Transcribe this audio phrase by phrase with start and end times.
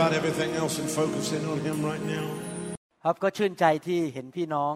[0.00, 2.26] about everything else and focus in on Him right now.
[3.04, 4.74] ครับก็ชื่นใจที่เห็นพี่น้อง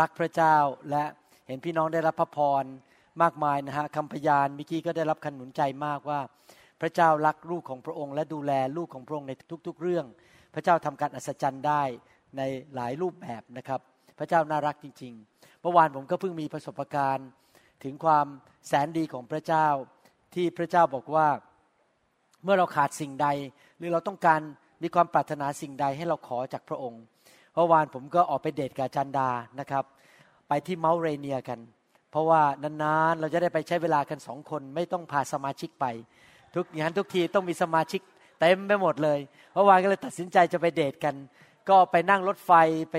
[0.00, 0.56] รักพระเจ้า
[0.90, 1.04] และ
[1.48, 2.64] เห็นพี่น้องได้รับพระพร
[3.22, 6.20] มากมายนะฮะคำพยานเมื่อกี้ก็ได้รับขนุนใจมากว่า
[6.80, 9.32] พระเจ้ารักลูกของพระองค์ และดูแลลูกของพระองค์ใน
[9.66, 10.06] ทุก ๆ เรื่อง
[10.54, 11.82] พระเจ้าทำการอัศจรรย์ได้
[12.36, 12.42] ใน
[12.74, 13.80] หลายรูปแบบนะครับ
[14.18, 17.28] พระเจ้าน่ารักจริง ๆ เมื่อวานผมก็เพิ่งมีประสบการณ์
[17.84, 18.26] ถึงความ
[18.66, 19.66] แสนดีของพระเจ้า
[20.34, 21.28] ที่พระเจ้าบอกว่า
[22.44, 23.28] เมื่อเราขาดสิ่งใด
[23.78, 24.40] หรือเราต้องการ
[24.82, 27.02] มีความปรารถนาสิ่งใดให้เราขอจากพระองค์
[27.54, 29.28] เมื่อวานผมก็ออกไปเดทกับจันดา
[29.60, 29.84] นะครับ
[30.48, 31.60] ไปที่เมาเรเนียกัน
[32.10, 32.42] เพราะว่า
[32.82, 35.86] นานๆเราจะได้ไปใช้เวลากันสองคน ไม่ต้องพาสมาชิกไป
[36.54, 38.00] ทุกอย่างนทุกทีต้องมีสมาชิก
[38.40, 39.18] เต็มไปหมดเลย
[39.54, 41.14] เมื่อวานก็เลยตัดสินใจจะไปเดทกัน
[41.68, 42.52] ก็ไปนั่งรถไฟ
[42.90, 42.96] ไป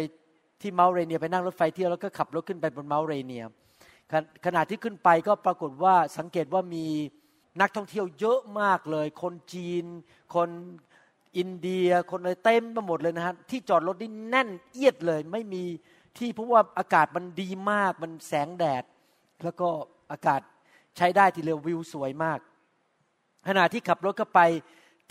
[0.62, 3.44] ที่เมาเรเนีย ไปนั่งรถไฟเที่ยวแล้วก็ขับรถขึ้นไปบนเมาเรเนีย
[4.46, 6.86] ขณะที่ขึ้นไปก็ปรากฏว่าสังเกตว่ามี
[7.62, 9.86] นักท่องเที่ยวเยอะมากเลย คนจีน
[10.36, 10.50] คน
[11.38, 15.64] อินเดีย คนอะไรเต็มไปหมดเลยนะฮะที่จอดรถนี่แน่นเอียดเลย ไม่มี
[16.18, 18.84] ที่เพราะว่าอากาศมันดีมาก มันแสงแดด
[19.44, 19.68] แล้วก็
[20.12, 20.42] อากาศ
[20.98, 22.40] ใช้ได้ทีเดียววิวสวยมาก
[23.48, 24.42] ขณะที่ขับรถเข้าไป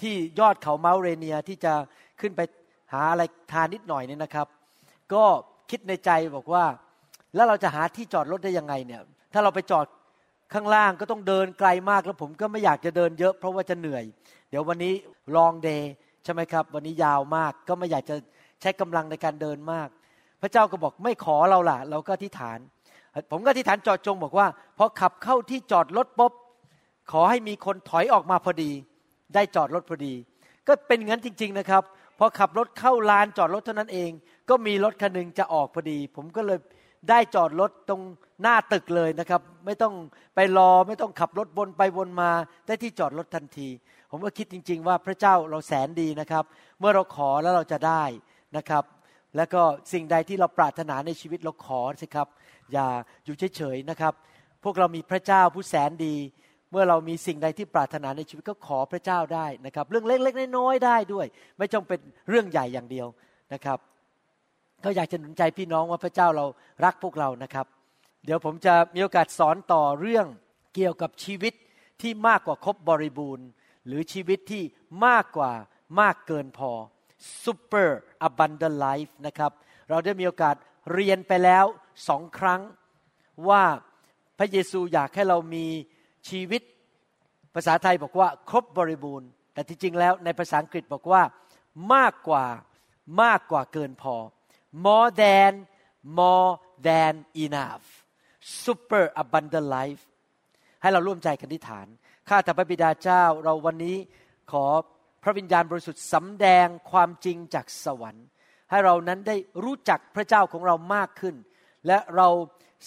[0.01, 1.73] ที่ยอดเขาเมาเรเนียที่จะ
[2.21, 2.41] ขึ้นไป
[2.93, 3.23] หาอะไร
[3.53, 4.47] ทานนิดหน่อยเนี่ยนะครับ
[5.13, 5.25] ก็
[5.71, 6.65] คิดในใจบอกว่า
[7.35, 9.87] แล้วเราจะหาที่จอดรถได้ยังไงเนี่ย ถ้าเราไปจอด
[10.55, 14.05] ข้างล่างก็ต้องเดินไกลมากแล้วผมก็ไม่อยากจะเดินเยอะ เพราะว่าจะเหนื่อย
[14.51, 14.95] เดี๋ยววันนี้
[15.37, 15.91] ลองเดย์
[16.25, 18.17] ใช่ไหมครับ วันนี้ยาวมากก็ไม่อยากจะ
[18.61, 19.89] ใช้กำลังในการเดินมาก
[20.43, 22.59] พระเจ้าก็บอกไม่ขอเราล่ะ เราก็อธิษฐาน
[23.31, 24.47] ผมก็อธิษฐานจอดจงบอกว่า
[24.79, 26.33] พอขับเข้าที่จอดรถปุ๊บ
[27.13, 28.71] ขอให้มีคนถอยออกมาพอดี
[29.35, 30.15] ได้จอดรถพอดี
[30.67, 31.83] ก็เป็นงั้นจริง ๆนะครับ
[32.19, 34.11] พอขับรถเข้าลานจอดรถเท่านั้นเอง
[34.49, 36.59] ก็มีรถคันหนึงจะออกพอดี ผมก็เลย
[37.11, 38.03] ได้จอดรถตรง
[38.43, 39.95] หน้าตึกเลยนะครับ ไม่ต้อง
[40.35, 42.31] ไปรอไม่ต้องขับรถวนไปวนมา
[42.67, 43.69] ได้ที่จอดรถทันที
[44.11, 46.45] ผมก็คิดจริง ๆ ว่าพระเจ้าเราแสนดีนะครับ
[46.81, 48.05] เมื่อเราขอแล้วเราจะได้
[48.57, 48.85] นะครับ
[49.37, 49.63] แล้วก็
[49.93, 52.29] สิ่งใดที่เราปรารถนาในชีวิตเราขอสิครับ
[52.73, 52.87] อย่า
[53.25, 54.13] อยู่เฉยๆนะครับ
[54.65, 56.17] พวกเรามีพระเจ้าผู้แสนดี
[56.71, 61.27] เมื่อเรามีสิ่งใดที่ปรารถนาในชีวิตก็ขอพระเจ้าได้นะครับ เรื่องเล็กๆน้อยๆได้ด้วย
[61.59, 61.99] ไม่จำเป็น
[62.29, 63.07] เรื่องใหญ่อย่างเดียว
[63.53, 63.79] นะครับ
[64.85, 66.47] ก็อยากจะหนุนใจพี่น้องว่าพระเจ้าเรา
[66.85, 67.67] รักพวกเรานะครับ
[68.25, 70.27] เดี๋ยวผมจะมีโอกาสสอนต่อเรื่อง
[70.75, 71.55] เกี่ยวกับชีวิต
[72.03, 73.47] ที่มากกว่าครบบริบูรณ์
[73.87, 74.63] หรือชีวิตที่
[75.07, 75.53] มากกว่า
[76.01, 76.71] มากเกินพอ
[77.45, 77.89] super
[78.27, 79.53] abundant life นะครับ
[79.91, 80.57] เราได้มีโอกาส
[80.93, 81.65] เรียนไปแล้ว
[82.09, 82.61] สองครั้ง
[83.49, 83.63] ว่า
[84.39, 85.67] พระเยซูอยากให้เรามี
[86.29, 86.63] ชีวิต
[87.55, 91.23] ภาษาไทยบอกว่าครบบริบูรณ์ แต่ที่จริงแล้วในภาษาอังกฤษบอกว่า
[91.95, 92.45] มากกว่า
[93.23, 94.15] มากกว่าเกินพอ
[94.85, 95.53] more than
[96.03, 96.51] more
[96.87, 97.15] than
[97.47, 97.85] enough
[98.65, 100.03] super abundant life
[100.83, 101.87] ให้เราร่วมใจกันที่ฐาน
[102.29, 103.97] ข้าแต่พระบิดาเจ้าเราวันนี้
[104.53, 104.65] ขอ
[105.23, 108.27] พระวิญญาณบริสุทธิ์สำแดงความจริงจากสวรรค์
[108.71, 111.35] ให้เรานั้นได้รู้จักพระเจ้าของเรามากขึ้น
[111.87, 112.29] และเรา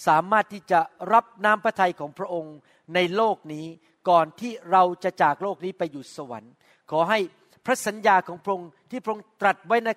[0.06, 0.80] สามารถที่จะ
[1.12, 2.56] รับน้ำพระทัยของพระองค์
[2.94, 3.66] ในโลกนี้
[4.08, 6.52] ก่อนที่เราจะจากโลกนี้ไปอยู่สวรรค์
[6.90, 7.18] ขอให้
[7.68, 9.88] ระสัญญาของพระองค์ที่พระองค์ตรัสไว้ใน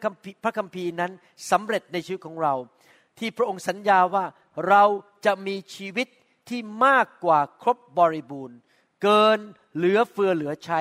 [0.44, 1.12] พระคัมภีร์นั้น
[1.52, 2.54] สำเร็จในชีวิตของเรา
[3.20, 4.26] ที่พระองค์สัญญาว่า
[4.70, 4.84] เรา
[5.26, 6.08] จะมีชีวิต
[6.50, 8.58] ที่มากกว่าครบบริบูรณ์
[9.04, 9.40] เกิน
[9.76, 10.80] เหลือเฟือเหลือใช้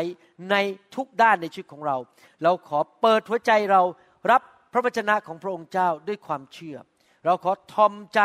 [0.50, 0.56] ใน
[0.94, 1.96] ทุกด้านในชีวิตของเรา
[2.42, 3.82] เราขอเปิดหัวใจเรา
[4.30, 4.42] รับ
[4.72, 6.76] พระวจนะของพระองค์เจ้าด้วยความเชื่อ
[7.24, 8.20] เราขอทอมใจ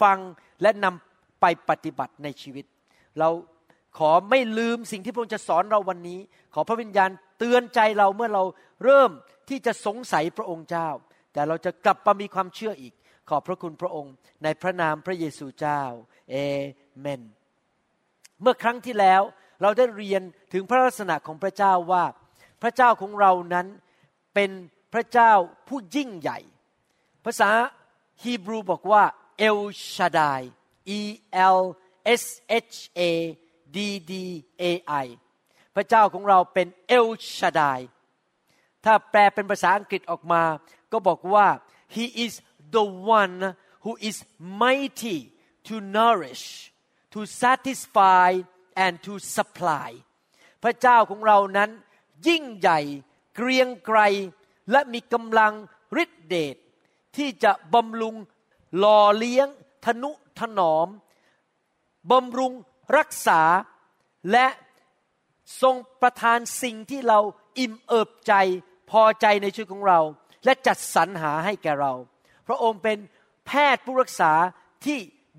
[0.00, 0.18] ฟัง
[0.62, 2.64] และนำไปปฏิบัติในชีวิต
[3.18, 3.28] เรา
[3.98, 6.18] ขอไม่ลืมสิ่งที่พระองค์จะสอนเราวันนี้
[6.54, 8.44] ขอพระวิญญาณ เตือนใจเราเมื่อเรา
[8.84, 9.10] เริ่ม
[9.48, 10.88] ที่จะสงสัยพระองค์เจ้า
[11.32, 12.94] แต่เราจะกลับมามีความเชื่ออีก
[13.28, 14.14] ขอบพระคุณพระองค์
[14.44, 15.82] ในพระนามพระเยซูเจ้า
[16.30, 16.36] เอ
[17.00, 17.22] เมน
[18.40, 19.22] เมื่อครั้งที่แล้ว
[19.62, 20.22] เราได้เรียน
[20.52, 22.04] ถึงพระลักษณะของพระเจ้าว่า
[22.62, 23.66] พระเจ้าของเรานั้น
[24.34, 24.50] เป็น
[24.94, 25.32] พระเจ้า
[25.68, 26.38] ผู้ยิ่งใหญ่
[27.24, 27.50] ภาษา
[28.22, 29.02] ฮีบรูบอกว่า
[29.38, 29.58] เอล
[29.94, 30.40] ชาดาย
[30.98, 31.00] E
[31.56, 31.60] L
[32.22, 32.24] S
[32.64, 33.00] H A
[33.76, 33.78] D
[34.10, 34.12] D
[34.62, 34.64] A
[35.04, 35.06] I
[35.74, 37.06] พระเจ้าของเราเป็นเอล
[37.38, 37.80] ชาดาย
[38.84, 40.42] ถ้าแปลเป็นภาษาอังกฤษออกมา
[40.92, 41.46] ก็บอกว่า
[41.94, 42.32] he is
[42.74, 42.84] the
[43.20, 43.36] one
[43.84, 44.16] who is
[44.62, 45.18] mighty
[45.66, 46.44] to nourish
[47.12, 48.30] to satisfy
[48.84, 49.90] and to supply
[50.62, 51.70] พระเจ้าของเรานั้น
[52.28, 52.80] ยิ่งใหญ่
[53.34, 53.98] เกรียงไกร
[54.70, 55.52] และมีกำลัง
[56.02, 56.56] ฤทธิเดช
[57.16, 58.14] ที่จะบำรุง
[58.78, 59.48] หล่อเลี้ยง
[59.84, 60.88] ทนุถนอม
[62.10, 62.52] บำรุง
[62.96, 63.42] รักษา
[64.30, 64.46] และ
[65.62, 67.20] ทรงประทานสิ่งที่เรา
[67.58, 68.34] อิ่มเอิบใจ
[68.90, 70.00] พอใจในชีวิตของเรา
[70.44, 71.92] และจัดสรรหาให้แก่เรา
[72.46, 72.98] พระองค์เป็น
[73.46, 74.32] แพทย์ผู้รักษา
[74.84, 74.98] ที่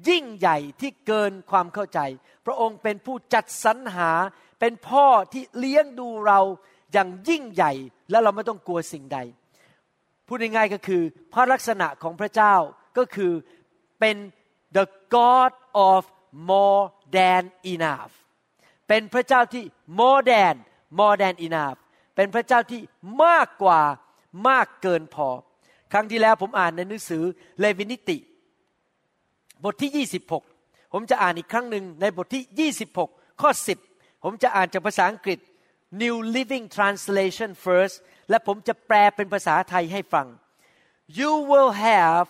[0.09, 1.99] ยิ่งใหญ่ที่เกินความเข้าใจ
[2.45, 4.11] พระองค์เป็นผู้จัดสรรหา
[4.59, 6.39] เป็นพ่อที่เลี้ยงดูเรา
[6.93, 7.73] อย่างยิ่งใหญ่
[8.09, 9.19] และเราไม่ต้องกลัวสิ่งใด
[10.27, 11.01] พูดง่ายๆก็คือ
[11.33, 12.55] พระลักษณะของพระเจ้า
[12.97, 13.33] ก็คือ
[13.99, 14.15] เป็น
[14.77, 14.85] the
[15.15, 15.51] God
[15.89, 16.01] of
[16.51, 16.81] more
[17.17, 17.43] than
[17.73, 18.11] enough
[18.87, 19.63] เป็นพระเจ้าที่
[19.99, 20.55] more than
[20.99, 21.77] more than enough
[22.15, 22.81] เป็นพระเจ้าที่
[23.23, 23.81] มากกว่า
[24.47, 25.29] มากเกินพอ
[25.91, 27.23] ครั้งที่แล้วผมอ่านในหนังสือ
[27.59, 28.17] เลวินิติ
[29.63, 30.07] บทที่
[30.51, 32.71] 26 ผมจะอ่านอีกครั้งหนึ่งในบทที่
[33.01, 33.51] 26 ข้อ
[33.87, 35.39] 10 ผมจะอ่านจากภาษาอังกฤษ
[36.01, 37.95] New Living Translation first
[38.29, 40.27] และผมจะแปลเป็นภาษาไทยให้ฟัง
[41.19, 42.25] You will have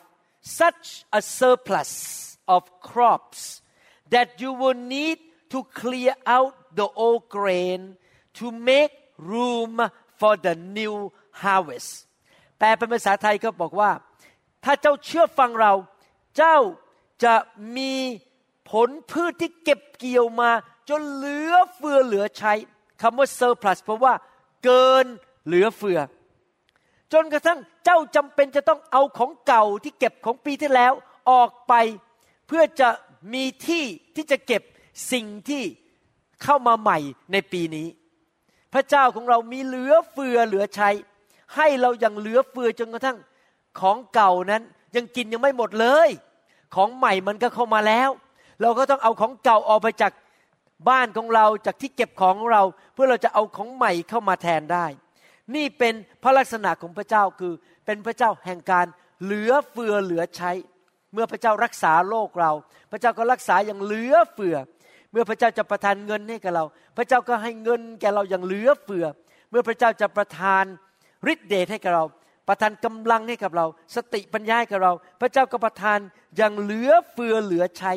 [0.60, 0.86] such
[1.20, 1.92] a surplus
[2.56, 3.42] of crops
[4.14, 5.18] that you will need
[5.56, 7.80] to clear out the old grain
[8.38, 9.74] to make room
[10.20, 10.96] for the new
[11.44, 11.90] harvest
[12.58, 13.92] แปลเป็นภาษาไทยก็บอกว่า
[14.64, 15.74] ถ้าเจ้าเชื่อฟังเรา
[16.38, 16.58] เจ้า
[17.24, 17.36] จะ
[17.78, 17.94] มี
[18.72, 20.52] ผลพืชที่เก็บเกี่ยวมา
[20.90, 22.54] จนเหลือเฟือเหลือใช้
[23.02, 24.14] คำว่า surplus เพราะว่า
[24.64, 25.06] เกิน
[25.46, 26.00] เหลือเฟือ
[27.14, 30.94] จนกระทั่งเจ้าจำเป็นจะต้องเอาของเก่าที่เก็บของปีที่แล้ว
[31.32, 31.74] ออกไป
[32.48, 32.90] เพื่อจะ
[33.34, 33.84] มีที่
[34.16, 34.64] ที่จะเก็บ
[35.12, 35.64] สิ่งที่
[36.44, 36.98] เข้ามาใหม่
[37.32, 37.88] ในปีนี้
[38.74, 40.90] พระเจ้าของเรามีเหลือเฟือเหลือใช้
[41.56, 43.18] ให้เราอย่างเหลือเฟือจนกระทั่ง
[43.80, 44.62] ของเก่านั้น
[44.96, 46.10] ยังกินยังไม่หมดเลย
[46.76, 48.10] ของใหม่มันก็เข้ามาแล้ว
[48.62, 50.14] เราก็ต้องเอาของเก่าออกไปจาก
[50.90, 52.62] บ้านของเราจากที่เก็บของเรา
[52.94, 54.86] เพื่อเราจะเอาของใหม่เข้ามาแทนได้
[55.56, 55.94] นี่เป็น
[56.24, 57.54] พระลักษณะของพระเจ้าคือ
[57.86, 58.86] เป็นพระเจ้าแห่งการ
[59.24, 60.52] เหลือเฟือเหลือใช้
[61.14, 62.52] เมื่อพระเจ้ารักษาโลกเรา
[62.92, 64.58] พระเจ้าก็รักษาอย่างเหลือเฟือ
[65.16, 66.66] มื่อพระเจ้าจะประทานเงินให้กับเรา
[66.98, 69.06] พระเจ้าก็ให้เงินแก่เราอย่างเหลือเฟือ
[69.50, 70.64] เมื่อพระเจ้าจะประทาน
[71.32, 72.06] ฤทธิเดชให้กับเรา
[72.48, 73.66] ประทานกำลังให้กับเรา
[73.96, 76.00] สติปัญญาให้กับเรา พระเจ้าก็ประทาน
[76.38, 77.94] อย่างเหลือเฟือเหลือใช้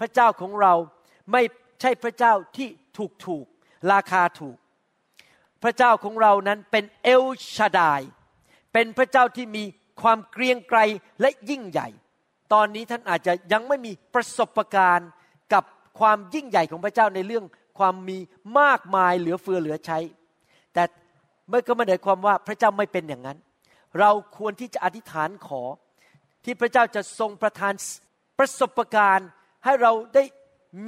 [0.00, 0.74] พระเจ้าของเรา
[1.32, 1.42] ไม่
[1.80, 3.46] ใช่พระเจ้าที่ถูกถูก
[3.92, 4.56] ราคาถูก
[5.62, 7.24] พระเจ้าของเรานั้นเป็นเอล
[7.56, 8.00] ชาดาย
[8.72, 9.64] เป็นพระเจ้าที่มี
[10.02, 10.78] ความเกรียงไกร
[11.20, 11.88] และยิ่งใหญ่
[12.52, 15.10] ตอนนี้ท่านอาจจะยังไม่มีประสบการณ์
[15.52, 15.64] กับ
[15.98, 17.44] ความยิ่งใหญ่ของพระเจ้าในเรื่อง
[17.78, 18.18] ความมี
[18.60, 19.98] มากมายเหลือเฟือเหลือใช้
[20.74, 20.82] แต่
[21.48, 23.38] เมื่อก็ไม่ได้ความว่าพระเจ้าไม่เป็นอย่างนั้น
[24.00, 25.62] เราควรที่จะอธิษฐานขอ
[26.44, 27.74] ที่พระเจ้าจะทรงประทาน
[28.38, 29.28] ประสบการณ์
[29.64, 30.24] ให้เราได้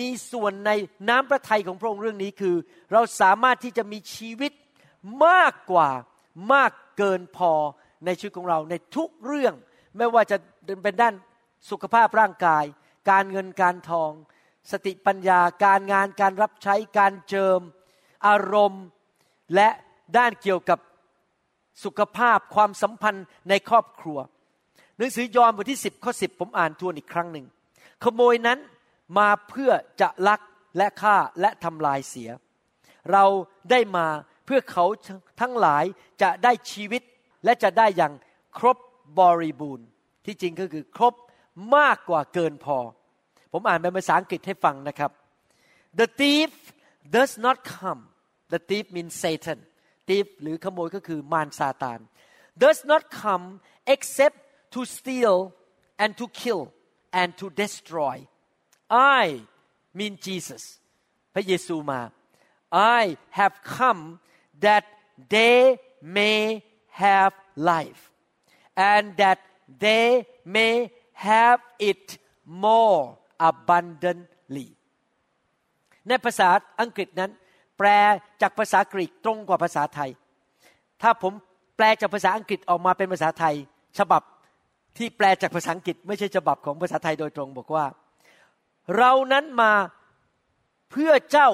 [0.00, 0.70] มีส่วนใน
[1.08, 2.56] น้ำพระทัยของพระองค์เรื่องนี้คือ
[2.92, 4.52] เราสามารถที่จะมีชีวิต
[5.26, 5.90] มากกว่า
[6.52, 7.52] มากเกินพอ
[8.04, 9.54] ในชีวิตของเราในทุกเรื่อง
[9.96, 10.36] ไม่ว่าจะ
[10.82, 11.14] เป็นด้าน
[11.70, 12.64] สุขภาพร่างกาย
[13.10, 14.10] การเงินการทอง
[14.70, 17.60] สติปัญญาการงานการรับใช้การเจิม
[18.26, 18.84] อารมณ์
[19.54, 19.68] และ
[20.16, 20.78] ด้านเกี่ยวกับ
[21.84, 24.18] สุขภาพความสัมพันธ์ในครอบครัว
[24.96, 27.46] หนังสือยอห์นบทที่ 10ข้อ10 ผมอ่านทวนอีกครั้งหนึ่ง
[28.04, 28.58] ขโมยนั้น
[29.18, 30.40] มาเพื่อจะลัก
[30.76, 32.30] และฆ่าและทำลายเสีย
[33.12, 33.24] เรา
[33.70, 34.06] ได้มา
[34.44, 34.84] เพื่อเขา
[35.40, 35.84] ทั้งหลาย
[36.22, 37.02] จะได้ชีวิต
[37.44, 38.12] และจะได้อย่าง
[38.58, 38.78] ครบ
[39.18, 39.86] บริบูรณ์
[40.26, 41.14] ที่จริงก็คือครบ
[41.76, 42.78] มากกว่าเกินพอ
[43.51, 45.11] ผมอ่านเป็นภาษาอังกฤษให้ฟังนะครับ
[45.99, 46.51] the thief
[47.17, 48.01] does not come
[48.53, 49.59] the thief means Satan
[50.09, 51.99] thief หรือขโมยก็คือมารซาตาน
[52.63, 53.45] does not come
[53.93, 54.37] except
[54.73, 55.35] to steal
[56.03, 56.61] and to kill
[57.19, 58.15] and to destroy
[59.21, 59.23] I
[59.97, 60.63] mean Jesus
[61.33, 62.01] พระเยซูมา
[62.99, 63.01] I
[63.39, 64.01] have come
[64.65, 64.85] that
[65.35, 65.59] they
[66.17, 66.39] may
[67.03, 67.33] have
[67.71, 68.01] life
[68.93, 69.39] and that
[69.85, 70.27] they
[70.57, 70.91] may
[71.29, 72.05] have it
[72.45, 73.17] more
[73.48, 74.66] Abundantly
[76.08, 76.48] ในภาษา
[76.80, 77.30] อังกฤษนั้น
[77.78, 77.88] แปล
[78.42, 80.10] จากภาษากรีกตรงกว่าภาษาไทย
[81.02, 81.32] ถ้าผม
[81.76, 83.54] แปลจากภาษาอังกฤษออกมาเป็นภาษาไทย
[83.98, 84.22] ฉบับ
[84.98, 87.86] ที่แปลจากภาษาอังกฤษ ไม่ใช่ฉบับของภาษาไทยโดยตรงบอกว่า
[88.96, 89.72] เรานั้นมา
[90.90, 91.48] เพื่อเจ้า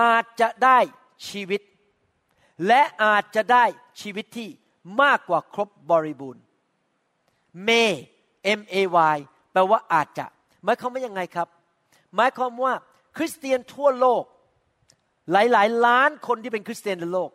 [0.00, 0.78] อาจจะได้
[1.28, 1.60] ชีวิต
[2.66, 3.64] และอาจจะได้
[4.00, 4.48] ชีวิตที่
[5.02, 6.42] มากกว่าครบบริบูรณ์
[7.68, 7.92] may
[8.58, 8.76] M A
[9.14, 9.18] Y
[9.52, 10.26] แปลว่าอาจจะ
[10.64, 11.48] หมายความว่ายังไงครับ
[12.16, 12.72] หมายความว่า
[13.16, 14.24] คริสเตียนทั่วโลก
[15.32, 17.30] หลายๆ ล้านคนที่เป็นคริสเตียนในโลก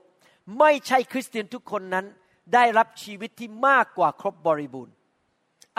[0.60, 2.06] ไม่ใช่คริสเตียนทุกคนนั้น
[2.54, 4.94] ได้รับชีวิตที่มากกว่าครบบริบูรณ์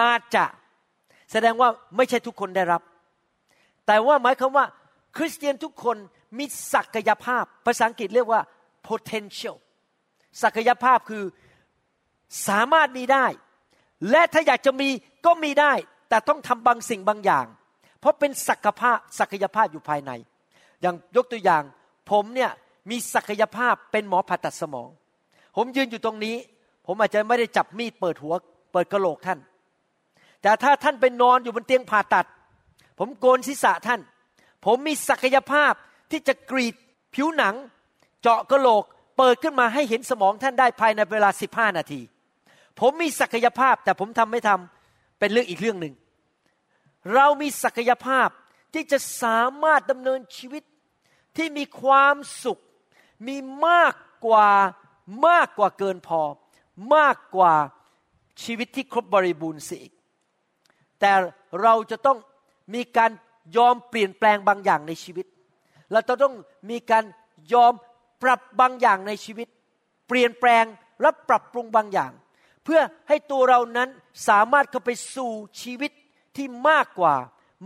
[0.02, 0.44] อาจจะ
[1.32, 2.82] แสดงว่าไม่ใช่ทุกคนได้รับ
[3.86, 4.66] แต่ว่าหมายความว่า
[5.16, 5.96] คริสเตียนทุกคน
[6.38, 8.40] มีศักยภาพ ภาษาอังกฤษเรียกว่า
[8.88, 9.56] potential
[10.42, 11.24] ศักยภาพคือ
[12.48, 13.26] สามารถมีได้
[14.10, 14.88] และถ้าอยากจะมี
[15.26, 15.72] ก็มีได้
[16.08, 17.46] แต่ต้องทำบางสิ่งบางอย่าง
[18.00, 20.10] เพราะเป็นศักยภาพศักยภาพอยู่ภายใน
[20.82, 21.62] อย่างยกตัวอย่าง
[22.10, 22.50] ผมเนี่ย
[22.90, 24.88] มีศักยภาพเป็นหมอผ่าตัดสมอง
[25.56, 26.36] ผมยืนอยู่ตรงนี้
[26.86, 28.34] ผมอาจจะไม่ได้จับมีดเปิดหัว
[28.72, 29.38] เปิดกระโหลกท่าน
[30.42, 32.26] แต่ถ้าท่านไปนอนอยู่บนเตียงผ่าตัด
[32.98, 34.00] ผมโกนศีรษะท่าน
[34.64, 35.72] ผมมีศักยภาพ
[36.10, 36.74] ที่จะกรีด
[37.14, 37.54] ผิวหนัง
[38.22, 38.84] เจาะกระโหลก
[39.18, 42.00] เปิดขึ้นมาให้เห็นสมองท่านได้ภายในเวลา 15 นาที
[42.80, 44.75] ผมมีศักยภาพแต่ผมทำไม่ทำ
[45.18, 45.94] เป็นเรื่องอีกเรื่องหนึ่ง
[47.14, 48.28] เรามีศักยภาพ
[48.74, 50.62] ที่จะสามารถดำเนินชีวิต
[51.36, 52.58] ที่มีความสุข
[53.26, 53.94] มีมาก
[54.26, 54.50] กว่า
[55.26, 56.22] มากกว่าเกินพอ
[56.94, 57.54] มากกว่า
[58.42, 59.92] ชีวิตที่ครบบริบูรณ์สิอีก
[61.00, 61.12] แต่
[61.62, 62.18] เราจะต้อง
[62.74, 63.10] มีการ
[63.56, 65.26] ยอมเปลี่ยนแปลงบางอย่างในชีวิต
[65.92, 66.34] เราจะต้อง
[66.70, 67.04] มีการ
[67.52, 67.72] ยอม
[68.22, 69.48] ปรับบางอย่างในชีวิต
[70.08, 70.64] เปลี่ยนแปลง
[71.00, 72.12] และปรับปรุงบางอย่าง
[72.66, 73.88] เพื่อให้ตัวเรานั้น
[74.28, 75.30] สามารถเข้าไปสู่
[75.62, 75.90] ชีวิต
[76.36, 77.14] ที่มากกว่า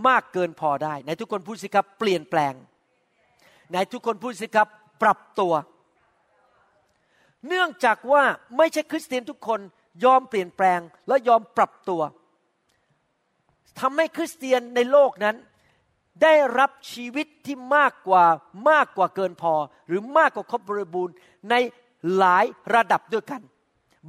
[0.09, 2.54] มากเกินพอได้ในทุกคนพูดสิครับเปลี่ยนแปลง
[3.73, 4.69] ในทุกคนพูดสิครับ
[5.02, 5.52] ปรับตัว
[7.49, 8.23] เนื่องจากว่า
[8.57, 9.61] ไม่ใช่คริสเตียนทุกคน
[10.04, 12.02] ยอมเปลี่ยนแปลงและยอมปรับตัว
[13.80, 15.37] ทำให้คริสเตียนในโลกนั้น
[16.23, 18.25] ได้รับชีวิตที่มากกว่า
[18.71, 19.54] มากกว่าเกินพอ
[19.87, 21.14] หรือมากกว่าครบบริบูรณ์
[21.50, 21.54] ใน
[22.16, 23.42] หลายระดับด้วยกัน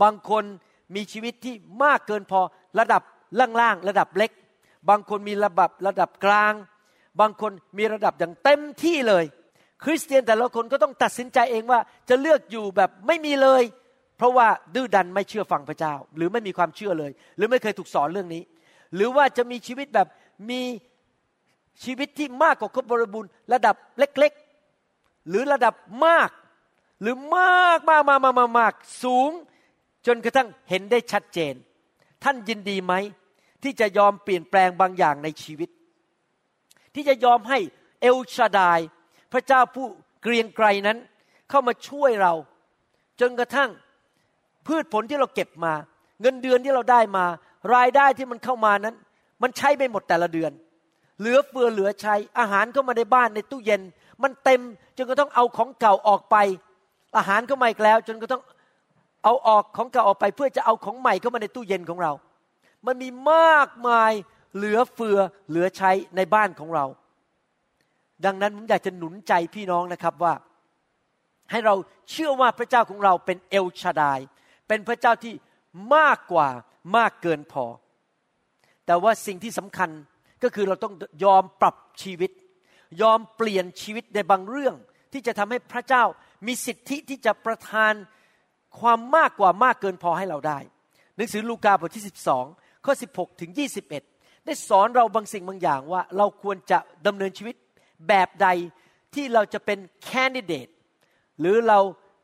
[0.02, 0.44] บางคน
[0.96, 2.42] มีชีวิตที่มากเกินพอ
[2.80, 3.02] ระดับ
[3.40, 4.32] ล่างๆระดับเล็ก
[4.90, 6.54] บางคนมีระดับระดับกลาง
[7.20, 9.26] บางคนมีระดับอย่างเต็มที่เลย
[9.84, 11.80] คริสเตียนแต่ละคนก็ต้องตัดสินใจเองว่า
[12.10, 13.64] จะเลือกอยู่แบบไม่มีเลย
[14.18, 18.44] เพราะว่าดื้อดันไม่เชื่อฟังพระเจ้า หรือไม่มีความเชื่อเลย หรือไม่เคยถูกสอนเรื่องนี้
[18.96, 20.08] หรือว่าจะมีชีวิตแบบ
[20.50, 20.62] มี
[21.84, 24.32] ชีวิตที่มากกว่าครบบริบูรณ์ระดับเล็ก
[24.80, 25.74] ๆ หรือระดับ
[26.06, 26.30] มาก
[27.02, 29.32] หรือมากมากมากมากมากสูง
[30.08, 31.54] จนกระทั่งเห็นได้ชัดเจน
[32.24, 32.94] ท่านยินดีไหม
[33.64, 35.70] ที่จะยอมเปลี่ยนแปลงบางอย่างในชีวิต
[36.96, 37.60] ที่จะยอมให้
[38.02, 38.80] เอลชาดาย
[39.34, 39.86] พระเจ้าผู้
[40.22, 40.98] เกรียงไกรนั้น
[41.50, 42.34] เข้ามาช่วยเรา
[43.22, 43.70] จนกระทั่ง
[44.68, 45.74] พืชผลที่เราเก็บมา
[46.22, 47.26] เงินเดือนที่เราได้มา
[47.76, 48.96] รายได้ที่มันเข้ามานั้น
[49.42, 50.52] มันใช้ไม่หมดแต่ละเดือน
[51.20, 53.82] เหลือเฟือเหลือใช้อาหารเข้ามาในบ้านในตู้เย็น
[54.24, 54.62] มันเต็ม
[54.98, 56.36] จนกระทั่งเอาของเก่าออกไป
[57.18, 58.42] อาหารเข้ามาอีกแล้ว จนกระทั่ง
[59.24, 62.12] เอาออกของเก่าออกไปเพื่อจะเอาของใหม่เข้ามาในตู้เย็นของเรา
[62.86, 64.12] มันมีมากมาย
[64.56, 65.18] เหลือเฟือ
[65.50, 66.86] เหลือใช้ในบ้านของเรา
[68.26, 70.34] ดังนั้นผมอยากจะหนุนใจพี่น้องนะครับว่า
[71.52, 71.76] ให้เรา
[72.12, 74.20] เชื่อว่าพระเจ้าของเราเป็นเอลชาดาย
[74.68, 75.34] เป็นพระเจ้าที่
[75.96, 76.50] มากกว่า
[76.98, 77.66] มากเกินพอ
[78.86, 79.90] แต่ว่าสิ่งที่สำคัญ
[80.44, 82.32] ก็คือเราต้องยอมปรับชีวิต
[83.02, 84.76] ยอมเปลี่ยนชีวิตในบางเรื่อง
[85.14, 86.04] ที่จะทำให้พระเจ้า
[86.48, 87.94] มีสิทธิที่จะประทาน
[88.80, 90.60] ความมากกว่ามากเกินพอให้เราได้
[91.16, 92.06] หนังสือลูกาบทที่
[92.44, 93.52] 12 ข้อ 16 ถึง
[93.98, 97.56] 21 ได้สอนเราบางสิ่งบางอย่างว่าเราควรจะดำเนินชีวิต
[98.08, 98.48] แบบใด
[99.14, 100.68] ที่เราจะเป็นแคนดิเดต
[101.40, 101.80] หรือเรา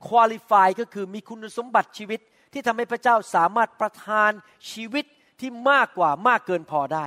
[0.08, 2.20] คุริฟายก็คือมีคุณสมบัติชีวิต
[2.54, 4.32] ที่ทำให้พระเจ้าสามารถประทาน
[4.72, 5.06] ชีวิต
[5.40, 7.06] ที่มากกว่ามากเกินพอได้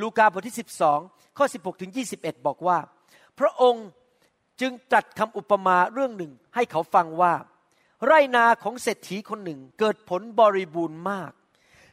[0.00, 0.56] ลูกาบทที่
[0.96, 2.78] 12 ข้อ 16 ถึง 21 บอกว่า
[3.38, 3.86] พระองค์
[4.60, 7.32] จึงตรัสคำอุปมาเรื่องหนึ่งให้เขาฟังว่า
[8.04, 11.32] ไรนาของเศรษฐีคนหนึ่งเกิดผลบริบูรณ์มาก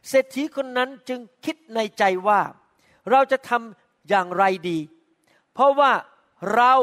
[0.09, 2.41] เศรษฐีคนนั้นจึงคิดในใจว่า
[3.09, 4.79] เราจะทำอย่างไรดี
[5.53, 5.93] เพราะว่า
[6.55, 6.75] เรา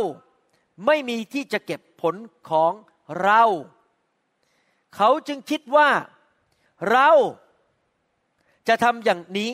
[0.86, 2.14] ไม่มีที่จะเก็บผล
[2.50, 2.72] ของ
[3.22, 3.42] เรา
[4.96, 5.90] เขาจึงคิดว่า
[6.90, 7.10] เรา
[8.68, 9.50] จะทำอย่างนี้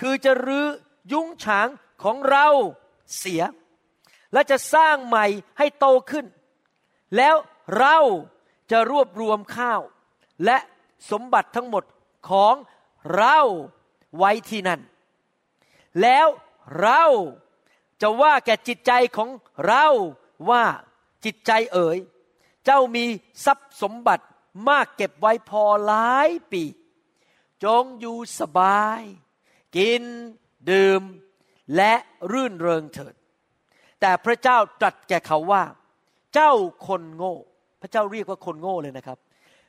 [0.00, 0.66] คือจะรื้อ
[1.12, 1.68] ยุ้งฉาง
[2.02, 2.46] ของเรา
[3.16, 3.42] เสีย
[4.32, 5.26] และจะสร้างใหม่
[5.58, 6.26] ให้โตขึ้น
[7.16, 7.36] แล้ว
[7.78, 7.98] เรา
[8.70, 9.80] จะรวบรวมข้าว
[10.44, 10.58] และ
[11.10, 11.84] สมบัติทั้งหมด
[12.30, 12.54] ของ
[13.16, 13.38] เรา
[14.16, 14.80] ไว้ที่นั่น
[16.02, 16.26] แล้ว
[16.80, 17.04] เรา
[18.00, 19.28] จะว่าแก่จิตใจของ
[19.66, 19.86] เรา
[20.50, 20.64] ว่า
[21.24, 21.98] จิตใจเอ๋ย
[22.64, 23.04] เจ้ามี
[23.44, 24.24] ทรัพย์สมบัติ
[24.68, 26.64] มากเก็บไว้พอหลายปี
[27.64, 29.02] จงอยู่สบาย
[29.76, 30.02] กิน
[30.70, 31.02] ดื่ม
[31.76, 31.94] และ
[32.32, 33.14] รื่นเริงเถิด
[34.00, 35.64] แต่พระเจ้าตรัสแก่เขาว่า
[36.34, 36.52] เจ้า
[36.86, 37.34] คนโง่
[37.80, 39.18] พระเจ้าเรียกว่าคนโง่เลยนะครับ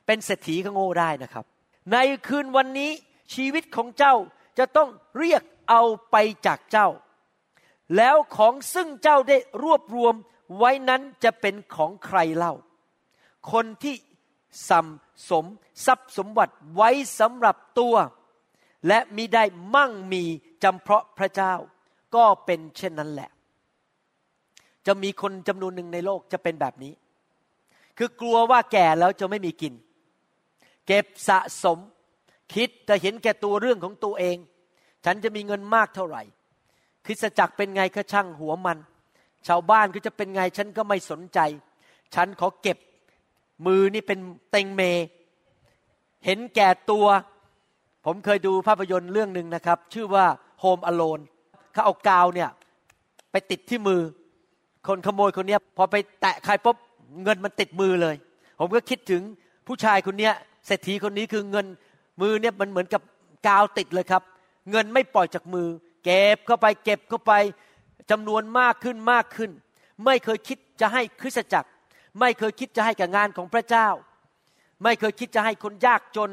[0.06, 1.44] เป็นเศรษฐีก็โง่ได้นะครับ
[1.92, 1.96] ใน
[2.28, 2.90] คืนวันนี้
[3.34, 4.14] ชีวิตของเจ้า
[4.58, 4.88] จะต้อง
[5.18, 6.88] เรียกเอาไปจากเจ้า
[7.96, 10.14] แล้วของซึ่งเจ้าได้รวบรวม
[10.56, 12.54] ไว้นั้นจะเป็นของใครเล่า
[13.52, 13.94] คนที่
[14.68, 14.86] สัม
[15.30, 15.44] สม
[15.86, 16.90] ทรัพย์สมบัติไว้
[17.20, 17.94] สำหรับตัว
[18.88, 20.24] และมิได้มั่งมี
[20.62, 21.54] จำเพาะพระเจ้า
[22.14, 23.30] ก็เป็นเช่นนั้นแหละ
[24.86, 26.92] จะมีคนจำนวนหนึ่งในโลกจะเป็นแบบนี้
[28.02, 29.74] คือกลัวว่าแก่แล้วจะไม่มีกิน
[30.86, 31.78] เก็บสะสม
[32.54, 34.36] คิดจะเห็นแก่ตัวเรื่องของตัวเอง
[35.04, 36.22] ฉันจะมีเงินมากเท่าไหร่
[37.06, 38.78] คริสจักรเป็นไงก็ช่างหัวมัน
[39.46, 41.38] ชาวบ้านก็จะเป็นไงฉันก็ไม่สนใจ
[42.14, 42.78] ฉันขอเก็บ
[43.66, 44.18] มือนี่เป็น
[44.50, 44.82] เต็งเม
[46.24, 47.06] เห็นแก่ตัว
[48.04, 50.26] ผมเคยดูภาพยนตร์เรื่องหนึ่งนะครับ ชื่อว่า
[50.62, 51.22] Home Alone
[51.72, 52.50] เขาเอากาวเนี่ย
[53.30, 54.00] ไปติดที่มือ
[54.86, 56.76] คนขโมยคนนี้พอไปแตะใครปุ๊บ
[57.22, 58.16] เงินมันติดมือเลย
[58.58, 59.22] ผมก็คิดถึง
[59.66, 60.30] ผู้ชายคนนี้
[60.66, 61.66] เศรษฐีคนนี้คือเงิน
[62.20, 63.02] มือเนี่ยมันเหมือนกับ
[63.46, 64.22] กาวติดเลยครับ
[64.70, 65.68] เงินไม่ปล่อยจากมือ
[66.04, 67.32] เก็บเข้าไปเก็บเข้าไป
[68.10, 69.50] จำนวนมากขึ้นมากขึ้น
[70.04, 71.70] ไม่เคยคิดจะให้คริสตจักร
[72.20, 73.88] ไม่เคยคิดจะให้กับงานของพระเจ้า
[74.82, 76.30] ไม่เคยคิดจะให้คนยากจน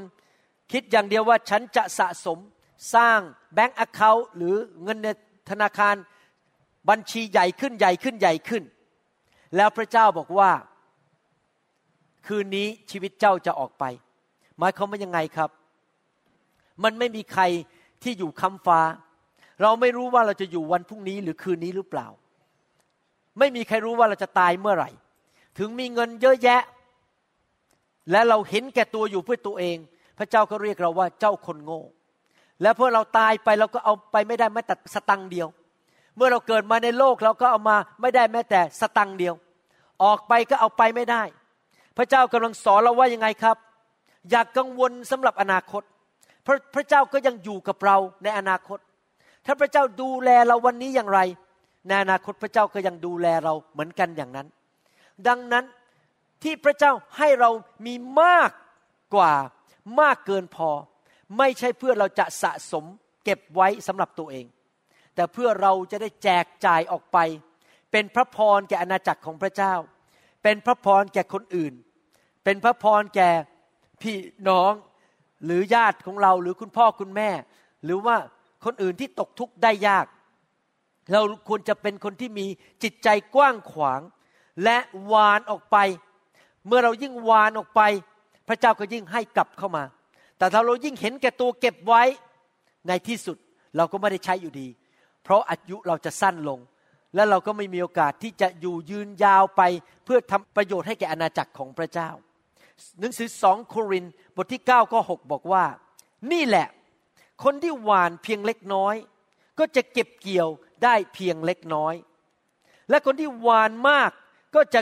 [0.72, 2.40] คิดอย่างเดียวว่าฉันจะสะสม
[2.96, 3.20] สร้าง
[3.54, 5.08] แบงก์อเคาท์หรือเงินใน
[5.50, 5.96] ธนาคาร
[6.90, 8.64] บัญชีใหญ่ขึ้นใหญ่ขึ้นใหญ่ขึ้น
[9.56, 10.52] แล้วพระเจ้าบอกว่า
[12.28, 13.84] คืนนี้ชีวิตเจ้าจะออกไป
[14.58, 15.50] หมายความว่ายังไงครับ
[16.84, 17.44] มันไม่มีใคร
[18.04, 18.80] ที่อยู่ค้ำฟ้า
[19.62, 22.08] เราไม่รู้ว่าเราจะอยู่วันพรุ่งนี้หรือคืนนี้หรือเปล่า
[23.40, 24.90] ไม่มีใครรู้ว่าเราจะตายเมื่อไหร่
[25.58, 26.62] ถึงมีเงินเยอะแยะ
[28.12, 29.78] และเราเห็นแก่ตัวอยู่เพื่อตัวเอง
[30.18, 31.82] พระเจ้าก็เรียกเราว่าเจ้าคนโง่
[32.62, 35.48] และเพื่อเราตายไปเราก็เอาไปไม่ได้แม้แต่สตังเดียว
[36.18, 39.36] เมื่อเราเกิดมาในโลกเราก็เอามาไม่ได้แม้แต่สตังเดียว
[40.04, 41.24] ออกไปก็เอาไปไม่ได้
[41.98, 43.58] พระเจ้ากำลังสอนเราว่ายังไงครับ
[44.30, 45.84] อย่ากกังวลสำหรับอนาคต
[46.46, 48.80] พระพระเจ้าก็ยังอยู่กับเราในอนาคต
[49.46, 51.20] ถ้าพระเจ้าดูแลเราวันนี้อย่างไร
[51.88, 54.48] ในอนาคตพระเจ้าก็ยังดูแลเราเหมือนกันอย่างนั้น
[55.28, 55.66] ดังนั้น
[56.44, 57.50] ที่พระเจ้าให้เรา
[57.86, 58.52] มีมาก
[59.16, 59.34] กว่า
[60.00, 60.70] มากเกินพอ
[61.38, 62.86] ไม่ใช่เพื่อเราจะสะสม
[63.24, 64.46] เก็บไว้สำหรับตัวเอง
[65.18, 67.18] แต่เพื่อเราจะได้แจกจ่ายออกไป
[67.92, 69.74] เป็นพระพรแก่อาณาจักรของพระเจ้า
[70.44, 71.74] เป็นพระพรแก่คนอื่น
[72.44, 73.30] เป็นพระพรแก่
[74.02, 74.16] พี่
[74.50, 74.74] น้อง
[75.46, 77.30] หรือญาติของเราหรือคุณพ่อคุณแม่
[77.84, 78.16] หรือว่า
[78.66, 80.06] คนอื่นที่ตกทุกข์ได้ยาก
[81.12, 82.46] เราควรจะเป็นคนที่มี
[82.84, 84.02] จิตใจกว้างขวาง
[84.64, 84.78] และ
[85.12, 85.78] วานออกไป
[86.68, 87.82] เมื่อเรายิ่งวานออกไป
[88.48, 89.84] พระเจ้าก็ยิ่งให้กลับเข้ามา
[90.38, 92.04] แต่ถ้าเรายิ่งเห็นแก่ตัวเก็บไว้
[92.88, 93.38] ในที่สุด
[93.78, 94.68] เราก็ไม่ได้ใช้อยู่ดี
[95.28, 96.60] เพราะอายุเราจะสั้นลง
[97.16, 99.62] และเราก็ไม่มีโอกาสที่จะอยู่ยืนยาวไป
[100.06, 102.10] เพื่อทำประโยชน์ให้แก่อาณาจักรของพระเจ้า
[103.00, 105.66] หนังสือสองโครินบทที่9ข้อ6บอกว่า
[106.32, 106.68] นี่แหละ
[107.44, 108.96] คนที่หวานเพียงเล็กน้อย
[109.60, 110.50] ก็จะเก็บเกี่ยว
[110.84, 111.96] ได้เพียงเล็กน้อย
[112.90, 114.12] และคนที่หวานมาก
[114.56, 114.82] ก็จะ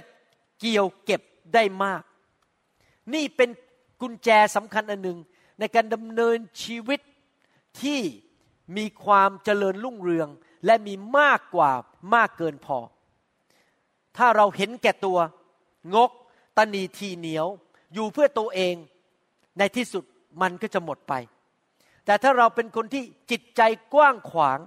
[0.59, 1.21] เกี่ยวเก็บ
[1.53, 2.03] ได้มาก
[3.13, 3.49] นี่เป็น
[4.01, 5.17] กุญแจสำคัญอันหนึ่ง
[5.59, 6.99] ในการดำเนินชีวิต
[7.81, 8.01] ที่
[8.77, 10.29] มีความเจริญรุ่งเรือง
[10.65, 11.71] และมีมากกว่า
[12.15, 12.77] มากเกินพอ
[14.17, 15.17] ถ้าเราเห็นแก่ตัว
[15.95, 16.11] งก
[16.57, 17.47] ตนีทีเหนียว
[17.93, 18.75] อยู่เพื่อตัวเอง
[19.57, 20.03] ในที่สุด
[20.41, 21.13] มันก็จะหมดไป
[22.05, 23.61] แต่ถ้าเราเป็นคนที่จิตใจ
[23.93, 24.59] กว้างขวาง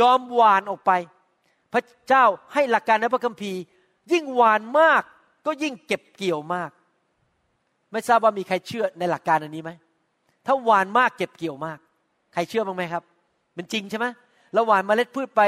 [0.00, 0.92] ยอมหวานออกไป
[1.72, 3.60] พระเจ้าให้หลักการในพระคัมภีร์
[4.12, 5.02] ยิ่งหวานมาก
[5.46, 6.70] ก็ยิ่งเก็บเกี่ยวมาก
[7.92, 9.70] ไม่ทราบว่ามีใครเชื่อในหลักการอันนี้ไหม
[10.46, 11.78] ถ้าหวานมากเก็บเกี่ยวมาก
[12.34, 13.02] ใครเชื่อบ้างไหมครับ
[13.54, 14.06] เป็นจริงใช่ไหม
[14.54, 15.42] เราหวานเมล็ดพืชไป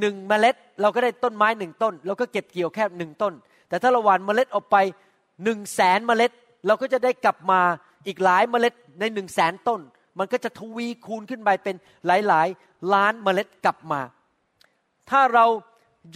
[0.00, 3.32] หนึ่งเมล็ด เราก็ได้ต้นไม้หนึ่งต้น เราก็เก็บเกี่ยวแค่หนึ่งต้น
[3.68, 4.76] แต่ถ้าเราหวานเมล็ดออกไป
[5.44, 6.30] หนึ่งแสนเมล็ด
[6.66, 7.60] เราก็จะได้กลับมา
[8.06, 9.80] อีกหลายเมล็ดในหนึ่งแสนต้น
[10.18, 11.76] มันก็จะทวีคูณขึ้นไปเป็น
[12.06, 14.00] หลายๆล้านเมล็ดกลับมา
[15.10, 15.46] ถ้าเรา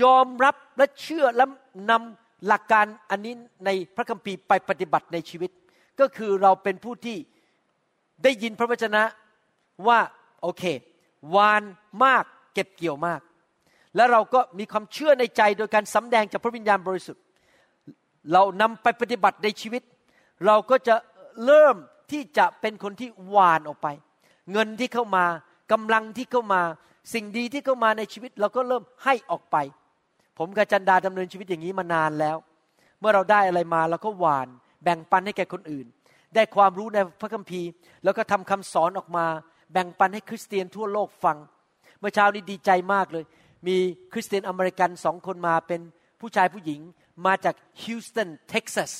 [0.02, 1.44] ยอมรับและเชื่อและ
[1.90, 3.34] นำหลักการอันนี้
[3.64, 5.50] ในพระคัมภีร์ไปปฏิบัติในชีวิต
[6.00, 7.16] ก็คือเราเป็นผู้ที่
[8.22, 9.02] ได้ยินพระวจนะ
[9.86, 9.98] ว่า
[10.42, 10.64] โอเค
[11.34, 11.62] วาน
[12.04, 13.20] มากเก็บเกี่ยวมาก
[13.96, 17.22] แล้วเราก็มีความเชื่อในใจโดยการสำแดงจากพระวิญญาณบริสุทธิ์
[18.32, 19.82] เรานำไปปฏิบัติในชีวิต
[20.46, 20.94] เราก็จะ
[21.46, 21.76] เริ่ม
[22.12, 23.88] ที่จะเป็นคนที่หวานออกไป
[24.52, 25.24] เงินที่เข้ามา
[25.72, 26.62] กำลังที่เข้ามา
[27.14, 29.56] สิ่งดีที่เข้ามาในชีวิต เราก็เริ่มให้ออกไป
[30.38, 32.36] ผมกับจันดาดำเนินชีวิตอย่างนี้มานานแล้ว
[33.00, 34.48] เมื่อเราได้อะไรมาเราก็หวาน
[34.82, 35.86] แบ่งปันให้แก่คนอื่น
[36.34, 37.68] ได้ความรู้ในพระคัมภีร์
[38.04, 39.26] แล้วก็ทำคำสอนออกมา
[39.73, 41.37] แบ่งปันให้คริสเตียนทั่วโลกฟัง
[41.99, 43.25] เมื่อเช้านี้ดีใจมากเลย
[43.67, 43.77] มี
[44.13, 45.81] คริสเตียนอเมริกันสองคนมาเป็น
[46.19, 46.79] ผู้ชายผู้หญิง
[47.25, 48.91] มาจากฮิวสตันเท็กซัส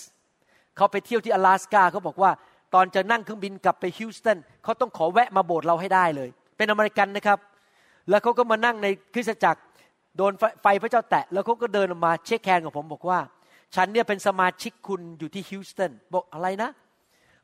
[0.78, 2.32] เขาไปเที่ยวที่阿拉斯าเขาบอกว่า
[2.74, 7.40] ตอนจะนั่งเครื่องบินกลับไปฮิวสตันเขาต้องขอแวะมาโบสถ์เราให้ได้เลย เป็นอเมริกันนะครับ
[8.10, 9.62] แล้วเขาก็มานั่งในคริสตจักร
[10.18, 13.20] โดนไฟพระเจ้าแตะ แล้วเขาก็เดินออกมาเช็คแคนกับผมบอกว่า
[13.76, 16.70] ฉันเนี่ยเป็นสมาชิกคุณอยู่ที่ฮิวสตันบอกอะไรนะ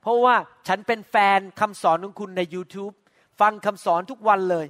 [0.02, 0.36] เพราะว่า
[0.68, 2.94] ฉันเป็นแฟนคำสอนของคุณใน YouTube
[3.43, 4.67] ฟังคำสอนทุกวันเลย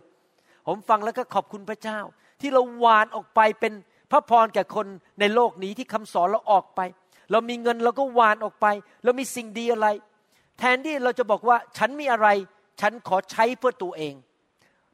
[0.67, 1.99] ผมฟังแล้วก็ขอบคุณพระเจ้า
[2.41, 3.73] ที่เราวานออกไปเป็น
[4.11, 4.87] พระพรแก่คน
[5.21, 6.81] ในโลกนี้ที่คำสอนเราออกไป
[7.31, 8.67] เรามีเงินเราก็วานออกไป
[9.05, 9.89] เรามีสิ่งดีอะไร
[10.59, 12.29] แทนที่เราจะบอกว่าฉันมีอะไร
[12.81, 14.15] ฉันขอใช้เพื่อตัวเอง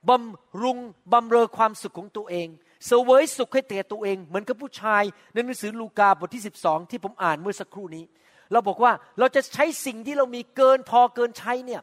[0.09, 0.79] บำรุง
[1.13, 2.49] บำเรอความสุขของตัวเอง
[2.87, 8.05] เสวยสุขให้แก่ตัวเอง เหมือนกับผู้ชายในหนังสือลูกาบทที่ 12 ที่ผมอ่านเมื่อสักครู่นี้
[8.53, 11.83] เราบอกว่าเราจะใช้สิ่งที่เรามีเกินพอเกินใช้เนี่ย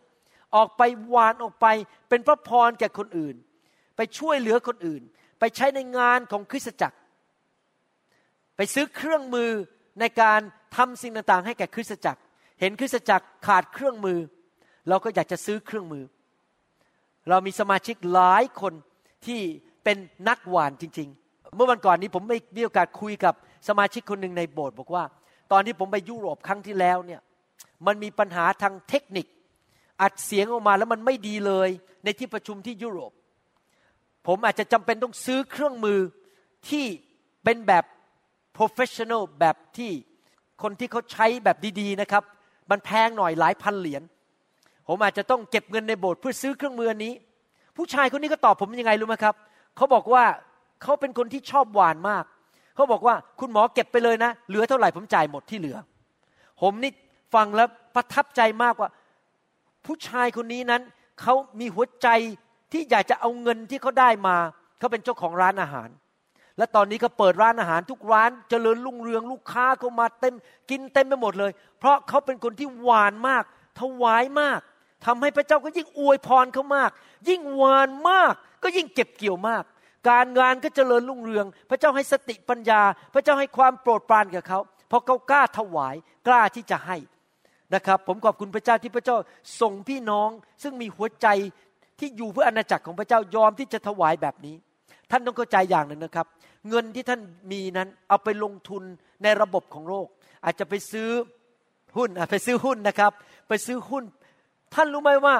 [0.55, 0.81] ออกไป
[1.13, 1.67] วานออกไป
[2.09, 3.35] เป็นพระพรแก่คนอื่น
[3.97, 5.01] ไปช่วยเหลือคนอื่น
[5.39, 6.97] ไปใช้ในงานของคริสตจักร
[8.57, 9.51] ไปซื้อเครื่องมือ
[9.99, 10.39] ในการ
[10.75, 12.21] ทำสิ่งต่างๆ ให้แก่คริสตจักร
[12.59, 14.19] เห็นคริสตจักรขาดเครื่องมือ
[14.89, 16.03] เราก็อยากจะซื้อเครื่องมือ
[17.29, 18.73] เรามีสมาชิกหลายคน
[19.25, 19.41] ที่
[19.83, 19.97] เป็น
[20.29, 23.33] นักหวานจริง ๆ เมื่อวันก่อนนี้ผมไม่มีโอกาสคุยกับ
[23.67, 25.03] สมาชิกคนหนึ่งในโบสถ์บอกว่า
[25.51, 27.21] ตอนที่ผมไปยุโรปครั้งที่แล้วเนี่ย
[27.85, 29.27] มันมีปัญหาทางเทคนิค
[30.01, 31.69] อัดเสียงออกมาแล้วมันไม่ดีเลย
[32.03, 33.11] ในที่ประชุมที่ยุโรป
[34.27, 35.99] ผมอาจจะจำเป็นต้องซื้อเครื่องมือ
[36.69, 36.85] ที่
[37.43, 37.83] เป็นแบบ
[38.57, 39.91] professional แบบที่
[40.61, 42.23] คนที่เขาใช้แบบดีๆนะครับ
[42.71, 44.03] มันแพงหน่อยหลายพันเหรียญ
[44.87, 47.13] ผมอาจจะต้องเก็บเงินในโบสถ์เพื่อซื้อเครื่องมือนี้
[47.77, 49.35] ผู้ชายคนนี้ก็ตอบผมยังไงรู้ไหมครับ
[49.75, 50.23] เขาบอกว่า
[50.83, 52.23] เขาเป็นคนที่ชอบหวานมาก
[52.75, 55.77] เขาบอกว่าคุณหมอเก็บไปเลยนะ เหลือเท่าไหร่ผมจ่ายหมดที่เหลือ
[56.61, 56.91] ผมนี่
[57.35, 58.89] ฟังแล้วประทับใจมากว่า
[59.85, 60.81] ผู้ชายคนนี้นั้น
[61.21, 62.07] เขามีหัวใจ
[62.71, 64.37] ที่อยากจะเอาเงินที่เขาได้มา
[64.79, 65.89] เขาเป็นเจ้าของร้านอาหาร
[66.57, 70.33] และตอนนี้เขาเปิดร้านอาหารทุกร้านจเจริญรุ่งเรืองลูกค้าเขามาเต็ม
[70.69, 73.43] กินเต็มไปหมดเลย เพราะเขาเป็นคนที่หวานมาก
[73.79, 74.59] ถวายมาก
[75.05, 76.91] ทำให้พระเจ้าก็ยิ่งอวยพรเขามาก
[77.29, 79.63] ยิ่งหวานมากก็ยิ่งเก็บเกี่ยวมาก
[80.09, 82.81] การงานก็เจริญรุ่งเรือง พระเจ้าให้สติปัญญา
[83.13, 85.95] พระเจ้าให้ความโปรดปรานกับเขาเพราะเขากล้าถวาย
[86.27, 86.97] กล้าที่จะให้
[87.73, 89.17] นะครับ ผมขอบคุณพระเจ้าที่พระเจ้า
[89.61, 90.29] ส่งพี่น้อง
[90.63, 91.27] ซึ่งมีหัวใจ
[91.99, 94.55] ที่อยู่เพื่ออาณาจักรของพระเจ้ายอมที่จะถวายแบบนี้
[95.11, 96.27] ท่านต้องเข้าใจอย่างหนึ่งนะครับ
[96.69, 98.83] เงินที่ท่านมีนั้นเอาไปลงทุน
[99.23, 100.07] ในระบบของโลก
[100.45, 101.09] อาจจะไปซื้อ
[101.97, 103.11] หุ้นไปซื้อหุ้นนะครับ
[103.49, 104.03] ไปซื้อหุ้น
[104.73, 105.35] ท่านรู้ไหมว่า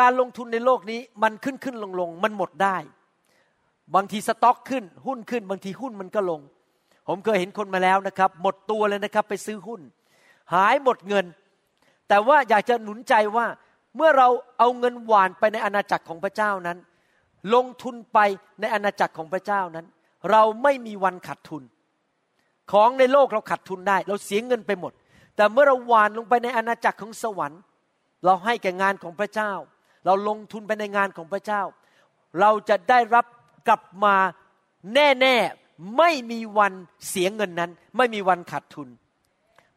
[0.00, 2.76] การลงทุนในโลกนี้มันขึ้นขึ้นลงลงมันหมดได้
[3.94, 6.40] บางทีสต็อกขึ้นหุ้นขึ้น บางทีหุ้นมันก็ลง
[7.08, 9.80] ผมเคยเห็นคนมาแล้วนะครับ หมดตัวเลยนะครับ ไปซื้อหุ้น
[10.54, 11.26] หายหมดเงิน
[12.08, 13.46] แต่ว่าอยากจะหนุนใจว่า
[13.96, 16.78] เมื่อเราเอาเงินหวานไปในอาณาจักรของพระเจ้านั้น
[17.54, 18.18] ลงทุนไป
[18.60, 19.86] ในอาณาจักรของพระเจ้านั้น
[20.30, 21.62] เราไม่มีวันขาดทุน
[22.72, 24.92] ของในโลกเราขาดทุนได้ เราเสียเงินไปหมด
[25.36, 27.60] แต่เมื่อเราหวานลงไปในอาณาจักรของสวรรค์
[28.24, 29.52] เราให้แก่งานของพระเจ้า
[30.04, 31.62] เราลงทุนไปในงานของพระเจ้า
[32.40, 33.26] เราจะได้รับ
[33.68, 34.16] กลับมา
[34.94, 36.72] แน่ๆไม่มีวัน
[37.08, 38.88] เสียเงินนั้น ไม่มีวันขาดทุน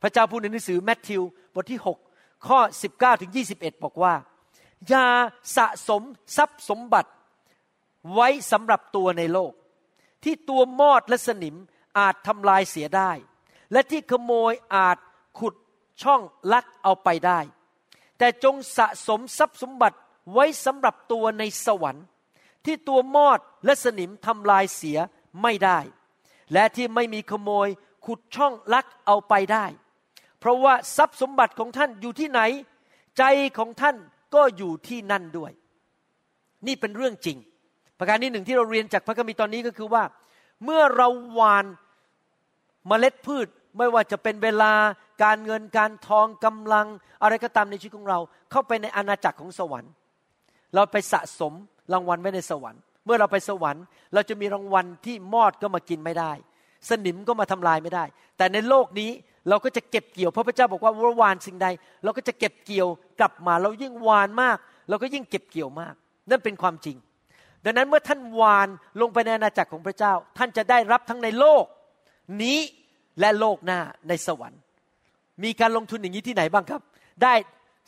[0.01, 1.21] พระเจ้าพูดในหนังสือแมทธิว
[1.55, 2.08] บทที่6
[2.47, 2.59] ข้อ
[2.91, 4.13] 19ถึง21 บอกว่า
[4.87, 5.07] อย่า
[5.55, 6.01] สะสม
[6.37, 7.11] ทรัพย์สมบัติ
[8.13, 9.53] ไว้สำหรับตัวในโลก
[10.23, 11.55] ที่ตัวมอดและสนิม
[11.97, 13.11] อาจทำลายเสียได้
[13.71, 14.97] และที่ขโมยอาจ
[15.39, 15.55] ขุด
[16.01, 16.21] ช่อง
[16.53, 17.39] ลักเอาไปได้
[18.17, 19.97] แต่จงสะสมทรัพย์สมบัติ
[20.33, 22.05] ไว้สำหรับตัวในสวรรค์
[22.65, 24.97] ที่ตัวมอดและสนิมทำลายเสีย
[25.41, 25.79] ไม่ได้
[26.53, 27.67] และที่ไม่มีขโมย
[28.05, 29.65] ขุดช่องลักเอาไปได้
[30.39, 32.41] เพราะว่าทรัพย์สมบัติของท่านอยู่ที่ไหน
[33.17, 33.23] ใจ
[33.57, 33.95] ของท่าน
[34.35, 35.51] ก็อยู่ที่นั่นด้วย
[36.67, 37.37] นี่เป็นเรื่องจริง
[37.99, 40.03] ประการที่หนึ่งที่เราเรียนจากพระคัมภีร์ตอนนี้ก็คือว่า
[40.63, 41.65] เมื่อเราหวาน
[42.87, 43.47] เมล็ดพืช
[43.77, 44.73] ไม่ว่าจะเป็นเวลา
[45.23, 46.87] การเงินการทองกำลัง
[47.21, 48.19] อะไรก็ตามในชีวิตของเรา
[48.51, 49.91] เข้าไปในอาณาจักรของสวรรค์
[50.75, 51.53] เราไปสะสม
[51.93, 56.31] รางวัลไว้ในสวรรค์ เมื่อเราไปสวรรค์ เราจะมีรางวัลที่มอดก็มากินไม่ได้
[56.89, 58.05] สนิมก็มาทำลายไม่ได้
[58.37, 59.11] แต่ในโลกนี้
[59.49, 61.67] เราก็จะเก็บเกี่ยวเพราะพระเจ้าบอกว่าว่าวานสิ่งใด
[62.03, 62.87] เราก็จะเก็บเกี่ยว
[63.19, 64.57] กลับมา เรายิ่งวานมาก
[64.89, 65.93] เราก็ยิ่งเก็บเกี่ยวมาก
[66.29, 66.97] นั่นเป็นความจริง
[67.65, 68.67] ดังนั้นเมื่อท่านวาน
[69.01, 71.65] ลงไปในอาณาจักรของพระเจ้า ท่านจะได้รับทั้งในโลก
[72.43, 72.59] นี้
[73.19, 74.61] และโลกหน้าในสวรรค์
[75.43, 76.81] มีการลงทุนอย่างนี้ที่ไหนบ้างครับ
[77.23, 77.33] ได้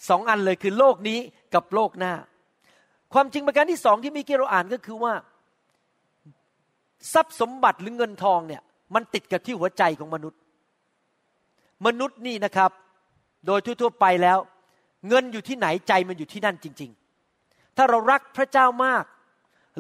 [0.10, 1.20] สองอันเลยคือโลกนี้
[1.54, 2.14] กับโลกหน้า
[3.14, 5.14] ความจริงประการที่สองที่มีเกเราอ่านก็คือว่า
[7.14, 8.62] ทรัพย์สมบัติหรือเงินทองเนี่ย
[8.96, 10.40] มันติดกับที่หัวใจของมนุษย์
[11.86, 12.72] มนุษย์นี่นะครับ
[13.48, 14.40] โดยทั่วๆไปแล้ว
[15.08, 16.92] เงินอยู่ที่ไหนใจมันอยู่ที่นั่นจริง
[17.34, 19.04] ๆ ถ้าเรารักพระเจ้ามาก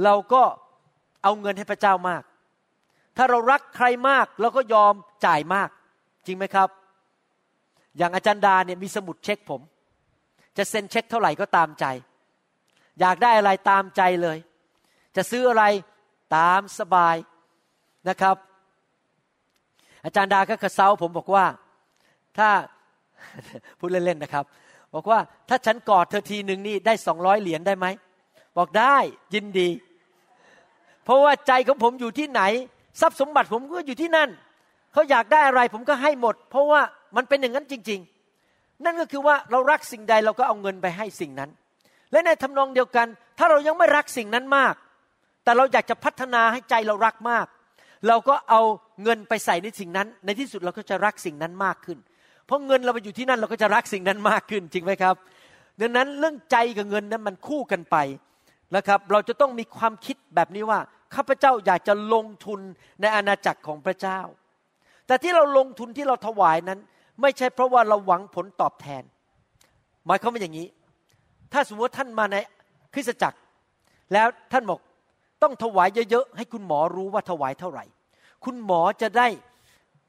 [0.04, 0.44] เราก็
[1.24, 2.24] เอาเงินให้พระเจ้ามาก
[3.18, 4.94] ถ้าเรารักใครมากเราก็ยอม
[5.26, 5.70] จ่ายมาก
[6.26, 6.70] จริงไหมครับ
[7.98, 9.62] อย่างอาจารย์ดาเนี่ยมีสมุดเช็คผม
[10.58, 11.86] จะเซ็นเช็คเท่าไหร่ก็ตามใจ
[13.00, 14.38] อยากได้อะไรตามใจเลย
[15.16, 15.64] จะซื้ออะไร
[16.38, 17.16] ตามสบาย
[18.10, 18.36] นะครับ
[20.06, 21.46] อาจารย์ดาก็กระเซาผมบอกว่า
[22.38, 22.50] ถ้า
[23.80, 24.46] พูดเล่นๆนะครับ
[24.94, 27.88] บอกว่าถ้าฉันกอดเธอทีหนึ่งนี่ได้สองร้อยเหรียญได้ไหม
[28.58, 28.96] บอกได้
[29.34, 29.70] ยินดี
[31.04, 32.42] เพราะว่าใจของผมอยู่ที่ไหน
[33.02, 34.30] ทรัพย์สมบัติผมก็อยู่ที่นั่น
[34.94, 36.82] เขาอยากได้อะไรผมก็ให้หมด เพราะว่า
[37.16, 38.00] มันเป็นอย่างนั้นจริง
[38.44, 41.50] ๆ นั่นก็คือว่าเรารักสิ่งใดเราก็เอาเงินไปให้สิ่งนั้น
[42.12, 44.74] และในทำนองเดียวกัน ถ้าเรายังไม่รักสิ่งนั้นมาก
[45.44, 47.48] แต่เราอยากจะพัฒนาให้ใจเรารักมาก
[48.08, 48.62] เราก็เอา
[49.04, 51.98] เงินไปใส่ในสิ่งนั้น ในที่สุดเราก็จะรักสิ่งนั้นมากขึ้น
[52.52, 55.16] เพราะเงินเราไปอยู่ที่นั่นเราก็จะรักสิ่งนั้นมากขึ้นจริงไหมครับ
[55.82, 57.96] ดังนั้นเรื่องใจกับเงินนั้นมันคู่กันไป
[58.76, 60.80] นะครับ เราจะต้องมีความคิดแบบนี้ว่า
[61.16, 62.60] ข้าพเจ้าอยากจะลงทุน
[63.02, 64.20] ในอาณาจักรของพระเจ้า
[65.08, 66.80] แต่ที่เราลงทุนที่เราถวายนั้น
[67.22, 69.04] ไม่ใช่เพราะว่าเราหวังผลตอบแทน
[70.06, 70.68] หมายความว่าอย่างนี้
[71.54, 72.38] ถ้าสมมติว่าท่านมาใน
[72.94, 73.38] คริสตจักร
[74.14, 74.80] แล้วท่านบอก
[75.44, 77.86] ต้องถวายเยอะๆให้คุณหมอรู้ว่าถวายเท่าไหร่
[78.46, 79.28] คุณหมอจะได้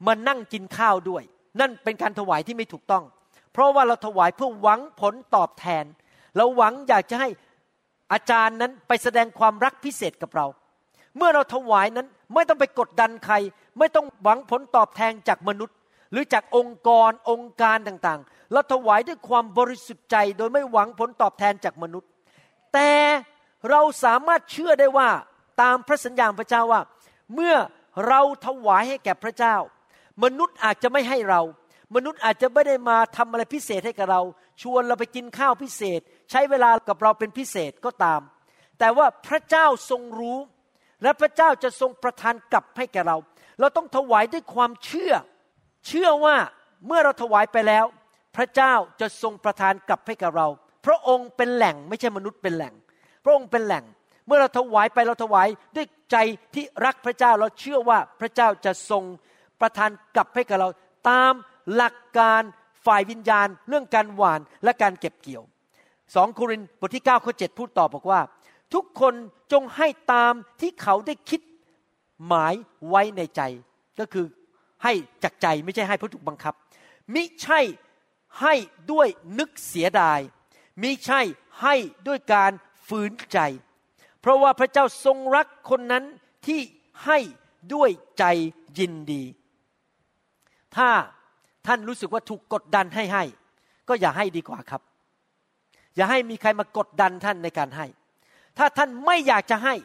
[0.07, 1.23] มานั่งกินข้าวด้วย
[1.59, 3.03] นั่นเป็นการถวายที่ไม่ถูกต้อง
[3.53, 5.85] เพราะว่าเราถวายเพื่อหวังผลตอบแทน
[6.37, 7.29] เราหวังอยากจะให้
[8.13, 10.47] อาจารย์นั้นไปแสดงความรักพิเศษกับเรา
[11.17, 13.35] เมื่อเราถวายนั้นไม่ต้องไปกดดันใคร
[13.79, 15.77] ไม่ต้องหวังผลตอบแทนจากมนุษย์
[16.11, 22.09] หรือจากองค์กรองค์การต่างๆ เราถวายด้วยความบริสุทธิ์ใจโดยไม่หวังผลตอบแทนจากมนุษย์
[22.73, 22.91] แต่
[23.69, 25.09] เราสามารถเชื่อได้ว่า
[25.61, 26.81] ตามพระสัญญาพระเจ้าว่า
[27.33, 27.55] เมื่อ
[28.07, 29.55] เราถวายให้แก่พระเจ้า
[30.23, 31.41] มนุษย์อาจจะไม่ให้เรา
[31.95, 34.21] มนุษย์อาจจะไม่ได้มาทำอะไรพิเศษให้กับเรา
[34.61, 35.99] ชวนเราไปกินข้าวพิเศษ
[36.31, 38.21] ใช้เวลากับเราเป็นพิเศษก็ตาม
[38.79, 40.37] แต่ว่าพระเจ้าทรงรู้
[41.03, 43.17] และพระเจ้าจะทรงประทานกลับให้แก่เรา
[43.59, 45.13] เราต้องถวายด้วยความเชื่อ
[45.87, 46.35] เชื่อว่า
[46.87, 47.85] เมื่อเราถวายไปแล้ว
[48.35, 50.47] พระเจ้าจะทรงประทานกลับให้กับเรา
[50.85, 52.73] พระองค์เป็นแหล่งไม่ใช่มนุษย์เป็นแหล่ง
[53.23, 53.83] พระองค์เป็นแหล่ง
[54.27, 56.17] เมื่อเราถวายไปเราถวายด้วยใจ
[56.53, 59.03] ที่รักพระเจ้าเราเชื่อว่าพระเจ้าจะทรง
[59.63, 60.69] ประทานกลับให้กับเรา
[61.09, 61.33] ตาม
[61.73, 62.41] หลักการ
[62.85, 65.43] ฝ่ายวิญญาณ เรื่องการหวานและการเก็บเกี่ยว
[66.15, 68.21] สองโครินธ์บทที่9ข้อ7พูดต่อบอกว่า
[68.73, 69.13] ทุกคน
[69.51, 71.41] จงให้ตามที่เขาได้คิด
[72.27, 72.53] หมาย
[72.89, 73.41] ไว้ในใจ
[73.99, 74.25] ก็คือ
[74.83, 76.53] ให้จากใจไม่ใช่ให้เพราะถูกบังคับ
[77.13, 77.59] มิใช่
[78.41, 78.53] ให้
[78.91, 79.07] ด้วย
[79.39, 80.19] นึกเสียดาย
[80.81, 81.21] มิใช่
[81.61, 81.75] ให้
[82.07, 82.51] ด้วยการ
[82.87, 83.39] ฝืนใจ
[84.21, 86.03] เพราะว่าพระเจ้าทรงรักคนนั้น
[86.47, 86.59] ที่
[87.05, 87.19] ให้
[87.73, 88.23] ด้วยใจ
[88.79, 89.23] ยินดี
[90.77, 90.89] ถ้า
[91.67, 93.23] ท่านรู้สึกว่าถูกกดดันให้ให้
[93.89, 94.81] ก็อย่าให้ดีกว่าครับ
[95.95, 97.85] อย่าให้มีใครมากดดันท่านในการให้
[98.57, 99.75] ถ้าท่านไม่อยากจะให้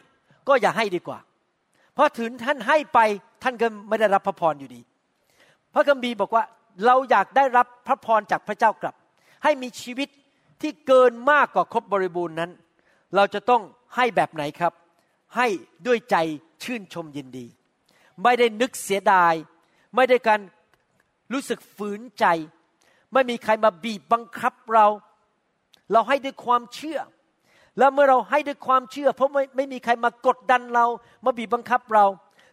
[0.47, 1.19] ก็อย่าให้ดีกว่า
[1.93, 2.99] เพราะถึงท่านให้ไป
[3.43, 4.81] ท่านก็ไม่ได้รับพระพรอยู่ดี
[5.73, 6.43] พระคัมภีร์บอกว่า
[6.85, 8.95] เราอยากได้รับพระพรจากพระเจ้ากลับ
[9.43, 10.09] ให้มีชีวิต
[10.61, 12.51] ที่เกินมากกว่าครบบริบูรณ์นั้น
[13.15, 13.61] เราจะต้อง
[13.95, 14.73] ให้แบบไหนครับ
[15.35, 15.47] ให้
[15.87, 16.15] ด้วยใจ
[16.63, 17.45] ชื่นชมยินดี
[18.23, 19.33] ไม่ได้นึกเสียดาย
[19.95, 20.39] ไม่ได้การ
[21.33, 22.25] รู้สึกฝืนใจ
[23.13, 24.87] ไม่มีใครมาบีบบังคับเรา
[25.91, 26.99] เราให้ด้วยความเชื่อ
[27.77, 30.85] แล้วเมื่อเราให้ด้วยความเชื่อ เพราะไม่ไม่มีใครมากดดันเรา
[31.25, 32.05] มาบีบบังคับเรา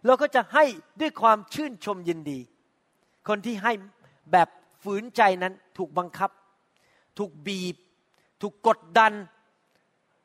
[0.05, 0.63] เราก็จะให้
[1.01, 2.39] ด้วยความชื่นชมยินดี
[3.27, 3.71] คนที่ให้
[4.31, 4.47] แบบ
[4.83, 6.29] ฝืนใจนั้นถูกบังคับ
[7.17, 7.75] ถูกบีบ
[8.41, 9.13] ถูกกดดัน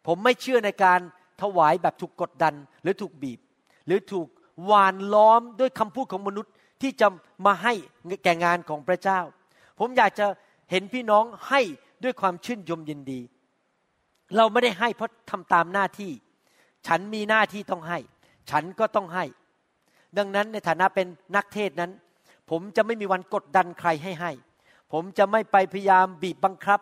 [0.07, 1.01] ผมไม่เชื่อในการ
[1.43, 3.41] ถวายแบบถูกกดดัน หรือถูกบีบ
[3.87, 4.29] หรือถูก
[4.65, 7.09] หวานล้อมด้วยคำพูดของมนุษย์ ที่จะ
[7.47, 7.73] มาให้
[8.25, 9.21] แก่งานของพระเจ้า
[9.79, 10.27] ผมอยากจะ
[10.71, 11.61] เห็นพี่น้องให้
[12.03, 13.21] ด้วยความชื่นชมยินดี
[14.37, 16.12] เราไม่ได้ให้เพราะทำตามหน้าที่
[16.87, 17.99] ฉันมีหน้าที่ต้องให้
[18.51, 19.25] ฉันก็ต้องให้
[20.18, 21.90] ดังนั้นในฐานะเป็นนักเทศนั้น
[22.51, 24.33] ผมจะไม่มีวันกดดันใครให้ให้
[24.92, 26.81] ผมจะไม่ไปพยายามบีบบังคับ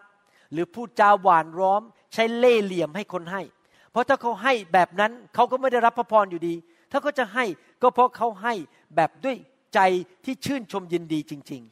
[0.52, 1.82] หรือพูดจาหวานร้อม
[2.14, 3.42] ใช้เล่ห์เหลี่ยมให้คนให้
[3.90, 6.54] เพราะถ้าเขาให้แบบนั้นเขาก็ไม่ได้รับพระพรอยู่ดี
[6.90, 7.44] ถ้าเขาจะให้
[7.82, 8.54] ก็เพราะเขาให้
[8.96, 9.36] แบบด้วย
[9.74, 9.80] ใจ
[10.24, 11.62] ที่ชื่นชมยินดีจริง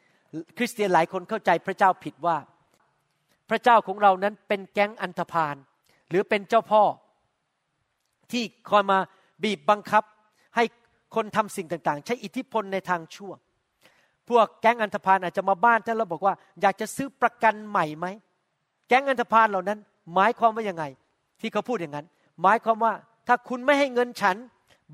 [0.00, 2.36] ๆ คริสเตียนหลายคนเข้าใจพระเจ้าผิดว่า
[3.50, 5.56] พระเจ้าของเรานั้นเป็นแก๊งอันธพาล
[6.10, 6.82] หรือเป็นเจ้าพ่อ
[8.32, 8.98] ที่คอยมา
[9.42, 10.04] บีบบังคับ
[10.56, 10.64] ให้
[11.14, 13.32] คนทำสิ่งต่างๆ ใช้อิทธิพลในทางชั่ว
[14.28, 18.06] พวกแก๊งอันธพาลอาจจะมาบ้านท่านแล้วบอกว่าอยากจะซื้อประกันใหม่ไหม
[18.88, 19.78] แก๊งอันธพาลเหล่านั้น
[20.14, 20.84] หมายความว่ายังไง
[21.40, 22.06] ที่เขาพูดอย่างนั้น
[22.42, 22.92] หมายความว่า
[23.28, 24.36] ถ้าคุณไม่ให้เงินฉัน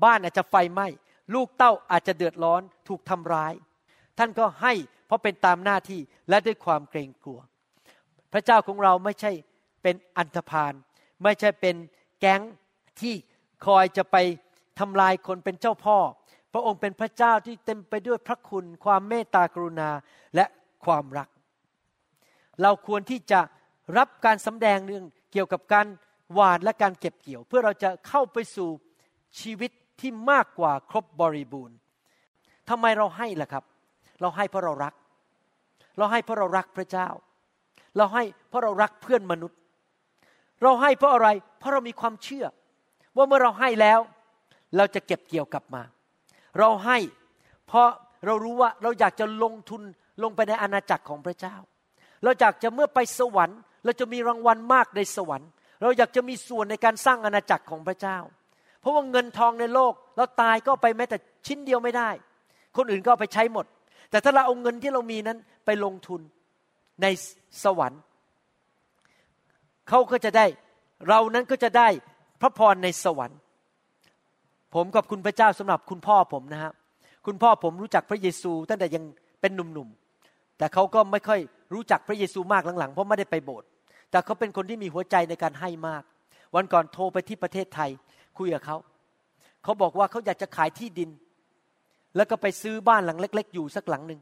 [0.03, 0.87] บ้านอาจจะไฟไหม้
[1.33, 3.53] ลูกเต้าอาจจะเดือดร้อนถูกทำร้าย
[4.17, 4.73] ท่านก็ให้
[5.07, 7.39] เพราะเป็นตามหน้าที่และด้วยความเกรงกลัว
[8.33, 9.31] พระเจ้าของเราไม่ใช่
[9.81, 10.73] เป็นอันธพาล
[11.23, 11.75] ไม่ใช่เป็น
[12.19, 12.41] แก๊ง
[13.01, 13.15] ที่
[13.65, 14.17] คอยจะไป
[14.79, 15.97] ทำลายคนเป็นเจ้าพ่อ
[16.53, 19.89] พระองค์เป็นพระเจ้าที่เต็มไปด้วยพระคุณ ความเมตตากรุณา
[20.35, 20.45] และ
[20.85, 21.29] ความรัก
[22.61, 23.41] เราควรที่จะ
[23.97, 25.87] รับการสำแดงเรื่องเกี่ยวกับการ
[26.33, 28.69] หวานและการเก็บเกี่ยว เพื่อเราจะเข้าไปสู่
[29.41, 31.77] ชีวิต ที่มากกว่าครบบริบูรณ์
[32.69, 33.63] ทำไมเราให้ล่ะครับ
[34.21, 34.93] เราให้เพราะเรารัก
[35.97, 37.07] เราให้เพราะเรารักพระเจ้า
[37.97, 39.57] เราให้เพราะเรารักเพื่อนมนุษย์
[40.63, 41.27] เราให้เพราะอะไร
[41.59, 42.45] เพราะเรามีความเชื่อ
[43.17, 43.99] ว่าเมื่อเราให้แล้ว
[44.77, 45.83] เราจะเก็บเกี่ยวกลับมา
[46.59, 46.97] เราให้
[47.67, 47.89] เพราะ
[48.25, 49.81] เรารู้ว่าเราอยากจะลงทุน
[50.23, 51.55] ลงไปในอาณาจักรของพระเจ้า
[52.23, 55.49] เราอยากจะเมื่อไปสวรรค์ เราจะมีรางวัลมากในสวรรค์
[55.81, 58.17] เราอยากจะมีส่วนในการสร้างอาณาจักรของพระเจ้า
[58.81, 61.17] เพราะว่าเงินทองในโลกเราตายก็ไปแม้แต่
[61.47, 62.09] ชิ้นเดียวไม่ได้
[62.77, 63.65] คนอื่นก็ไปใช้หมด
[64.09, 66.21] แต่ถ้าเราเอาเงินที่เรามีนั้นไปลงทุน
[67.01, 67.07] ใน
[67.63, 68.01] สวรรค์
[69.89, 70.45] เขาก็จะได้
[71.09, 71.87] เรานั้นก็จะได้
[72.41, 73.39] พระพรในสวรรค์
[74.75, 76.71] ผมกับคุณพระเจ้าสำหรับคุณพ่อผมนะฮะ
[77.25, 79.03] คุณพ่อผมรู้จักพระเยซูตั้งแต่ยัง
[79.41, 81.39] เป็นหนุ่มๆแต่เขาก็ไม่ค่อย
[81.73, 83.67] รู้จักพระเยซูมากหลังๆเพราะไม่ได้ไปโบสถ์
[84.11, 86.03] แต่เขาเป็นคนที่มีหัวใจในการให้มาก
[86.55, 87.89] วันก่อนโทรไปที่ประเทศไทย
[88.37, 88.77] คุยกับเขา
[89.63, 91.09] เขาบอกว่าเขาอยากจะขายที่ดิน
[92.15, 94.19] แล้วก็ไปซื้อบ้านหลังเล็ก ๆ อยู่สักหลังหนึ่ง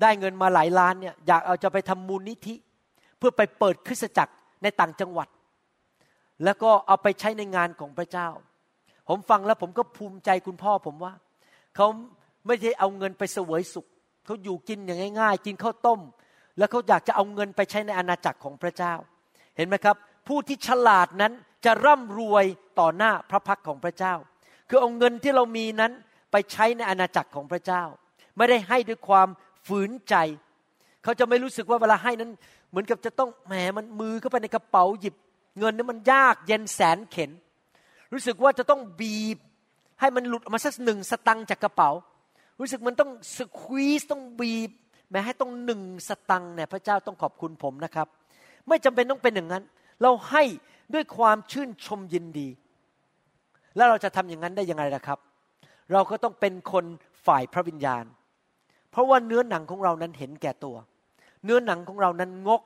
[0.00, 2.54] ได้เงินมาหลายล้านเนี่ยอยากเอาจะไปทำมูลนิธิ
[3.18, 5.28] เพื่อไปเปิดคริสตจักรในต่างจังหวัด
[6.44, 8.28] แล้วก็เอาไปใช้ในงานของพระเจ้า
[9.08, 11.12] ผมฟังแล้วผมก็ภูมิใจคุณพ่อผมว่า
[11.76, 11.86] เขา
[12.46, 13.86] ไม่ได้เอาเงินไปเสวยสุข
[14.24, 16.00] เขาอยู่กินอย่างง่าย ๆ กินข้าวต้ม
[16.58, 18.94] แล้วเขาอยากจะเอาเงินไปใช้ในอาณาจักรของพระเจ้า
[19.56, 19.96] เห็นไหมครับ
[20.28, 21.32] ผู้ที่ฉลาดนั้น
[21.64, 22.44] จะร่ำรวย
[22.80, 24.14] ต่อหน้าพระพักของพระเจ้า
[24.68, 25.92] คือเอาเงินที่เรามีนั้น
[26.32, 27.82] ไปใช้ในอาณาจักรของพระเจ้า
[28.36, 29.28] ไม่ได้ให้ด้วยความ
[29.66, 30.14] ฝืนใจ
[31.02, 32.30] เขาจะไม่รู้สึกว่าเวลาให้นั้น
[32.70, 35.14] เหมือนกับจะต้องแหมมันมือเข้าไปในกระเป๋าหยิบ
[35.58, 37.30] เงินนั้นมันยากเย็นแสนเข็น
[38.12, 39.38] รู้สึกว่าจะต้องบีบ
[40.00, 41.90] ให้มันหลุดออกมาสักหนึ่งสตังจากกระเป๋า
[42.60, 44.70] รู้สึกมันต้องสควีสต้องบีบ
[45.10, 48.06] แม้ให้ต้องหนึ่งสตังเนี่ยพระเจ้าต้องขอบคุณผมนะครับ
[48.68, 49.64] ไม่จำเป็นต้องเป็นอย่างนั้น
[50.02, 50.42] เราให้
[50.94, 52.48] ด้วยความชื่นชมยินดี
[53.76, 55.18] แล้วเราจะทำอย่างนั้นได้ยังไงล่ะครับ
[55.92, 56.84] เราก็ต้องเป็นคน
[57.26, 58.04] ฝ่ายพระวิญญาณ
[58.90, 60.76] เพราะว่าเนื้อหนังของเรานั้นเห็นแก่ตัว
[61.44, 62.62] เนื้อหนังของเรานั้นงก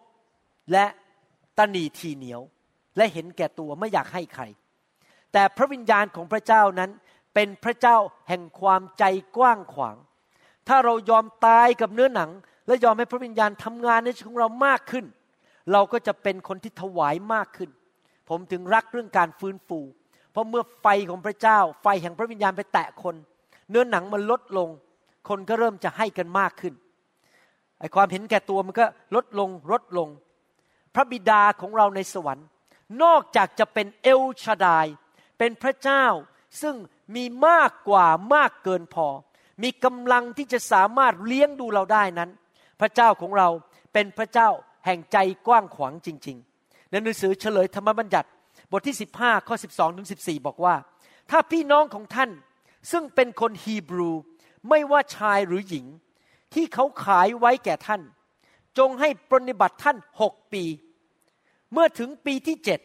[0.72, 0.86] และ
[1.58, 2.40] ตนีทีเหนียว
[2.96, 4.44] และเห็นแก่ตัวไม่อยากให้ใคร
[5.32, 6.90] แต่พระวิญญาณของพระเจ้านั้น
[7.34, 7.96] เป็นพระเจ้า
[8.28, 9.04] แห่งความใจ
[9.36, 9.96] กว้างขวาง
[10.68, 12.30] ถ้าเรายอมตายกับเนื้อหนัง
[12.66, 15.04] และยอมให้พระวิญญาณทำงานในชีวิตของเรามากขึ้น
[15.72, 17.70] เราก็จะเป็นคนที่ถวายมากขึ้น
[18.28, 19.80] ผมถึงรักเรื่องการฟื้นฟู
[20.34, 23.14] เพราะเมื่อไฟของพระเจ้า ไฟแห่งพระวิญญาณไปแตะคน
[23.70, 24.68] เนื้อหนังมันลดลง
[25.28, 26.74] คนก็เริ่มจะให้กันมากขึ้น
[27.80, 30.08] ไอความเห็นแก่ตัวมันก็ลดลงลดลง
[30.94, 32.46] พระบิดาของเราในสวรรค์
[33.02, 34.86] นอกจากจะเป็นเอลชาดาย
[35.38, 36.04] เป็นพระเจ้า
[36.62, 36.76] ซึ่ง
[37.16, 39.06] มีมากกว่ามากเกินพอ
[39.62, 42.30] มีกำลังที่จะสามารถเลี้ยงดูเราได้นั้น
[42.80, 43.48] พระเจ้าของเรา
[43.92, 44.48] เป็นพระเจ้า
[44.86, 48.28] แห่งใจกว้างขวางจริง ๆ ในหนังสือเฉลยธรรมบัญญัติ
[48.76, 50.74] บทที่ 15 ข้อ 12 ถึง 14 บอกว่า
[51.30, 52.30] ถ้าพี่น้องของท่าน
[52.92, 54.10] ซึ่งเป็นคนฮีบรู
[54.68, 55.87] ไม่ว่าชายหรือหญิง
[56.54, 58.02] ที่เขาขายไว้แก่ท่าน
[58.78, 60.64] จงให้ปรนิบัติท่านหกปี
[61.72, 62.80] เมื่อถึงปีที่เจ็ด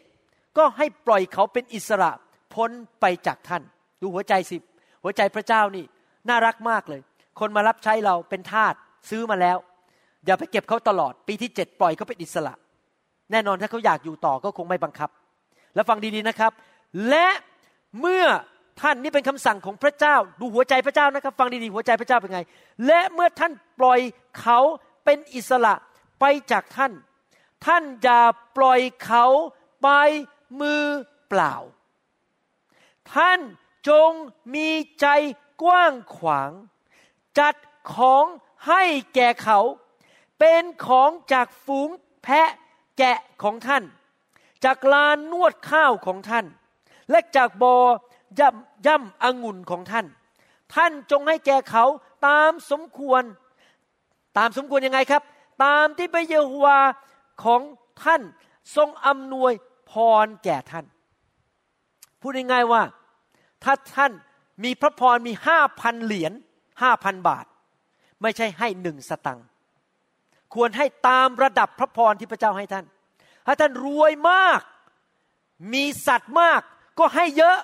[0.58, 2.10] ก็ให้ปล่อยเขาเป็นอิสระ
[2.54, 3.62] พ้นไปจากท่าน
[4.00, 4.56] ดูหัวใจสิ
[5.02, 5.84] หัวใจพระเจ้านี่
[6.28, 7.00] น่ารักมากเลย
[7.40, 8.74] คนมารับใช้เราเป็นทาส
[9.10, 9.58] ซื้อมาแล้ว
[10.26, 12.54] อย่าไปเก็บเขาตลอด ปีที่เจ็ดปล่อยเขาเป็นอิสระ
[13.30, 15.10] แน่นอนถ้าเขาอยากอยู่ต่อก็คงไม่บังคับ
[15.74, 16.52] แล้วฟังดีๆนะครับ
[17.08, 17.28] และ
[18.00, 18.24] เมื่อ
[18.80, 22.40] ท่านนี่เป็นคำสั่งของพระเจ้า ดูหัวใจพระเจ้านะครับ ฟังดีๆหัวใจพระเจ้าเป็นไง
[22.86, 24.00] และเมื่อท่านปล่อย
[24.40, 24.58] เขา
[25.04, 25.74] เป็นอิสระ
[26.20, 26.92] ไปจากท่าน
[27.66, 28.22] ท่านอย่า
[28.56, 29.26] ปล่อยเขา
[29.82, 29.88] ไป
[30.60, 30.84] มือ
[31.28, 31.54] เปล่า
[33.14, 33.40] ท่าน
[33.88, 34.10] จง
[34.54, 34.68] มี
[35.00, 35.06] ใจ
[35.62, 36.50] กว้างขวาง
[37.38, 37.54] จัด
[37.94, 38.24] ของ
[38.68, 38.82] ให้
[39.14, 39.60] แก่เขา
[40.38, 41.88] เป็นของจากฝูง
[42.22, 42.50] แพะ
[42.98, 43.82] แกะของท่าน
[44.64, 46.46] จากลานนวดข้าวของท่าน
[47.10, 50.06] และจากบอย่ำย่ำองุ่นของท่าน
[50.74, 51.84] ท่านจงให้แก่เขา
[52.26, 53.22] ตามสมควร
[54.38, 55.22] ตามสมควรยังไงครับ
[55.64, 56.78] ตามที่พระเยโฮวา
[57.44, 57.60] ของ
[58.04, 58.22] ท่าน
[58.76, 59.52] ทรงอำนวย
[59.90, 59.92] พ
[60.24, 60.84] รแก่ท่าน
[62.20, 62.82] พูดง่ายๆว่า
[63.64, 64.12] ถ้าท่าน
[64.64, 66.32] มีพระพรมีห้าพันเหรียญ
[66.82, 67.46] ห้าพันบาท
[68.22, 69.46] ไม่ใช่ให้หนึ่งสตังค์
[70.54, 72.84] ควรให้ตามระดับพระพรที่พระเจ้าให้ท่าน
[73.50, 74.60] ถ้าท่านรวยมาก
[75.72, 76.60] มีสัตว์มาก
[76.98, 77.58] ก็ให้เยอะ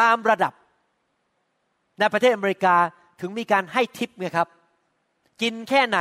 [0.00, 0.52] ตามระดับ
[1.98, 2.76] ในประเทศอเมริกา
[3.20, 4.48] ถึงมีการให้ทิปไงครับ
[5.42, 5.98] กินแค่ไหน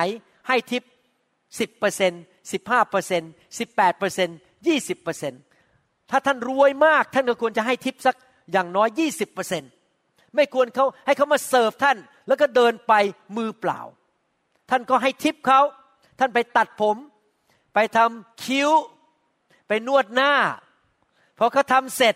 [0.48, 0.84] ให้ทิป
[1.60, 2.12] สิบเปอร์เซ็น
[2.52, 3.24] สิบห้าเปอร์เซ็น
[3.60, 4.30] สิบแปดเปอร์เซ็น
[4.68, 5.34] ยี่สิบเปอร์เซ็น
[6.10, 8.16] ถ้าท่านรวยมาก ท่านก็ควรจะให้ทิปสัก
[8.52, 9.64] อย่างน้อยยี่สิบเปอร์เซ็น
[10.36, 11.98] ไม่ควรเขาให้เขามาเสิร์ฟท่าน
[12.28, 12.94] แล้วก็เดินไป
[13.38, 13.82] มือเปล่า
[14.70, 15.62] ท่านก็ให้ทิปเขา
[16.20, 16.98] ท่านไปตัดผม
[17.74, 18.70] ไปทำคิ้ว
[19.68, 20.34] ไปนวดหน้า
[21.38, 22.16] พอเขาทำเสร็จ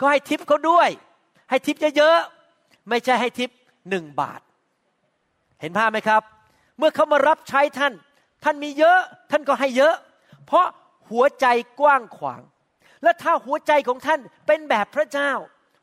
[0.00, 0.88] ก็ให้ทิปเขาด้วย
[1.50, 3.50] ให้ทิปเยอะๆไม่ใช่ให้ทิป
[3.90, 4.40] หนึ่งบาท
[5.60, 6.22] เห็นภาพไหมครับ
[6.78, 7.92] เมื่อเขามารับใช้ท่าน
[8.44, 8.98] ท่านมีเยอะ
[9.30, 9.94] ท่านก็ให้เยอะ
[10.46, 10.66] เพราะ
[11.10, 11.46] หัวใจ
[11.80, 12.42] กว้างขวาง
[13.02, 15.30] และถ้าหัวใจของท่านเป็นแบบพระเจ้า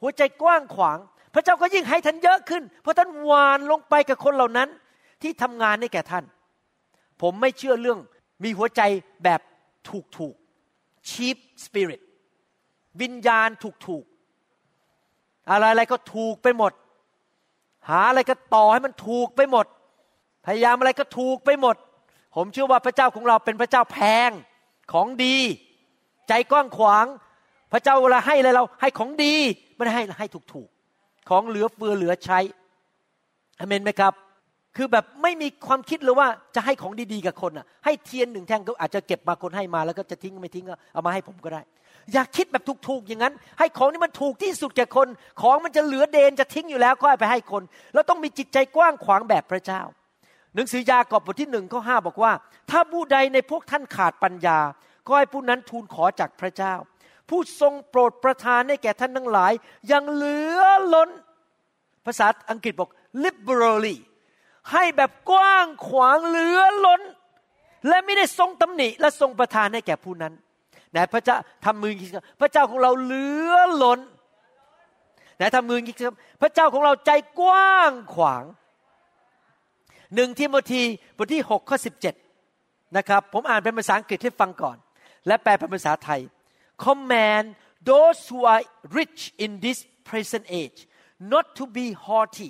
[0.01, 0.97] หัวใจกว้างขวาง
[1.33, 4.69] พระเจ้าก็ยิ่งให้ท่านเยอะขึ้น เพราะท่านหวานลงไปกับคนเหล่านั้น
[5.21, 6.23] ที่ทำงานให้แก่ท่าน
[7.21, 7.99] ผมไม่เชื่อเรื่อง
[8.43, 8.81] มีหัวใจ
[9.23, 9.41] แบบ
[9.89, 10.35] ถูกถูก
[11.09, 12.01] cheap spirit
[13.01, 14.03] วิญญาณถูกถูก
[15.49, 16.73] อะไรอะไรก็ถูกไปหมด
[17.89, 19.65] หาอะไรก็ต่อให้มันถูกไปหมด
[20.45, 21.75] พยายามอะไรก็ถูกไปหมด
[22.35, 24.29] ผมเชื่อว่าพระเจ้าของเราเป็นพระเจ้าแพง
[24.93, 25.37] ของดี
[26.27, 27.05] ใจกว้างขวาง
[27.71, 29.35] พระเจ้าเวลาให้อะไรเราให้ของดี
[29.75, 30.67] ไม่ได้ให้ให้ถูกถูก
[31.29, 32.39] ของเหลือเฟือเหลือใช้
[33.59, 34.13] อเมนไหมครับ
[34.77, 41.61] คือแบบไม่มีความคิดเลยว่าจะให้ของดีๆกับคนอะ ให้เทียนหนึ่งแท่งก็อาจจะเก็บมาคนให้มาแล้วก็จะทิ้งไม่ทิ้งก็เอามาให้ผมก็ได้
[42.13, 45.07] อย่าคิดแบบถูกๆอย่างนั้น ให้ของนี่มันถูกที่สุดแก่คน
[45.41, 47.63] ของมันจะเหลือเดนจะทิ้งอยู่แล้วก็ไปให้คน
[47.93, 49.81] แล้วต้องมีจิตใจกว้างขวางแบบพระเจ้า
[50.55, 52.31] หนังสือยากอบบทที่หนึ่งข้อห้าบอกว่า
[52.71, 54.59] ถ้าผู้ใดในพวกท่านขาดปัญญา
[55.07, 56.73] ก็ให้ผู้นั้นทูลขอจากพระเจ้า
[57.29, 59.53] ผู้ทรงโปรดประทานให้แก่ท่านทั้งหลาย
[59.91, 60.61] ยังเหลือ
[60.93, 61.09] ล้น
[62.05, 62.89] ภาษาอังกฤษบอก
[63.23, 63.97] liberally
[64.71, 67.01] ให้แบบกว้างขวางเหลือล้น
[67.87, 70.33] และไม่ได้ทรงตำหนิและทรงประทานให้แก่ผู้นั้น
[70.91, 72.09] ไหนพระเจ้าทำมืองี้
[72.41, 73.53] พระเจ้าของเราเหลือ
[73.83, 73.99] ล้น
[75.37, 78.43] ไหนทำมืองี้ครับพระเจ้าของเราใจกว้างขวาง
[80.15, 80.81] หนึ่งทิโมธี
[81.17, 82.15] บทที่หกข้อสิบเจ็ด
[82.97, 84.77] นะครับผมอ่านเป็นภาษาอังกฤษให้ฟังก่อน
[85.27, 86.21] และแปลเป็นภาษาไทย
[86.85, 87.45] command
[87.89, 88.63] those who are
[88.99, 90.79] rich in this present age
[91.33, 92.49] not to be haughty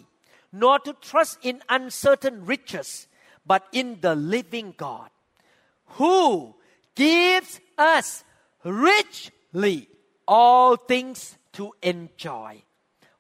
[0.52, 3.08] nor to trust in uncertain riches
[3.45, 5.10] but in the living God
[5.97, 6.56] who
[6.95, 8.24] gives us
[8.64, 9.88] richly
[10.28, 12.52] all things to enjoy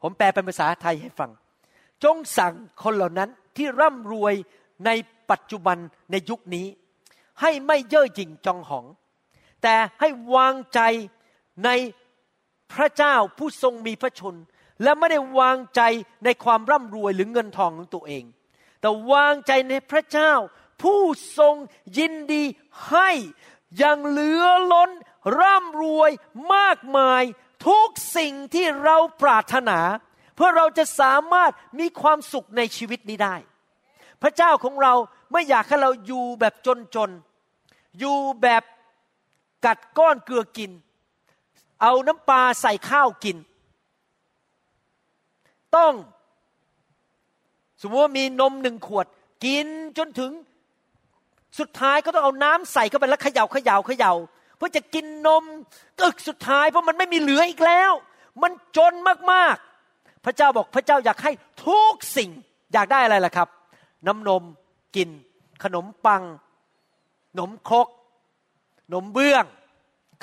[0.01, 1.31] ผมแปลเป็นภาษาไทยให้ฟัง
[2.03, 2.53] จงสั่ง
[2.83, 4.33] คนเหล่านั้นที่ร่ำรวย
[4.85, 4.89] ใน
[5.31, 5.77] ปัจจุบัน
[6.11, 6.67] ในยุคนี้
[7.41, 8.85] ให้ไม่เย่อหยิ่งจองหอง
[9.63, 10.79] แต่ให้วางใจ
[11.65, 11.69] ใน
[12.73, 14.35] พระเจ้าผู้ทรงมีพระชน
[14.83, 15.81] และไม่ได้วางใจ
[16.25, 18.23] ในความร่ำรวยหรือเงินทองของตัวเอง
[18.81, 20.33] แต่วางใจในพระเจ้า
[20.81, 21.01] ผู้
[21.37, 21.55] ทรง
[21.97, 22.43] ยินดี
[22.87, 23.09] ให้
[23.77, 24.91] อย่างเหลือล้น
[25.39, 26.11] ร่ำรวย
[26.53, 27.23] มากมาย
[27.67, 29.79] ทุกสิ่งที่เราปรารถนา
[30.35, 33.35] เพื่อเราจะสามารถมีความสุขในชีวิตนี้ได้
[34.21, 34.93] พระเจ้าของเรา
[35.31, 36.53] ไม่อยากให้เราอยู่แบบ
[36.95, 38.63] จนๆ อยู่แบบ
[39.65, 40.71] กัดก้อนเกลือกิน
[41.81, 43.37] เอาน้ำปลาใส่ข้าวกิน
[45.77, 45.93] ต้อง
[47.81, 49.05] สมมติว่ามีนมหนึ่งขวด
[49.45, 49.67] กิน
[49.97, 50.31] จนถึง
[51.59, 54.13] สุดท้ายก็ต้องเอาน้ำใส่เข้าไปแล้วเขย่าเขย่าเขย่า
[54.57, 55.43] เพื่อจะกินนม
[56.01, 57.91] อึกสุดท้ายเพราะมันไม่มีเหลืออีกแล้ว
[58.41, 58.93] มันจน
[59.31, 61.31] มากๆ พระเจ้าบอกพระเจ้าอยากให้
[61.65, 62.29] ทุกสิ่ง
[62.73, 63.47] อยากได้อะไรล่ะครับ
[64.07, 64.43] น้ำนม
[64.95, 65.09] กิน
[65.63, 66.23] ขนมปัง
[67.31, 67.87] ขนมครก
[68.93, 69.45] นมเบื้อง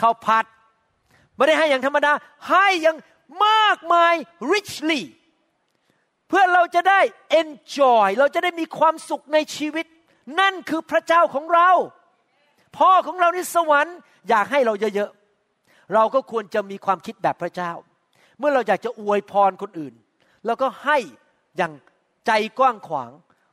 [0.01, 0.45] ข้าวผัด
[1.35, 2.13] ไม่ได้ให้อย่างธรรมดา
[2.49, 2.97] ให้อย่าง
[3.47, 4.15] มากมาย
[4.53, 5.03] richly
[6.29, 7.01] เพื่อเราจะได้
[7.41, 9.87] enjoy เราจะได้มีความสุขในชีวิต
[10.41, 11.71] นั่นคือพระเจ้าของเรา
[12.79, 13.97] พ่อของเราในสวรรค์
[14.29, 17.73] อยากให้เราเยอะๆ เราก็ควรจะมีความคิดแบบพระเจ้า
[18.39, 19.95] เมื่อเราอยากจะอวยพรคนอื่น
[20.47, 20.99] เราก็ให้
[21.57, 21.73] อย่าง
[22.27, 23.11] ใจกว้างขวาง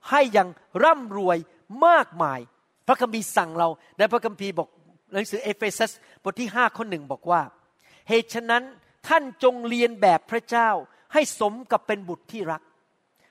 [0.10, 0.50] ให้อย่าง
[0.84, 1.38] ร่ำรวย
[1.86, 2.40] มากมาย
[2.88, 3.68] พระคัมภีร์สั่งเรา
[3.98, 4.70] ในพระคัมภีร์บอก
[5.14, 5.92] หนังสือเอเฟซัส
[6.24, 7.42] บทที่ห้าข้อหนึ่งบอกว่า
[8.10, 8.64] เหตุฉะนั้น
[9.08, 10.70] ท่านจงเรียนแบบพระเจ้า
[11.14, 12.62] ให้สมกับเป็นบุตรที่รัก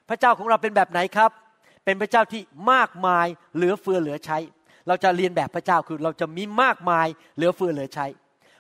[0.09, 1.31] พระเจ้าของเราเป็นแบบไหนครับ
[1.85, 3.27] เป็นพระเจ้าที่มากมาย
[3.57, 4.39] เหลือเฟือเหลือใช้
[4.89, 7.07] เราจะเรียนแบบพระเจ้าคือเราจะมีมากมาย
[7.37, 8.07] เหลือเฟือเหลือใช้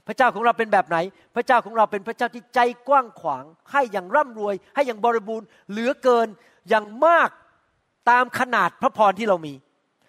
[0.06, 0.96] พระเจ้าของเราเป็นแบบไหน
[1.34, 6.28] พระเจ้าของเราเป็นพระเจ้าที่ใจกว้างขวาง ให้อย่างร่ำรวย ให้อย่างบริบูรณ์ เหลือเกิน
[6.68, 7.30] อย่างมาก
[8.10, 9.54] ตามขนาดพระพรที่เรามี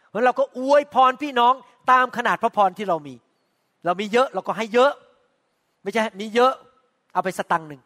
[0.09, 1.53] เพราะเราก็อวยพรพี่น้อง
[1.91, 3.15] ตามขนาดพระพรที่เรามี
[3.85, 4.91] เรามีเยอะเราก็ให้เยอะ
[5.83, 6.53] ไม่ใช่มีเยอะ
[7.13, 7.81] เอาไปสตังหนึ่ง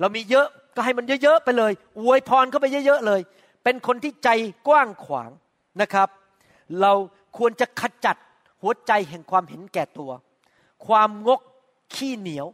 [0.00, 3.20] เรามีเยอะก็ให้มันเยอะๆไปเลยอวยพรเข้าไปเยอะๆเลย
[3.64, 4.28] เป็นคนที่ใจ
[4.68, 5.30] กว้างขวาง
[5.80, 6.08] นะครับ
[6.80, 6.92] เรา
[7.38, 8.16] ควรจะขจัด
[8.62, 10.10] หัวใจแห่งความเห็นแก่ตัว
[10.86, 11.40] ความงก
[11.94, 12.46] ขี้เหนียว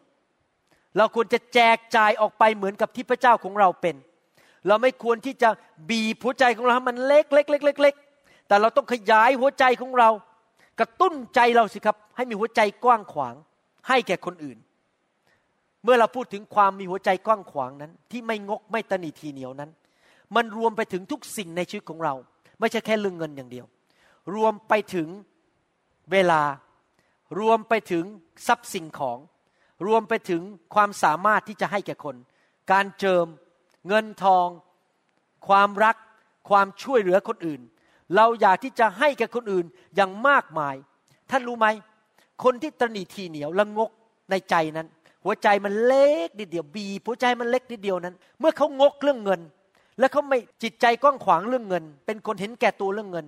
[0.97, 3.97] เราควรจะแจกจ่ายออกไปเหมือนกับที่พระเจ้าของเราเป็น
[4.66, 5.49] เราไม่ควรที่จะ
[5.90, 7.95] บีบหัวใจของเราให้มันเล็กเล็กเล็กเล็กเล็ก
[8.49, 10.11] แต่เราต้องขยายหัวใจของเรา
[10.80, 13.34] กระตุ้นใจเราสิครับ ให้มีหัวใจกว้างขวาง
[13.88, 14.59] ให้แก่คนอื่น
[15.85, 19.70] เมื่อเราพูดถึงความมีหัวใจกว้างขวางนั้น ที่ไม่งกไม่ตนีทีเหนียวนั้น
[20.35, 22.14] มันรวมไปถึงทุกสิ่งในชีวิตของเรา
[22.61, 23.66] ไม่ใช่แค่เรื่องเงินอย่างเดียว
[24.35, 25.09] รวมไปถึง
[26.12, 26.43] เวลา
[27.41, 28.05] รวมไปถึง
[28.47, 29.18] ทรัพย์สิ่งของ
[29.87, 30.43] รวมไปถึง
[30.74, 32.16] ความสามารถที่จะให้แก่คน
[32.72, 33.26] การเจิม
[33.89, 34.49] เงินทอง
[35.49, 35.97] ความรัก
[36.49, 37.61] ความช่วยเหลือคนอื่น
[38.16, 39.66] เราอยากที่จะให้แก่คนอื่น
[39.97, 40.74] อย่างมากมาย
[41.30, 41.66] ท่านรู้ไหม
[42.45, 43.91] คนที่ตรนีทีเหนียวละงก
[44.30, 44.89] ในใจนั้น
[45.25, 49.41] หัวใจมันเล็กนิดเดียวบีหัวใจมันเล็กนิดเดียวนั้น เมื่อเขางกเรื่องเงิน
[49.99, 53.27] และเขาไม่จิตใจกว้างขวางเรื่องเงิน เป็นคนเห็นแก่ตัวเรื่องเงิน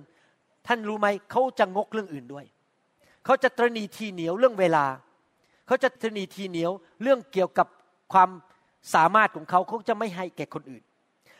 [0.67, 2.45] ท่านรู้ไหมเขาจะงกเรื่องอื่นด้วย
[3.25, 4.85] เขาจะตรณีทีเหนียวเรื่องเวลา
[5.67, 6.71] เขาจะตรณีทีเหนียว
[7.01, 7.67] เรื่องเกี่ยวกับ
[8.13, 8.29] ความ
[8.93, 10.83] สามารถของเขาเขาจะไม่ให้แก่คนอื่น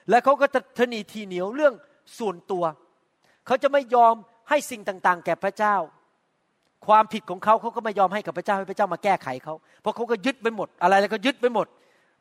[0.10, 1.74] และเขาก็จะตรณีทีเหนียวเรื่อง
[2.20, 2.64] ส่วนตัว
[3.46, 4.16] เขาจะไม่ยอม
[4.50, 5.76] ให้สิ่งต่าง ๆ แก่พระเจ้า
[6.88, 11.68] ความผิดของเขาเขาก็ไม่ยอมให้กับพระเจ้าให้พระเจ้ามาแก้ไขเขาเพราะเขาก็ยึดไปหมด อะไรแล้วก็ยึดไปหมด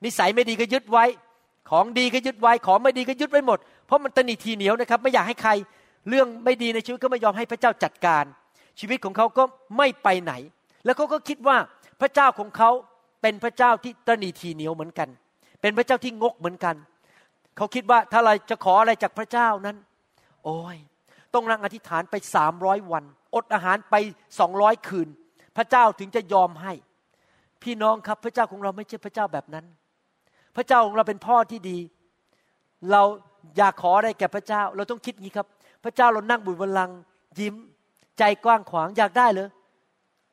[0.05, 1.05] นิสัยไม่ดีก็ยึดไว้
[1.71, 5.51] ของดีก็ยึดไว้ ของไม่ดีก็ยึดไว้หมด เพราะมันตนีทีเหนียวนะครับ ไม่อยากให้ใคร
[6.09, 8.25] เรื่องไม่ดีในชีวิตก็ไม่ยอมให้พระเจ้าจัดการ
[8.81, 9.45] ชีวิตของเขาก็
[9.77, 10.33] ไม่ไปไหน
[10.85, 11.57] แล้วเขาก็คิดว่า
[12.01, 12.71] พระเจ้าของเขา
[13.23, 15.09] เป็นพระเจ้าที่ตนีทีเหนียวเหมือนกัน
[15.61, 16.75] เป็นพระเจ้าที่งกเหมือนกัน
[17.57, 19.77] เขาคิดว่าถ้าเราจะขออะไรจากพระเจ้านั้น
[20.45, 20.77] โอ้ย
[21.35, 23.05] ต้องนั่งอธิษฐานไปสามร้อยวัน
[23.37, 23.95] อดอาหารไป
[24.39, 25.09] สองร้อยคืน
[25.57, 26.73] พระเจ้าถึงจะยอมให้
[27.63, 29.65] พี่น้องครับพระเจ้าของเราไม่ใช่พระเจ้าแบบนั้น
[30.57, 31.79] พระเจ้าของเราเป็นพ่อที่ดี
[32.91, 33.03] เรา
[33.57, 35.47] อยากขออะไรแก่พระเจ้า เราต้องคิดงี้ครับ
[35.85, 36.91] พระเจ้าเรานั่งบุญบัลลัง
[37.39, 37.55] ยิ้ม
[38.19, 39.49] ใจกว้างขวางอยากได้เลย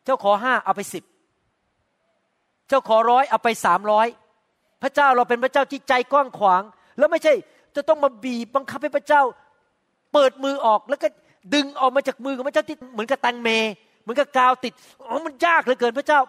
[0.06, 1.04] เจ้าขอห้าเอาไปสิบ
[2.68, 4.08] เจ้าขอร้อยเอาไปสามร้อย
[4.84, 6.62] พระเจ้าเราเป็นพระเจ้าที่ใจกว้างขวาง
[6.98, 7.34] แล้วไม่ใช่
[7.76, 9.22] จะต้องมาบีบบังคับให้พระเจ้า
[10.14, 11.08] เปิดมือออกแล้วก็
[11.54, 13.50] ดึงออกมาจากมือของพระเจ้าที่เหมือนกับตังเม
[14.02, 14.74] เหมือนกับกาวติด
[15.08, 16.20] อ๋อมันยากเหลือเกินพระเจ้า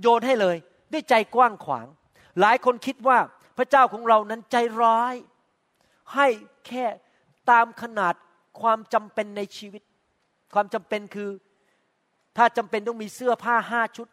[0.00, 0.56] โยนให้เลย
[0.92, 1.86] ด้วยใจกว้างขวาง
[2.40, 3.18] หลายคนคิดว่า
[3.58, 5.14] พระเจ้าของเรานั้นใจร้าย
[6.14, 6.26] ให้
[6.66, 6.84] แค่
[7.50, 8.14] ตามขนาด
[8.60, 9.82] ความจำเป็นในชีวิต
[10.54, 11.30] ความจำเป็นคือ
[12.36, 14.08] ถ้าจำเป็นต้องมีเสื้อผ้าห้าชุด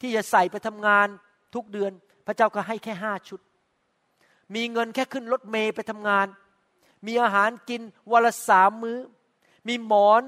[0.00, 1.06] ที่จะใส่ไปทำงาน
[1.54, 1.92] ทุกเดือน
[2.26, 3.40] พระเจ้าก็ให้แค่ห้าชุด
[4.54, 6.26] มีเงินแค่ขึ้นรถเมย์ไปทำงาน
[7.06, 7.80] มีอาหารกิน
[8.12, 8.98] วันละสามมื้อ
[9.68, 10.22] มีหมอน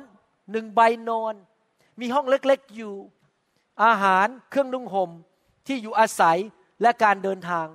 [0.51, 1.35] หนึ่งใบนอน
[2.01, 2.95] มีห้องเล็กๆอยู่
[3.85, 5.11] อาหารเครื่องนุ่งห่ม
[5.67, 6.39] ที่อยู่อาศัย
[6.83, 7.67] และการเดินทาง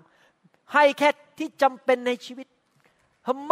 [0.74, 2.48] ให้แค่ที่จำเป็นในชีวิต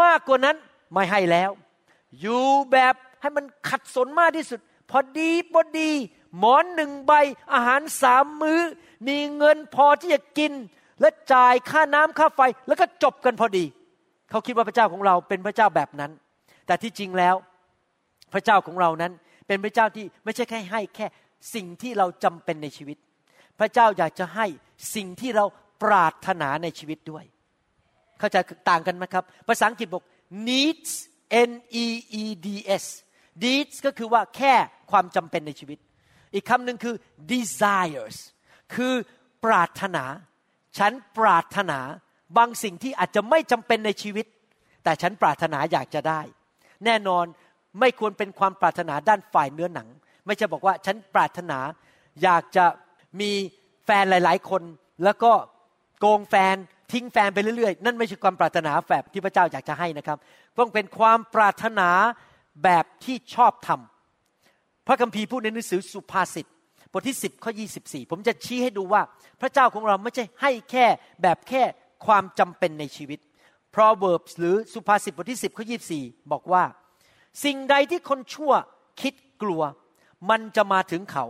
[0.01, 0.57] มากกว่านั้น
[0.93, 1.51] ไม่ให้แล้ว
[2.21, 4.59] อยู่แบบให้มันขัดสนมากที่สุด
[4.91, 5.91] พอดีพอดี
[6.37, 7.13] หมอนหนึ่งใบ
[7.53, 8.61] อาหารสามมือ้อ
[9.07, 10.51] มีเงินพอที่จะกิน
[11.01, 13.65] และจ่ายค่าน้ำค่าไฟ แล้วก็จบกันพอดี
[14.29, 16.11] เขาคิดว่าพระเจ้าของเราเป็นพระเจ้าแบบนั้น
[16.65, 17.35] แต่ที่จริงแล้ว
[18.33, 19.13] พระเจ้าของเรานั้น
[19.47, 21.07] เป็นพระเจ้าที่ไม่ใช่แค่ให้แค่
[21.55, 22.97] สิ่งที่เราจำเป็นในชีวิต
[23.59, 24.45] พระเจ้าอยากจะให้
[24.95, 25.45] สิ่งที่เรา
[25.83, 27.25] ปรารถนาในชีวิตด้วย
[28.19, 28.37] เข้าใจ
[28.69, 30.03] ต่างกันไหมครับ ภาษาอังกฤษบอก
[30.47, 30.91] needs
[31.49, 31.51] n
[31.85, 31.87] e
[32.21, 32.47] e d
[32.83, 32.85] s
[33.43, 34.53] needs ก็คือว่าแค่
[34.91, 35.79] ความจำเป็นในชีวิต
[36.33, 36.95] อีกคำหนึ่งคือ
[37.31, 38.17] desires
[38.75, 38.93] คือ
[39.45, 40.03] ปรารถนา
[40.77, 41.79] ฉันปรารถนา
[42.37, 44.25] บางสิ่งที่อาจจะไม่จำเป็นในชีวิต
[44.83, 46.21] แต่ฉันปรารถนาอยากจะได้
[46.85, 47.25] แน่นอน
[47.79, 49.87] ไม่ควรเป็นความปรารถนาด้านฝ่ายเนื้อหนัง
[50.25, 51.59] ไม่ใช่บอกว่าฉันปรารถนา
[52.23, 52.65] อยากจะ
[53.19, 53.31] มี
[53.85, 54.61] แฟนหลาย ๆ คน
[55.03, 55.31] แล้วก็
[55.99, 56.55] โกงแฟน
[56.91, 60.17] ทิ้งแฟนไปเรื่อยๆ นั่นไม่ใช่ความปรารถนาแบบที่พระเจ้าอยากจะให้นะครับ
[60.59, 61.89] ต้องเป็นความปรารถนา
[62.63, 66.47] แบบที่ชอบทำพระคัมภีร์พูดในหนังสือสุภาษิต
[66.91, 67.51] บทที่ 10ข้อ
[67.81, 69.01] 24 ผมจะชี้ให้ดูว่า
[69.41, 70.85] พระเจ้าของเราไม่ใช่ให้แค่
[71.21, 71.63] แบบแค่
[72.05, 73.19] ความจำเป็นในชีวิต
[73.75, 75.65] Proverbs หรือสุภาษิตบทที่ 10ข้อ
[75.97, 76.63] 24 บอกว่า
[77.43, 78.53] สิ่งใดที่คนชั่ว
[79.01, 79.61] คิดกลัว
[80.29, 81.25] มันจะมาถึงเขา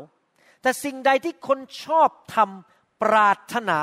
[0.62, 3.80] แต่สิ่งใดที่คนชอบทำปรารถนา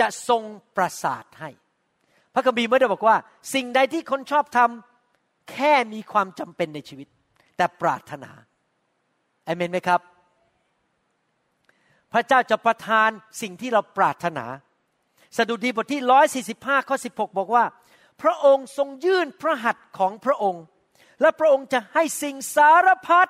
[0.00, 0.42] จะทรง
[0.76, 1.50] ประสาทให้
[2.34, 3.16] พระคัมภีร์ไม่ได้บอกว่า
[3.54, 7.08] สิ่งใดที่คนชอบทำแค่มีความจำเป็นในชีวิต
[7.56, 8.30] แต่ปรารถนา
[9.44, 10.00] เอเมนไหมครับ
[12.12, 13.10] พระเจ้าจะประทาน
[13.42, 14.46] สิ่งที่เราปรารถนา
[15.36, 17.64] สดุดีบทที่ร้อยสี่สิบห้าข้อสิบหกบอกว่า
[18.22, 20.62] พระองค์ทรงยื่นพระหัตถ์ของพระองค์
[21.20, 23.28] และพระองค์จะให้สิ่งสารพัด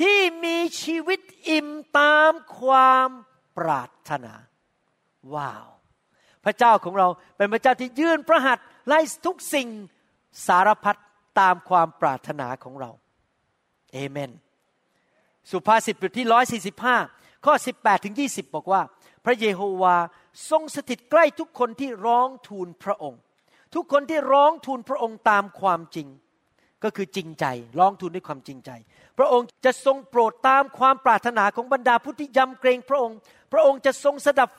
[0.00, 1.68] ที่มีชีวิตอิ่ม
[1.98, 3.08] ตามความ
[3.58, 4.34] ปรารถนา
[5.34, 5.66] ว้าว
[6.44, 9.68] พระเจ้าของเราเป็นพระเจ้าที่ยื่นพระหัตถ์ไล่ทุกสิ่ง
[10.46, 10.98] สารพัด
[11.40, 12.90] ตามความปรารถนาของเรา
[13.92, 14.30] เอเมน
[15.50, 16.96] สุภาษิตบทที่ร้อยสี่สิบห้า
[17.44, 18.82] ข้อสิบแปดถึงยี่สิบบอกว่า
[19.24, 19.96] พระเยโฮวา
[20.50, 23.20] ทรงสถิตใกล้ทุกคนที่ร้องทูลพระองค์
[23.74, 26.08] ทุกคนที่ร้องทูลพระองค์ตามความจริง
[26.84, 27.46] ก็คือจริงใจ
[27.78, 28.70] ร้องทูลด้วยความจริงใจ
[29.18, 33.18] พระองค์จะทรงโปรดตามความปรารถนาของบรรดาผู้ที่ยำเกรงพระองค์
[33.52, 34.50] พระองค์จะทรงสดับ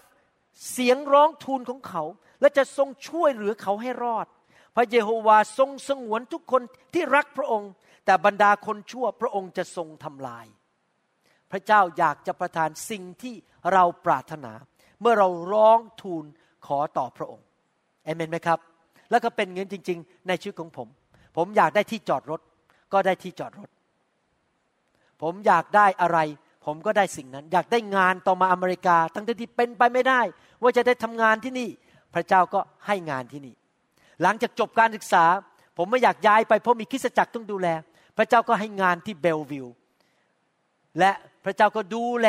[0.71, 2.03] เสียงร้องทูลของเขา
[2.41, 4.27] และจะทรงช่วยเหลือเขาให้รอด
[4.75, 6.61] พระเยโฮวาทรงสงวนทุกคน
[6.93, 7.71] ที่รักพระองค์
[8.05, 10.45] แต่บรรดาคนชั่วพระองค์จะทรงทำลาย
[11.51, 13.35] พระเจ้าอยากจะประทานสิ่งที่
[13.73, 14.53] เราปรารถนา
[15.01, 16.25] เมื่อเราร้องทูล
[16.65, 17.45] ขอต่อพระองค์
[18.05, 18.59] เอเมนไหมครับ
[19.09, 20.87] แล้วก็เป็นเงินจริง ๆ ในชีวิตของผม
[21.35, 22.41] ผมอยากได้ที่จอดรถ
[22.93, 23.69] ก็ได้ที่จอดรถ
[25.21, 26.19] ผมอยากได้อะไร
[26.65, 30.21] ผมก็ได้สิ่งนั้น อยากได้งานต่อมาอเมริกา ทั้งที่เป็นไปไม่ได้
[30.61, 31.69] ว่าจะได้ทำงานที่นี่
[32.13, 33.53] พระเจ้าก็ให้งานที่นี่
[34.21, 35.25] หลังจากจบการศึกษา
[35.77, 37.67] ผมไม่อยากย้ายไปเพราะมีคริสตจักรต้องดูแล
[38.17, 39.67] พระเจ้าก็ให้งานที่เบลวิว
[40.99, 41.11] และ
[41.45, 42.27] พระเจ้าก็ดูแล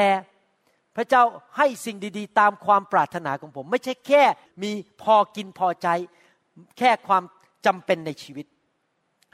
[0.97, 1.23] พระเจ้า
[1.57, 4.25] ให้สิ่งดีๆ ตามความปรารถนาของผม ไม่ใช่แค่
[4.63, 4.73] มี
[5.03, 5.89] พอกินพอใจ
[6.79, 7.23] แค่ความ
[7.67, 8.47] จำเป็นในชีวิต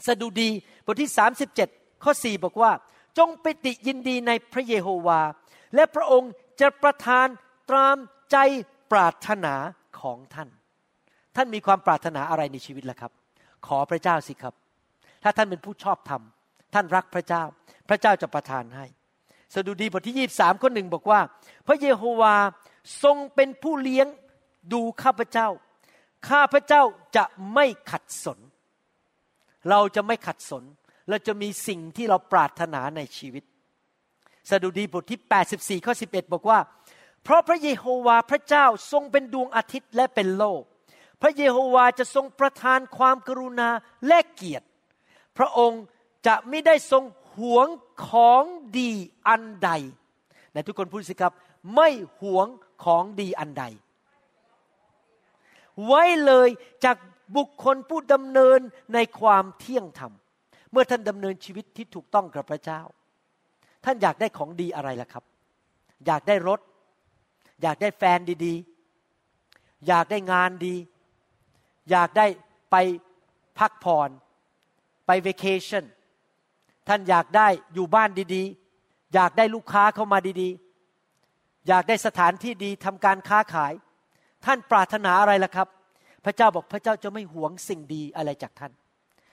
[0.07, 0.51] สดุดี
[0.87, 1.11] บทที่
[1.57, 2.73] 37 ข้อ 4 บอกว่า
[3.19, 5.21] จงปิติยินดีในพระเยโฮวา
[5.75, 7.27] และพระองค์จะประทาน
[7.71, 7.97] ตาม
[8.31, 8.37] ใจ
[8.93, 9.55] ปรารถนา
[10.01, 10.49] ของท่าน
[11.37, 13.13] ท่านมีความปรารถนาอะไรในชีวิตล่ะครับ
[13.67, 14.55] ขอพระเจ้าสิครับ
[15.23, 16.23] ถ้าท่านเป็นผู้ชอบธรรม
[16.75, 17.43] ท่านรักพระเจ้า
[17.89, 18.87] พระเจ้าจะประทานให้
[19.55, 21.21] สดุดีบทที่ยี่สามข้อหนึ่งบอกว่า
[21.67, 22.35] พระเยโฮวา
[23.03, 24.07] ทรงเป็นผู้เลี้ยง
[24.73, 25.49] ดูข้าพเจ้า
[26.31, 26.83] ข้าพเจ้า
[27.17, 27.25] จะ
[27.55, 28.39] ไม่ขัดสน
[29.71, 30.65] เราจะไม่ขัดสน
[31.09, 33.45] เราจะมีสิ่งที่เราปรารถนาในชีวิต
[34.51, 35.21] สดุดีบทที่
[35.81, 36.59] 84 ข้อ 11 บอกว่า
[37.25, 40.63] เพราะพระเยโฮวาพระเจ้าทรงเป็นดวงอาทิตย์และเป็นโลก
[41.23, 43.71] พระเยโฮวาจะทรงประทานความกรุณา
[44.09, 44.67] และเกียรติ
[45.39, 45.83] พระองค์
[46.27, 47.05] จะไม่ได้ทรง
[47.37, 47.67] หวง
[48.09, 48.43] ของ
[48.79, 48.91] ดี
[49.29, 49.71] อันใด
[50.53, 51.33] ในทุกคนพูดสิครับ
[51.75, 51.89] ไม่
[52.21, 52.47] หวง
[52.85, 53.65] ของดีอันใด
[55.87, 56.49] ไว้เลย
[56.85, 56.97] จาก
[57.37, 58.61] บุคคลผู้ดำเนิน
[58.95, 60.13] ในความเที่ยงธรรม
[60.73, 62.81] เมื่อท่านดำเนินชีวิตที่ถูกต้องกับพระเจ้า
[63.85, 65.25] ท่านอยากได้ของดีอะไรล่ะครับ
[66.07, 66.61] อยากได้รถ
[67.63, 70.75] อยากได้แฟนดีๆ อยากได้งานดี
[71.91, 72.27] อยากได้
[72.71, 72.77] ไป
[73.59, 74.11] พักผ่อน
[75.07, 75.85] ไปเวกเคชั่น
[76.89, 83.73] ท่านอยากได้อยู่บ้านดีๆ อยากได้ลูกค้าเข้ามาดีๆ อยากได้สถานที่ดีทำการค้าขาย
[84.45, 85.69] ท่านปรารถนาอะไรล่ะครับ
[86.25, 88.73] พระเจ้าบอกพระเจ้าจะไม่หวงสิ่งดีอะไรจากท่าน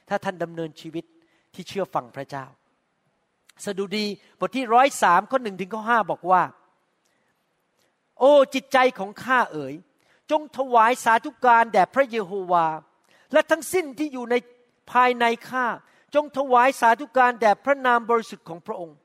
[0.09, 1.05] ถ้าท่านดำเนินชีวิต
[1.53, 2.45] ที่เชื่อฟังพระเจ้า
[3.65, 4.05] สดุดี
[4.39, 6.43] บทที่ร้อยสามข้อหนึ่งถึงข้อห้าบอกว่า
[8.19, 9.73] โอ้จิตใจของข้าเอ๋ย
[10.31, 12.67] จงถวายสาธุการแด่พระเยโฮวา
[13.33, 14.35] และทั้งสิ้นที่อยู่ใน
[14.91, 15.65] ภายในข้า
[16.15, 18.97] จงถวายสาธุการแด่พระนามบริสุทธิ์ของพระองค์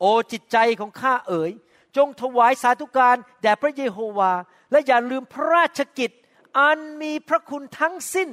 [0.00, 1.50] โอ้จิตใจของข้าเอ๋ย
[1.96, 4.32] จงถวายสาธุการแด่พระเยโฮวา
[4.70, 6.10] และอย่าลืมพระราชกิจ
[6.58, 8.28] อันมีพระคุณทั้งสิ้น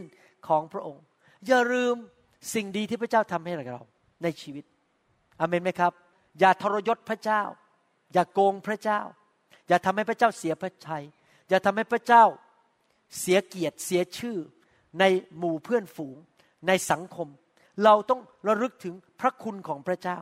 [0.48, 1.04] ของพระองค์
[1.48, 1.96] อย่าลืม
[2.54, 3.82] สิ่งดีที่พระเจ้าทำให้เรา
[4.24, 4.66] ในชีวิต
[5.40, 5.94] อเมนไหมครับ
[6.40, 7.42] อย่าทรยศพระเจ้า
[8.14, 9.02] อย่าโกงพระเจ้า
[9.68, 11.06] อย่าทำให้พระเจ้าเสียพระชัย
[11.50, 12.24] อย่าทำให้พระเจ้า
[13.20, 14.38] เสียเกียรติเสียชื่อ
[15.00, 15.04] ใน
[15.38, 16.18] หมู่เพื่อนฝูง
[16.68, 17.28] ในสังคม
[17.84, 20.18] เราต้องระลึกถึงพระคุณของพระเจ้า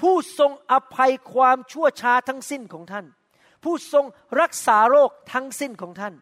[0.00, 3.06] ผู้ทรงอภัยความชั่วช้าทั้งสิ้นของท่าน
[3.64, 4.04] ผู้ทรง
[4.40, 6.14] รักษาโรคทั้งสิ้นของท่าน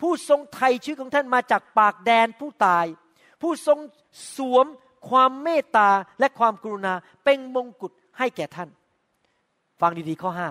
[0.00, 2.86] ผู้ทรงไถ่ชีวิตของท่านมาจากปากแดนผู้ตาย
[3.42, 3.78] ผู้ทรง
[4.36, 4.66] สวม
[5.08, 5.90] ความเมตตา
[6.20, 8.68] และความกรุณาเป็นมงกุฎให้แก่ท่าน
[9.80, 10.50] ฟังดีๆข้อห้า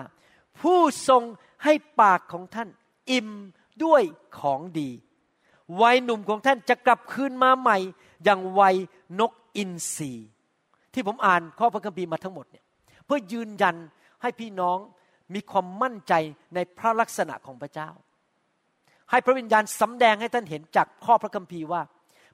[0.60, 1.22] ผู้ทรง
[1.64, 2.68] ให้ปากของท่าน
[3.10, 3.28] อิ่ม
[3.84, 4.02] ด้วย
[4.38, 4.90] ของดี
[5.82, 7.78] วัยหนุ่มของท่านจะกลับคืนมาใหม่
[8.24, 8.76] อย่างวัย
[9.20, 10.12] นกอินทรี
[10.94, 12.64] ที่ผมอ่านข้อพระคัมภีร์มาทั้งหมดเนี่ย
[13.04, 13.76] เพื่อยืนยัน
[14.22, 14.78] ให้พี่น้อง
[15.34, 16.12] มีความมั่นใจ
[16.54, 17.90] ในพระลักษณะของพระเจ้า
[19.10, 21.82] ให้พระวิญญาณสำแดงให้ท่านเห็นจากข้อพระคัมภีร์ว่า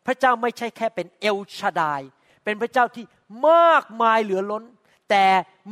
[0.07, 2.01] พระเจ้าไม่ใช่แค่เป็นเอลชาดาย
[2.45, 3.05] เป็นพระเจ้าที่
[3.49, 4.65] มากมายเหลือล้น
[5.11, 5.25] แต่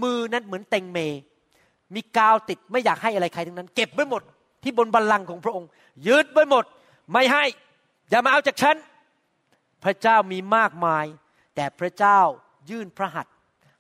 [0.03, 0.99] มือนั้นเหมือนเต็งเม
[1.95, 4.23] มีกาวติดไม่อยากให้อะไรใครทั้งนั้น เก็บไว้หมด
[4.63, 5.69] ที่บนบัลลังก์ของพระองค์
[6.07, 6.65] ยืดไว้หมด
[7.13, 7.45] ไม่ให้
[8.11, 8.77] อย่ามาเอาจากฉัน
[9.85, 11.07] พระเจ้ามีมากมาย
[11.55, 12.21] แต่พระเจ้า
[12.71, 13.35] ยื่นพระหัตถ์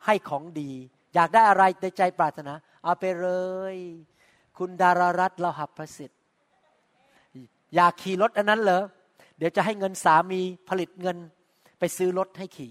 [0.07, 0.71] ให้ของดี
[1.14, 2.53] อยากได้อะไรในใจปรารถนา
[2.85, 3.29] เอาไปเล
[3.75, 3.77] ย
[4.59, 6.16] คุณดารารัตเราหับพระสิทธิ
[7.75, 8.83] อยากขี่รถอันนั้นเหรอ
[9.39, 11.16] เดี๋ยวจะให้เงินสามีผลิตเงิน
[11.79, 12.71] ไปซื้อรถให้ขี่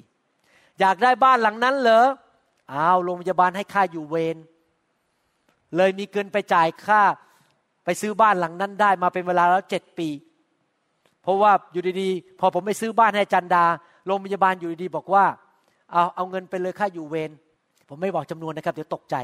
[0.80, 2.06] อยากได้บ้านหลังนั้นเหรอ
[2.74, 4.38] อ้าวโรงพยาบาลให้ค่าอยู่เวร
[5.76, 7.02] เลยมีเงินไปจ่ายค่า
[7.86, 10.10] ไปซื้อบ้านหลังนั้นได้มาเป็นเวลาแล้วเจ็ดปี
[11.22, 13.66] เพราะว่าอยู่ดีๆ พอผมไปซื้อบ้านให้จันดา
[14.06, 15.26] โรงพยาบาลอยู่ดีๆบอกว่า
[15.92, 17.32] เอาเอาเงินไปเลยค่าอยู่เวร
[17.90, 19.16] ผมไม่บอกจำนวนนะครับเดี๋ยวตกใจ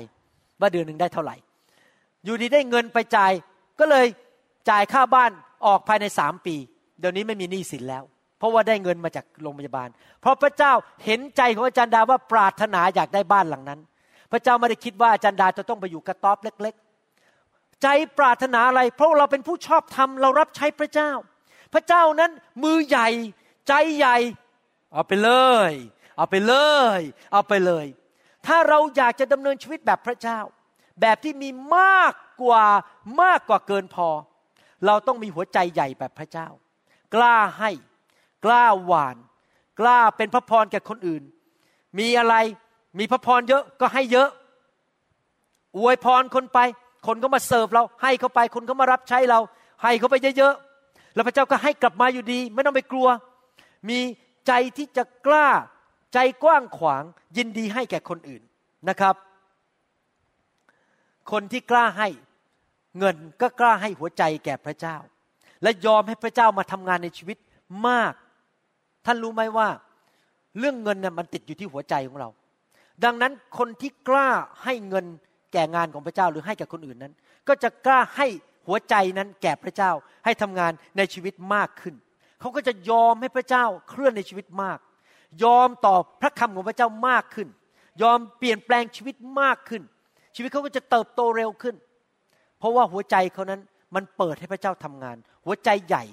[0.60, 1.36] ว่าเดือนหนึ่งได้เท่าไหร่
[2.26, 3.32] อยู่ดีได้เงินไปจ่าย
[3.80, 4.06] ก็เลย
[4.70, 5.32] จ่ายค่าบ้าน
[5.66, 6.55] ออกภายในสามปี
[6.99, 8.03] เดี๋ยวนี้ไม่มีหนี้สินแล้ว
[8.38, 9.89] เพราะว่าได้เงินมาจากโรงพยาบาล
[10.22, 10.74] เพราะพระเจ้า
[11.05, 13.80] เห็นใจของอาจารย์ดาว่าปรารถนาอยากได้บ้านหลังนั้น
[14.32, 16.76] พระเจ้าไม่ได้คิดว่าอาจารย์ดาจะต้องไปอยู่กระต๊อบเล็ก
[17.30, 17.88] ๆ ใจ
[18.18, 21.11] ปรารถนาอะไร เพราะเราเป็นผู้ชอบธรรมเรารับใช้พระเจ้า
[21.74, 22.32] พระเจ้านั้น
[22.64, 23.07] มือใหญ่
[23.68, 24.18] ใจใหญ่
[24.93, 25.32] เอาไปเล
[25.70, 25.72] ย
[26.18, 26.55] เอาไปเล
[26.97, 26.99] ย
[27.34, 27.86] เอาไปเลย
[28.47, 30.39] ถ้าเราอยากจะดำเนินชีวิตแบบพระเจ้า
[31.01, 32.66] แบบที่มีมากกว่า
[33.22, 34.09] มากกว่าเกินพอ
[34.86, 36.48] เราต้องมีหัวใจใหญ่แบบพระเจ้า
[37.14, 37.72] กล้าให้
[38.46, 39.18] กล้าหวาน
[39.80, 41.24] กล้าเป็นพระพรแก่คนอื่น
[42.00, 42.36] มีอะไร
[43.00, 44.30] มีพระพรเยอะก็ให้เยอะ
[45.78, 46.60] อวยพรคนไป
[47.08, 49.40] คนก็มาเสิร์ฟเรา ให้เขาไป คนก็มารับใช้เรา
[49.84, 53.08] ให้เขาไปเยอะๆแล้วพระเจ้าก็ให้กลับมาอยู่ดี ไม่ต้องไปกลัว
[53.90, 54.00] มี
[54.48, 55.48] ใจที่จะกล้า
[56.14, 57.04] ใจกว้างขวาง
[57.38, 58.42] ยินดีให้แก่คนอื่น
[58.90, 59.16] นะครับ
[61.32, 62.08] คนที่กล้าให้
[63.00, 64.98] เงินก็กล้าให้หัวใจแก่พระเจ้า
[65.64, 67.38] และยอมให้พระเจ้ามาทำงานในชีวิต
[67.88, 68.14] มาก
[69.06, 69.68] ท่านรู้ไหมว่า
[70.60, 72.30] เรื่องเงินน่ยมันติดอยู่ที่หัวใจของเรา
[73.04, 74.30] ดังนั้นคนที่กล้า
[74.64, 75.06] ให้เงิน
[75.54, 77.14] แก่งานของพระเจ้าหรือให้แก่คนอื่นนั้น
[77.48, 78.28] ก็จะกล้าให้
[78.68, 79.91] หัวใจนั้นแก่พระเจ้า
[80.26, 81.96] ให้ทำงานในชีวิตมากขึ้น
[82.39, 84.80] เขาก็จะยอมให้พระเจ้าเคลื่อนในชีวิตมาก
[85.44, 87.48] ยอมต่อพระคำของพระเจ้ามากขึ้น
[88.02, 89.82] ยอมเปลี่ยนแปลงชีวิตมากขึ้น
[90.36, 91.76] ชีวิตเขาก็จะเติบโตเร็วขึ้น
[92.64, 93.61] เพราะว่าหัวใจเขานั้น
[93.95, 96.03] มันเปิดให้พระเจ้าทำงาน หัวใจใหญ่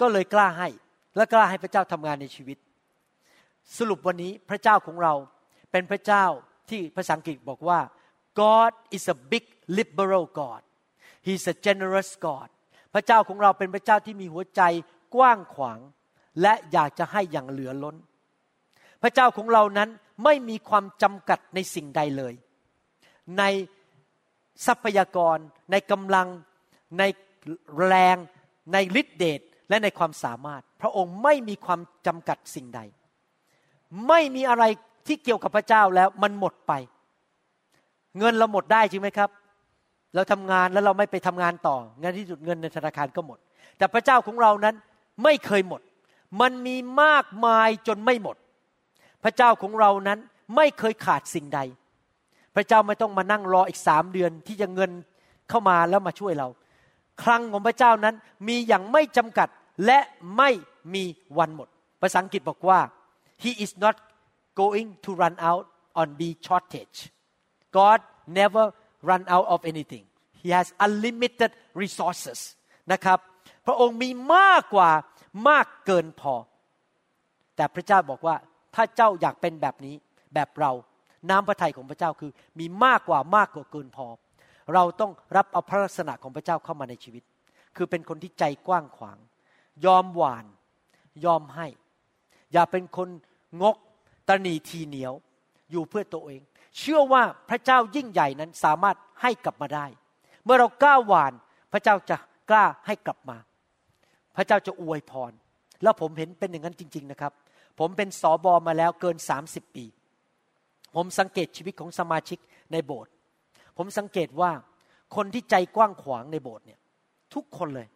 [0.00, 0.68] ก็เลยกล้าให้
[1.16, 2.58] และกล้าให้พระเจ้าทำงานในชีวิต
[3.78, 5.14] สรุปวันนี้พระเจ้าของเรา
[5.72, 6.24] เป็นพระเจ้า
[6.70, 7.80] ที่ภาษาอังกฤษบอกว่า
[8.40, 9.44] God is a big
[9.78, 10.62] liberal God
[11.26, 12.48] He's a generous God
[12.94, 14.62] พระเจ้าของเราเป็นพระเจ้าที่มีหัวใจ
[15.14, 15.78] กว้างขวาง
[16.42, 17.96] และอยากจะให้อย่างเหลือล้น
[19.02, 19.88] พระเจ้าของเรานั้น
[20.24, 22.34] ไม่มีความจำกัดในสิ่งใดเลย
[23.38, 23.44] ใน
[24.66, 25.38] ทรัพยากร
[25.70, 26.28] ในกำลัง
[26.98, 27.02] ใน
[27.86, 28.16] แรง
[28.72, 32.80] ในฤทธิเดชและในความสามารถ พระองค์ไม่มีความจำกัดสิ่งใด
[34.08, 34.64] ไม่มีอะไร
[35.06, 36.72] ที่เกี่ยวกับพระเจ้าแล้วมันหมดไป
[38.18, 39.30] เงินเราหมดได้จริงไหมครับ
[40.14, 43.38] เราทำงานแล้วเราไม่ไปทำงานต่องานที่สุดเงินในธนาคารก็หมด
[43.78, 44.74] แต่พระเจ้าของเรานั้น
[45.24, 45.80] ไม่เคยหมด
[46.40, 48.36] มันมีมากมายจนไม่หมด
[49.24, 50.18] พระเจ้าของเรานั้น
[50.56, 51.60] ไม่เคยขาดสิ่งใด
[52.56, 54.90] พระเจ้าไม่ต้องมานั่งรออีกสามเดือนที่จะเงิน
[55.48, 56.48] เข้ามาแล้วมาช่วยเรา
[57.22, 58.14] ครั้งของพระเจ้านั้น
[58.48, 59.48] มีอย่างไม่จำกัด
[59.86, 59.98] และ
[60.36, 60.50] ไม่
[60.94, 61.04] มี
[61.38, 61.68] วันหมด
[62.00, 62.80] ภาษาอังกฤษบอกว่า
[63.42, 63.96] he is not
[64.60, 65.64] going to run out
[66.00, 66.98] on be shortage.
[67.78, 68.00] God
[68.40, 68.64] never
[69.10, 70.04] run out of anything.
[70.42, 71.50] He has unlimited
[71.82, 72.38] resources
[72.92, 73.18] นะครับ
[73.66, 74.90] พระองค์มีมากกว่า
[75.48, 76.34] มากเกินพอ
[77.56, 78.36] แต่พระเจ้าบอกว่า
[78.74, 79.94] ถ้าเจ้าอยากเป็นแบบนี้
[80.34, 80.72] แบบเรา
[81.30, 84.06] น้ำพระทัยของพระเจ้าคือ มีมากกว่ามากกว่าเกินพอ
[84.74, 87.22] เราต้องรับเอาพระลักษณะของพระเจ้าเข้ามาในชีวิต
[87.76, 89.18] คือเป็นคนที่ใจกว้างขวาง
[89.86, 90.46] ยอมหวาน
[91.24, 91.66] ยอมให้
[92.52, 93.08] อย่าเป็นคน
[93.62, 93.76] งก
[94.28, 95.12] ตนีทีเหนียว
[95.70, 96.40] อยู่เพื่อตัวเอง
[96.78, 99.86] เชื่อว่าพระเจ้ายิ่งใหญ่นั้นสามารถให้กลับมาได้
[100.44, 101.32] เมื่อเรากล้าหวาน
[101.72, 102.16] พระเจ้าจะ
[102.50, 103.36] กล้าให้กลับมา
[104.36, 105.32] พระเจ้าจะอวยพร
[105.82, 107.32] แล้วผมเห็นเป็นอย่างนั้นจริง ๆนะครับ
[107.78, 109.16] ผมเป็นสอบอมาแล้วเกิน
[109.46, 109.84] 30ปี
[110.96, 112.38] ผมสังเกตชีวิตของสมาชิก
[112.72, 113.12] ในโบสถ์
[113.76, 114.50] ผมสังเกตว่า
[115.16, 116.80] คนที่ใจกว้างขวางในโบสถ์เนี่ย
[117.34, 117.86] ทุกคนเลย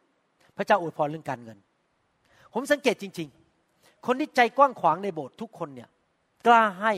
[0.56, 1.58] พระเจ้าอวยพรเรื่องการเงิน
[2.54, 3.28] ผมสังเกตจริง
[3.66, 5.88] ๆ คนที่ใจกว้างขวางในโบสถ์ทุกคนเนี่ย
[6.46, 6.92] กล้าให้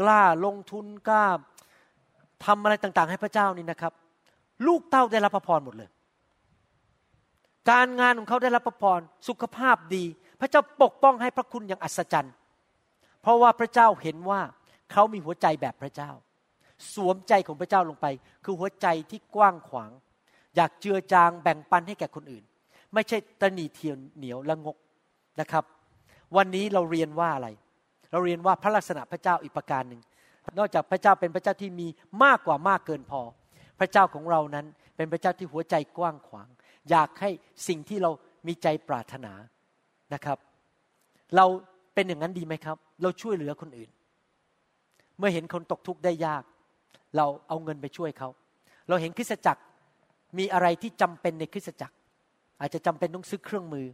[0.00, 1.24] กล้าลงทุนกล้า
[2.44, 3.92] ทำอะไรต่างๆ ให้พระเจ้านี่นะครับ
[4.66, 5.90] ลูกเต้าได้รับพระพรหมดเลย
[7.70, 10.04] การงานของเขาได้รับพระพรสุขภาพดี
[10.40, 12.34] พระเจ้าปกป้องให้พระคุณอย่างอัศจรรย์
[13.22, 14.40] เพราะว่าพระเจ้าเห็นว่า
[14.92, 16.10] เขามีหัวใจแบบพระเจ้า
[16.94, 18.06] สวมใจของพระเจ้าลงไป
[18.44, 19.90] คือหัวใจที่กว้างขวาง
[20.56, 22.44] อยากเจือจางแบ่งปันให้แก่คนอื่น
[22.94, 24.76] ไม่ใช่ตนีเทียนเหนียวและงก
[25.40, 25.64] นะครับ
[26.36, 27.48] วันนี้เราเรียนว่าอะไร
[28.12, 30.00] เราเรียนว่าพระลักษณะพระเจ้าอีกประการหนึ่ง
[30.58, 31.86] นอกจากพระเจ้าเป็นพระเจ้าที่มี
[32.24, 33.20] มากกว่ามากเกินพอ
[33.80, 34.66] พระเจ้าของเรานั้น
[34.96, 36.48] เป็นพระเจ้าที่หัวใจกว้างขวาง
[36.90, 37.30] อยากให้
[37.68, 38.10] สิ่งที่เรา
[38.46, 39.32] มีใจปรารถนา
[40.14, 40.38] นะครับ
[41.36, 41.46] เรา
[41.94, 43.90] เป็นอย่างนั้นดีไหมครับ เราช่วยเหลือคนอื่น
[45.18, 46.42] เมื่อเห็นคนตกทุกข์ได้ยาก
[47.16, 48.28] เราเอาเงินไปช่วยเขา
[48.88, 49.62] เราเห็นคริสตจักร
[50.38, 51.94] มีอะไรที่จำเป็นในคริสตจักร
[52.60, 53.86] อาจจะจำเป็นต้องซื้อเครื่องมือ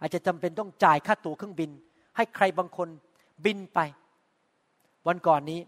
[0.00, 1.70] อาจจะจำเป็นต้องจ่ายค่าตั๋วเครื่องบิน
[2.16, 2.88] ให้ใครบางคน
[3.44, 3.80] บินไป
[5.06, 5.60] วันก่อนนี้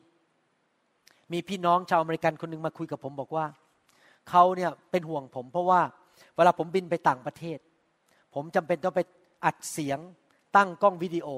[1.33, 3.47] มีพี่น้องชาวอเมริกันคนหนึ่งมาคุยกับผมบอกว่า
[4.31, 5.81] เขาเนี่ยเป็นห่วงผม เพราะว่า
[6.37, 7.59] เวลาผมบินไปต่างประเทศ
[8.35, 9.01] ผมจำเป็นต้องไป
[9.45, 9.99] อัดเสียง
[10.57, 11.29] ตั้งกล้องวิดีโอ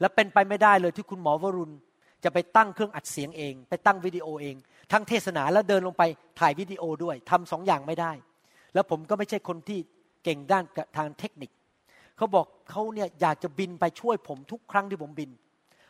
[0.00, 1.74] และเป็นไปไม่ได้เลยที่คุณหมอวรุณ
[2.24, 4.56] จะไปตั้งเครื่องอัดเสียงเอง ไปตั้งวิดีโอเอง
[4.92, 6.02] ทั้งเทศนาแล้วเดินลงไป
[6.40, 8.12] ถ่ายวิดีโอด้วยทำสองอย่างไม่ได้
[8.74, 9.78] แล้วผมก็ไม่ใช่คนที่
[10.24, 10.64] เก่งด้าน
[10.96, 11.50] ทางเทคนิค
[12.16, 15.30] เขาบอกเขาเนี่ยอยากจะบินไปช่วยผมทุกครั้งที่ผมบิน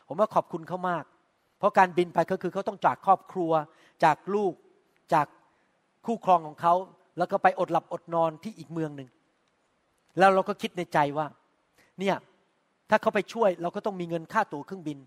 [0.07, 1.03] ผมว่าขอบคุณเขามาก
[1.59, 3.51] เพราะการบินไปก็คือเขาต้องจากครอบครัว
[4.03, 4.53] จากลูก
[5.13, 5.27] จาก
[6.05, 6.73] คู่ครองของเขา
[7.17, 9.09] แล้วก็ไปอดหลับอดนอนที่อีกเมืองหนึ่ง
[10.19, 11.27] แล้วเราก็คิดในใจว่า
[11.99, 12.15] เนี่ย
[12.89, 14.97] ถ้าเขาไปช่วยเราก็ต้องมีเงินค่าตั๋วเครื่องบิน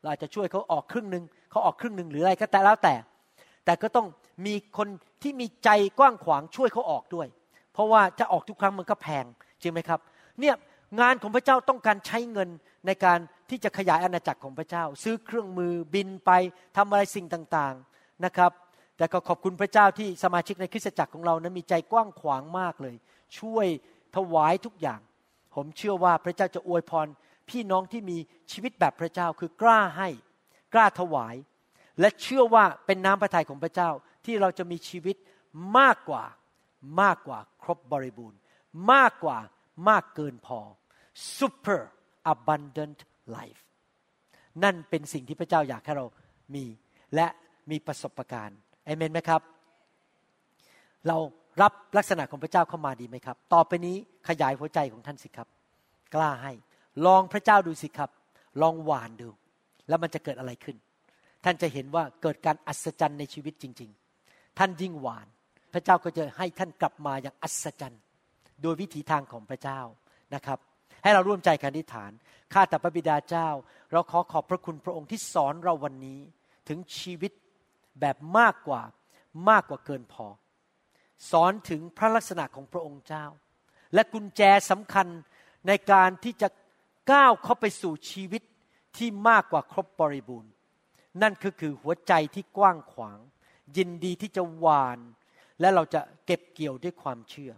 [0.00, 2.94] เราอาจจะช่วยเขาออกครึ่งหนึ่งเขาออกครึ่งหนึ่งหรืออะไรก็แต่แล้วแต่
[3.64, 4.06] แต่ก็ต้อง
[4.46, 4.88] มีคน
[5.22, 7.26] ที่มีใจกว้างขวางช่วยเขาออกด้วย
[7.72, 9.24] เพราะว่าจะออกทุกครั้งมันก็แพง
[9.60, 10.00] จริงไหมครับ
[10.40, 10.54] เนี่ย
[11.00, 12.48] งานของพระเจ้าต้องการใช้เงิน
[12.86, 13.18] ในการ
[13.50, 16.30] ที่จะขยายอาณาจักรของพระเจ้า ซื้อเครื่องมือบินไป
[16.76, 18.52] ทำอะไรสิ่งต่างๆนะครับ
[18.96, 22.96] แต่ก็ขอบคุณพระเจ้าที่สมาชิกในคริสตจักรของเรานะมีใจกว้างขวางมากเลย
[23.38, 23.66] ช่วย
[24.16, 25.00] ถวายทุกอย่าง
[25.54, 27.06] ผมเชื่อว่าพระเจ้าจะอวยพร
[27.50, 28.18] พี่น้องที่มี
[28.52, 30.08] ชีวิตแบบพระเจ้าคือกล้าให้
[30.74, 31.34] กล้าถวาย
[32.00, 33.90] และเชื่อว่าเป็นน้ำพระทัยของพระเจ้า
[34.24, 35.16] ที่เราจะมีชีวิต
[35.78, 36.24] มากกว่า
[37.02, 38.38] มากกว่าครบบริบูรณ์
[38.92, 39.38] มากกว่า
[39.88, 40.58] มากเกินพอ
[41.38, 41.80] super
[42.32, 43.00] abundant
[43.36, 43.62] life
[44.62, 46.06] นั่นเป็นสิ่งที่พระเจ้าอยากให้เรา
[46.54, 46.64] มี
[47.14, 47.26] และ
[47.70, 49.40] มีประสบการณ์เอเมนไหมครับ
[51.06, 51.16] เรา
[51.62, 53.96] รับลักษณะของพระเจ้าเข้ามาดีไหมครับ ต่อไปนี้
[54.28, 55.48] ขยายหัวใจของท่านสิครับ
[56.14, 56.52] กล้าให้
[57.06, 58.10] ลองพระเจ้าดูสิครับ
[58.62, 59.28] ลองหวานดู
[59.88, 60.76] แล้วมันจะเกิดอะไรขึ้น
[61.44, 63.90] ท่านจะเห็นว่าเกิดการอัศจรรย์ในชีวิตจริง
[64.24, 65.26] ๆ ท่านยิ่งหวาน
[65.72, 68.02] พระเจ้าก็จะให้ท่านกลับมาอย่างอัศจรรย์
[68.62, 69.80] โดยวิถีทางของพระเจ้า
[70.34, 70.58] นะครับ
[71.02, 72.10] ให้เราร่วมใจกันอธิษฐาน
[72.52, 73.48] ข้าแต่พระบิดาเจ้า
[73.92, 76.20] เราขอขอบพระคุณพระองค์ที่สอนเราวันนี้
[76.68, 77.32] ถึงชีวิต
[78.00, 78.82] แบบมากกว่า
[79.48, 80.26] มากกว่าเกินพอ
[81.30, 83.24] สอนถึงพระลักษณะของพระองค์เจ้า
[83.94, 85.06] และกุญแจสำคัญ
[85.66, 86.48] ในการที่จะ
[87.12, 88.42] ก้าวเข้าไปสู่ชีวิต
[88.96, 90.52] ที่มากกว่าครบบริบูรณ์
[91.22, 93.18] นั่นก็คือหัวใจที่กว้างขวาง
[93.76, 94.98] ยินดีที่จะหวาน
[95.60, 97.52] และเราจะเก็บเกี่ยวด้วยความเชื่อ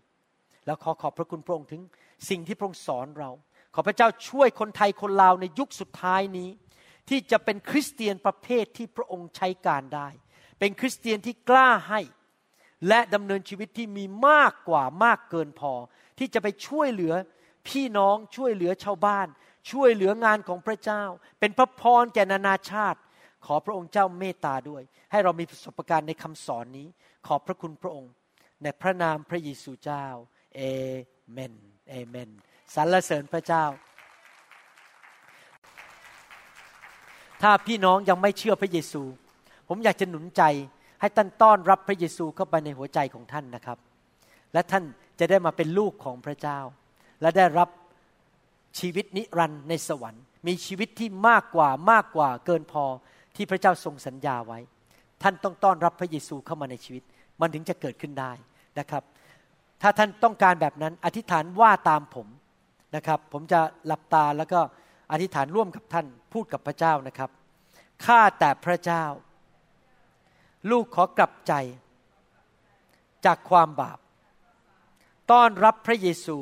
[0.66, 1.82] แล้วขอขอบพระคุณพระองค์ถึง
[2.28, 3.30] สิ่งที่พระองค์สอนเรา
[3.74, 6.50] ขอพระเจ้าช่วยคนไทยคนลาวในยุคสุดท้ายนี้
[7.08, 10.08] ที่จะเป็นคริสเตียนประเภทที่พระองค์ใช้การได้
[10.58, 12.00] เป็นคริสเตียนที่กล้าให้
[12.88, 15.72] และดำเนินชีวิตที่มีมากกว่ามากเกินพอ
[16.18, 17.14] ที่จะไปช่วยเหลือ
[17.68, 19.28] พี่น้องช่วยเหลือชาวบ้าน
[19.70, 21.02] ช่วยเหลืองานของพระเจ้า
[21.40, 23.00] เป็นพระพรแก่นานาชาติ
[23.46, 26.88] ขอพระองค์เจ้าเมตตาด้วย ให้เรามีประสบการณ์ในคำสอนนี้
[27.26, 28.12] ขอบพระคุณพระองค์
[28.62, 30.06] ในพระนามพระเยซูเจ้า
[30.56, 30.60] เอ
[31.32, 31.54] เมน
[31.90, 32.30] เอเมน
[32.74, 33.64] สรรเสริญพระเจ้า
[37.42, 39.02] ถ้าพี่น้องยังไม่เชื่อพระเยซู
[39.68, 40.42] ผมอยากจะหนุนใจ
[41.00, 43.78] ให้ท่านต้อนรับพระเยซูเข้าไปในหัวใจของท่านนะครับ
[44.52, 44.84] และท่าน
[45.18, 46.58] จะได้มาเป็นลูกของพระเจ้า
[47.22, 47.68] และได้รับ
[48.78, 52.84] ชีวิตนิรันดร์ในสวรรค์ มีชีวิตที่มากกว่ามากกว่าเกินพอ
[53.36, 54.58] ที่พระเจ้าทรงสัญญาไว้
[55.22, 57.02] ท่านต้องต้อนรับพระเยซูเข้ามาในชีวิต
[57.40, 58.32] มันถึงจะเกิดขึ้นได้
[58.78, 59.02] นะครับ
[59.82, 62.26] ถ้าท่านต้องการแบบนั้นอธิษฐานว่าตามผม
[62.96, 64.60] นะครับ ผมจะหลับตาแล้วก็
[65.12, 67.30] อธิษฐานร่วมกับท่านพูดกับพระเจ้านะครับ
[68.04, 69.04] ข้าแต่พระเจ้า
[70.70, 71.52] ลูกขอกลับใจ
[73.26, 73.98] จากความบาป
[75.30, 76.36] ต้อนรับพระเยซู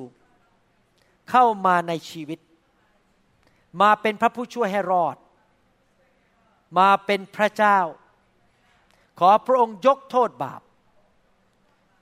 [1.31, 2.41] เข้ามาในชีวิต
[3.81, 5.17] มาเป็นพระผู้ช่วยให้รอด
[6.79, 7.79] มาเป็นพระเจ้า
[9.19, 10.63] ขอพระองค์ยกโทษบาป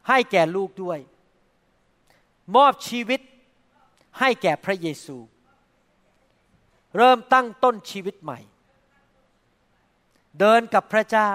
[0.09, 0.99] ให้แก่ลูกด้วย
[2.57, 3.21] มอบชีวิต
[4.19, 5.17] ให้แก่พระเยซู
[6.97, 8.41] เริ่มตั้งต้นชีวิตใหม่
[10.39, 11.31] เดินกับพระเจ้า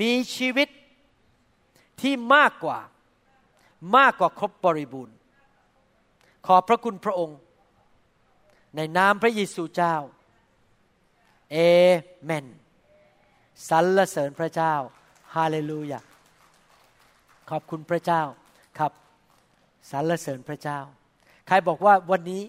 [0.00, 0.68] มีชีวิต
[2.00, 2.78] ที่มากกว่า
[3.96, 5.15] มากกว่าครบบริบูรณ์
[6.46, 7.38] ขอพระคุณพระองค์
[8.76, 9.96] ในนามพระเยซูเจ้า
[11.52, 11.56] เอ
[12.24, 12.46] เมน
[13.68, 14.74] สรรเสริญพระเจ้า
[15.34, 16.00] ฮาเลลูยา
[17.50, 18.22] ขอบคุณพระเจ้า
[18.78, 18.92] ครับ
[19.90, 20.78] สรรเสริญพระเจ้า
[21.46, 22.42] ใครบอกว่าวันนี้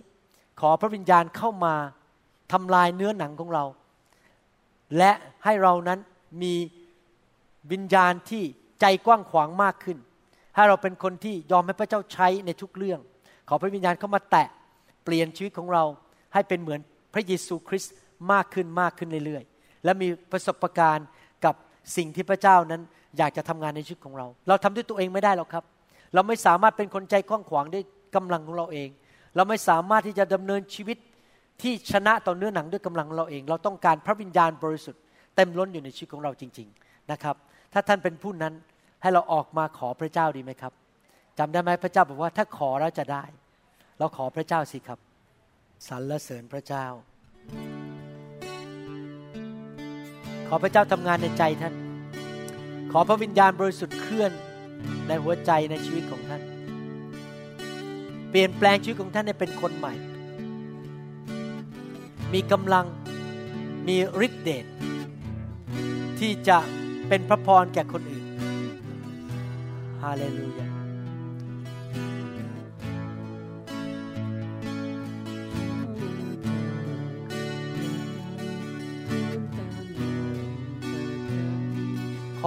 [0.60, 1.76] ขอพระวิญญาณเข้ามา
[2.52, 3.66] ทำลายเนื้อหนังของเรา
[4.98, 5.12] และ
[5.44, 6.00] ให้เรานั้น
[6.42, 6.54] มี
[7.72, 8.44] วิญญาณที่
[8.82, 9.98] ใจกว้างขวางมากขึ้น
[10.56, 13.00] ให้เราเป็นคนที่ยอมให้พระเจ้าใช้ในทุกเรื่อง
[13.50, 14.48] ขอพระวิญญาณเข้ามาแตะ
[15.04, 15.84] เปลี่ยนชีวิตของเรา
[16.34, 16.80] ให้เป็นเหมือน
[17.14, 17.94] พระเยซูคริสต์
[18.32, 21.08] มากขึ้นมากขึ้นเรื่อยๆ และมีประสบการณ์
[21.46, 21.56] กับ
[21.98, 22.82] สิ่งที่พระเจ้านั้น
[23.18, 25.64] อยากจะทำงานในชีวิตของเรา เราทำด้วยตัวเองไม่ได้หรอกครับ
[26.14, 27.84] เราไม่สามารถเป็นคนใจกว้างขวางด้วย
[28.16, 28.90] กำลังของเราเอง
[29.36, 30.98] เราไม่สามารถที่จะดำเนินชีวิต
[31.62, 35.02] ที่ชนะต่อเนื้อหนังด้วยกำลังเราเอง เราต้องการพระวิญญาณบริสุทธิ์
[35.36, 37.36] เต็มล้นอยู่ในชีวิตของเราจริง ๆนะครับ
[37.74, 38.54] ถ้าท่านเป็นผู้นั้น
[39.02, 40.74] ให้เราออกมาขอพระเจ้าดีไหมครับ
[41.40, 43.24] จำได้ไหมพระเจ้าบอกว่าถ้าขอเราจะได้
[43.98, 45.00] เราขอพระเจ้าสิครับ
[45.88, 46.86] สรรเสริญพระเจ้า
[50.48, 51.74] ขอพระเจ้าทำงานในใจท่าน
[52.92, 54.32] ขอพระวิญญาณบริสุทธิ์เคลื่อน
[55.08, 56.42] ในหัวใจในชีวิตของท่าน
[58.30, 59.94] เปลี่ยนแปลงชีวิตของท่านให้เป็นคนใหม่
[62.34, 62.86] มีกำลัง
[63.88, 64.66] มีฤทธิเดช
[66.20, 66.58] ที่จะ
[67.08, 68.26] เป็นพระพรแก่คนอื่น
[70.04, 70.68] ฮาเลลูยา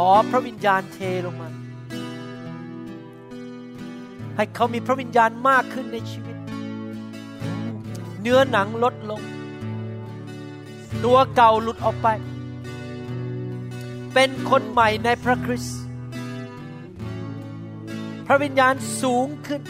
[0.07, 1.49] อพระวิญญาณเทลงมา
[4.37, 6.37] ให้เขามีพระวิญญาณมากขึ้นในชีวิต
[8.21, 9.23] เนื้อหนังลดลง
[11.05, 12.09] ตัวเก่าหลุดออกไป
[14.15, 15.81] เป็นคนใหม่ในพระคริสต์
[18.27, 19.63] พระวิญญาณสูงขึ้น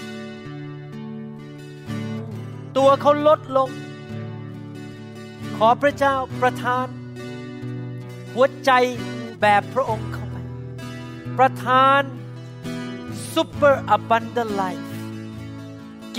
[2.76, 3.70] ตัวเขาลดลง
[5.56, 6.86] ขอพระเจ้าประทาน
[8.34, 8.70] หัวใจ
[9.40, 10.19] แบบพระองค์
[11.39, 12.01] ป ประทาน
[13.33, 14.91] super abundant life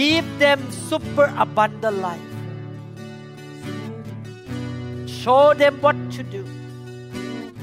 [0.01, 2.33] give them super abundant life
[5.21, 6.43] show them what to do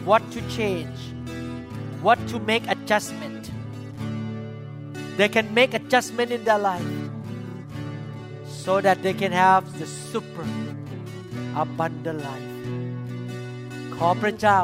[0.10, 1.00] what to change
[2.06, 3.44] what to make adjustment
[5.18, 6.94] they can make adjustment in their life
[8.64, 10.48] so that they can have the super
[11.64, 12.50] abundant life
[13.96, 14.60] ขอพระเจ้า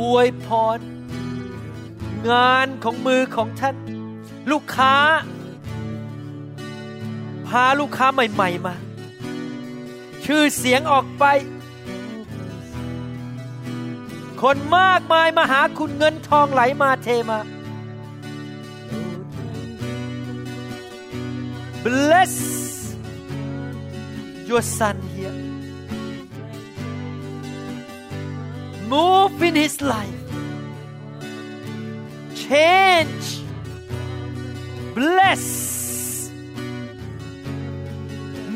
[0.00, 0.46] อวยพ
[0.76, 0.78] ร
[2.31, 3.75] งานของมือของท่าน
[4.51, 4.95] ลูกค้า
[7.47, 8.75] พาลูกค้าใหม่ ๆ มา
[10.25, 11.25] ชื่อเสียงออกไป
[14.41, 17.39] คนมากมายมาหาคุณเงินทองไหลมาเทมา
[21.85, 22.33] bless
[24.49, 25.37] your son here
[28.91, 30.22] move in his life
[32.42, 33.26] change
[34.94, 35.44] bless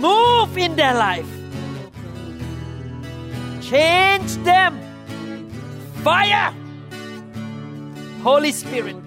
[0.05, 1.33] move in their life
[3.61, 4.73] change them
[6.05, 6.51] fire
[8.27, 8.99] Holy Spirit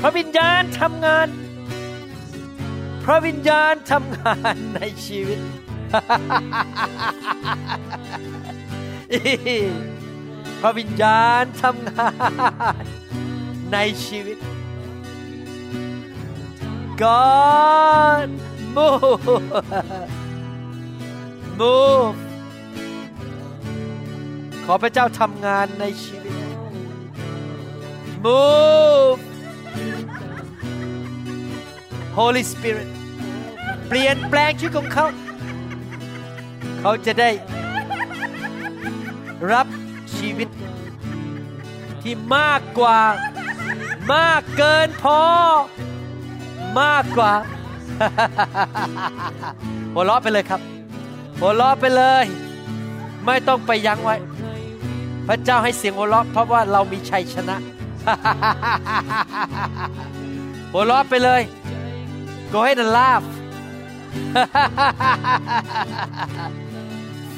[0.00, 1.28] พระวิญญาณทำงาน
[3.04, 5.40] พระวิญญาณทำงานในชีวิต
[10.60, 12.10] พระวิญญาณทำงา
[12.82, 12.84] น
[13.73, 14.37] ในชีวิต
[17.03, 18.29] God
[18.75, 19.43] move
[21.59, 22.17] move
[24.65, 26.35] ขอพระเจ้าทำงานในชีวิต
[28.25, 29.21] move
[32.17, 32.89] Holy Spirit
[33.87, 35.07] เปลี่ยนแปลงชีวิตของเขา
[36.79, 37.29] เขาจะได้
[39.51, 39.67] รับ
[40.17, 40.49] ชีวิต
[42.01, 42.99] ที่มากกว่า
[44.13, 45.19] มากเกินพอ
[46.81, 47.33] มากกว่า
[49.93, 50.61] หัวเราะไปเลยครับ
[51.39, 52.25] หัวเราะไปเลย
[53.25, 54.15] ไม่ต้องไปยั้งไว้
[55.27, 57.57] พระเจ้าให้เสียงหัวเราะเพราะว่าเรามีชัยชนะ
[60.73, 61.41] หัวเราะไปเลย
[62.53, 63.27] Go ahead and laugh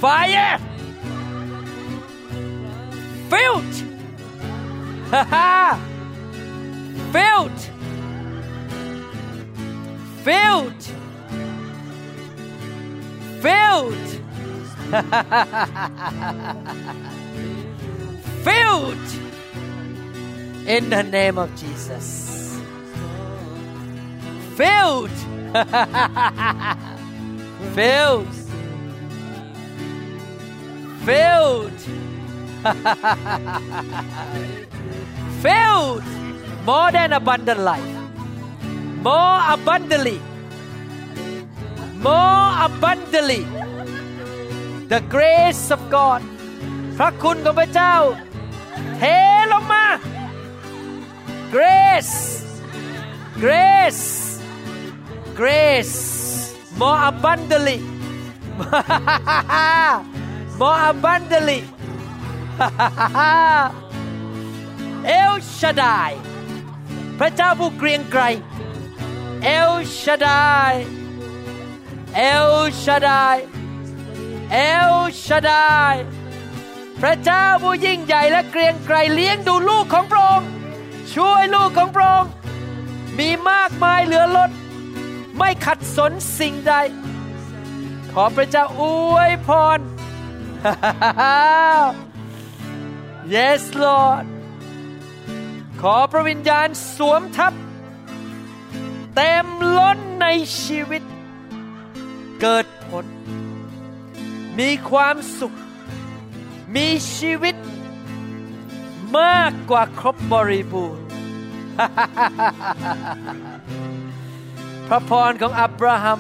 [0.02, 0.58] Fire
[3.30, 3.74] Filled
[7.12, 7.60] Filled
[10.24, 10.84] Filled
[13.42, 14.22] Filled
[18.44, 18.98] Filled
[20.68, 22.60] in the name of Jesus.
[24.56, 25.10] Filled.
[27.74, 28.28] Filled.
[31.04, 31.80] Filled.
[35.42, 36.21] Filled
[36.69, 37.93] More than abundant life.
[39.07, 40.19] More abundantly.
[42.07, 43.43] More abundantly.
[44.93, 46.23] The grace of God.
[46.99, 47.95] พระคุณของพระเจ้า
[48.99, 49.03] เท
[49.53, 49.85] ลงมา
[51.55, 52.17] grace
[53.45, 54.07] grace
[55.41, 55.97] grace
[56.81, 57.79] more abundantly
[60.61, 61.61] more abundantly
[65.21, 66.13] El Shaddai
[67.20, 68.24] พระเจ้าผู้เกรียงไกร
[69.58, 70.74] El Shaddai
[72.32, 72.52] El
[72.84, 73.38] Shaddai
[74.74, 74.94] El
[75.26, 75.96] Shaddai
[77.02, 80.50] พระเจ้าผู้ยิ่งใหญ่และเกรียงไกรเลี้ยงดูลูกของพระองค์
[81.14, 82.32] ช่วยลูกของพระองค์
[83.18, 84.52] มีมากมายเหลือล้น
[85.38, 86.74] ไม่ขัดสนสิ่งใด
[88.12, 88.84] ขอพระเจ้าอ
[89.14, 89.80] วยพร
[93.34, 94.26] yes Lord
[95.82, 97.54] ขอพระวิญญาณสวมทับ
[99.16, 100.28] เต็มล้นใน
[100.64, 101.04] ชีวิต
[102.42, 103.06] เกิดผล
[104.60, 105.54] มีความสุข
[106.76, 107.56] มีชีวิต
[109.20, 111.06] มากกว่าครบบริบูรณ์
[114.88, 116.20] พระพรของอับราฮัม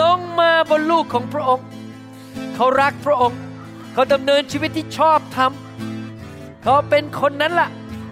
[0.00, 1.66] ลงมาบนลูกของพระองค์
[2.54, 3.40] เขารักพระองค์
[3.92, 5.52] เขาดำเนินชีวิตที่ชอบธรรม
[6.62, 7.70] เขาเป็นคนนั้นละ่ะ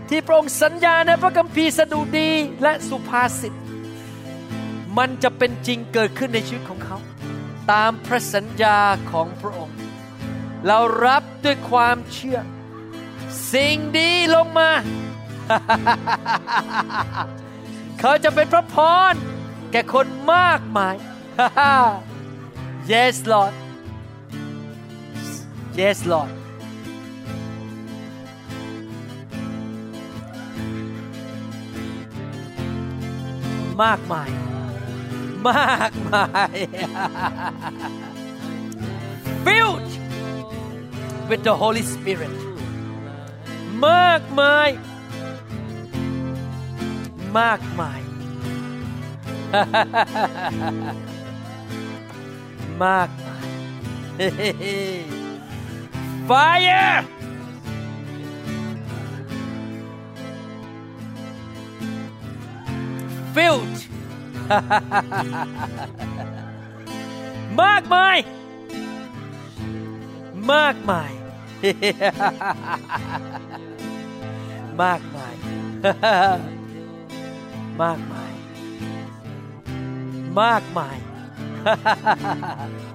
[0.09, 2.31] ที่พระองค์สัญญาในพระคัมภีร์สดุดี
[2.63, 3.55] และสุภาษิต
[4.99, 6.99] มันจะเป็นจริงเกิดขึ้นในชีวิตของเขา
[7.73, 8.79] ตามพระสัญญา
[9.11, 9.77] ของพระองค์
[10.67, 12.39] เรารับด้วยความเชื่อ
[13.53, 14.71] สิ่งดีลงมา
[18.01, 18.77] เขาจะเป็นพระพ
[19.13, 19.15] ร
[19.73, 20.97] แก่คนมากมาย
[22.93, 23.55] yes Lord
[25.81, 26.31] yes Lord
[33.83, 34.31] มากมาย
[35.49, 36.57] มากมาย
[39.45, 39.91] filled
[41.29, 42.35] with the Holy Spirit
[43.87, 44.69] มากมาย
[47.39, 48.01] มากมาย
[52.85, 53.47] มากมาย
[56.29, 56.97] fire
[63.34, 63.78] filled
[67.62, 68.18] มากมาย
[70.54, 71.12] มากมาย
[74.84, 75.36] มากมาย
[77.82, 78.34] มากมาย
[80.42, 80.98] มากมาย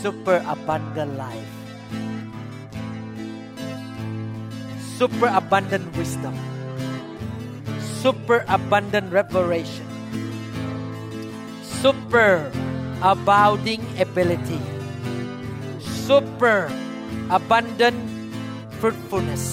[0.00, 1.52] super abundant life
[4.98, 6.36] super abundant wisdom
[8.03, 9.87] super abundant revelation
[11.83, 12.47] super
[13.03, 14.63] abounding ability.
[16.07, 16.71] Super
[17.27, 17.99] abundant
[18.79, 19.43] fruitfulness.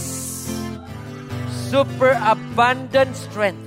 [1.51, 3.67] Super abundant strength.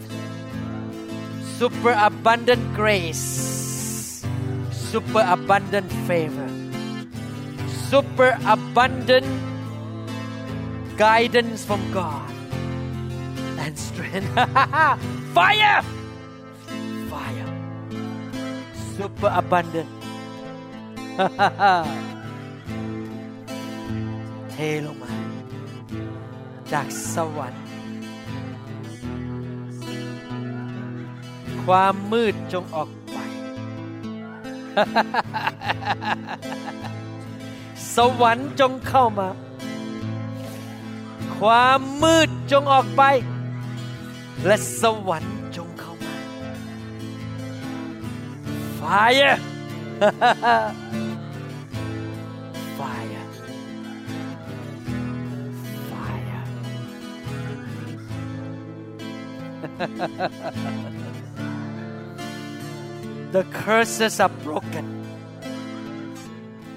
[1.59, 4.23] Super abundant grace.
[4.71, 6.47] Super abundant favor.
[7.91, 9.27] Super abundant
[10.95, 12.32] guidance from God
[13.63, 14.33] and strength
[15.35, 15.79] fire
[17.11, 17.49] fire
[18.95, 19.89] super abundant
[24.51, 25.13] เทลงมา
[26.71, 27.63] จากสวรรค์
[31.63, 33.17] ความมืดจงออกไป
[37.95, 39.29] สวรรค์จงเข้ามา
[41.37, 43.03] ความมืดจงออกไป
[44.46, 46.14] และสวรรค์จงเข้ามา
[48.80, 49.36] Fire
[52.78, 53.24] Fire
[55.90, 56.44] Fire
[63.34, 64.86] The curses are broken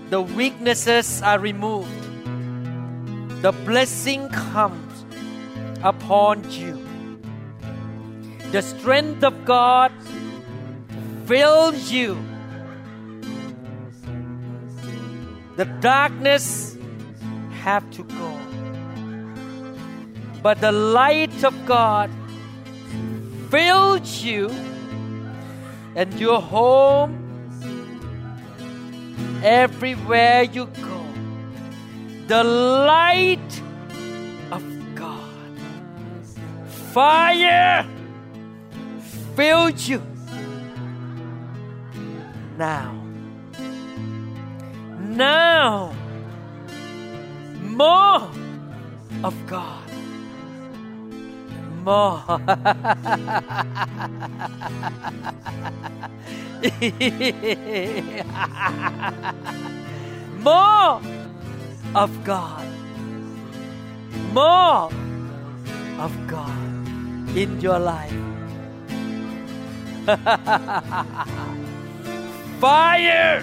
[0.09, 2.01] The weaknesses are removed
[3.41, 5.05] The blessing comes
[5.83, 6.84] upon you
[8.56, 9.92] The strength of God
[11.26, 12.16] fills you
[15.56, 16.76] The darkness
[17.62, 18.38] have to go.
[20.42, 22.10] But the light of God
[23.50, 24.50] fills you
[25.94, 27.16] and your home
[29.42, 31.00] everywhere you go.
[32.26, 33.62] The light
[34.50, 34.62] of
[34.94, 35.58] God.
[36.92, 37.95] Fire
[39.36, 40.02] fills you
[42.56, 42.96] now.
[44.98, 45.92] Now,
[47.62, 48.28] more
[49.22, 49.84] of God.
[51.84, 52.24] More.
[60.40, 61.00] more
[61.94, 62.66] of God.
[64.32, 64.90] More
[66.00, 66.88] of God
[67.36, 68.35] in your life.
[72.60, 73.42] Fire!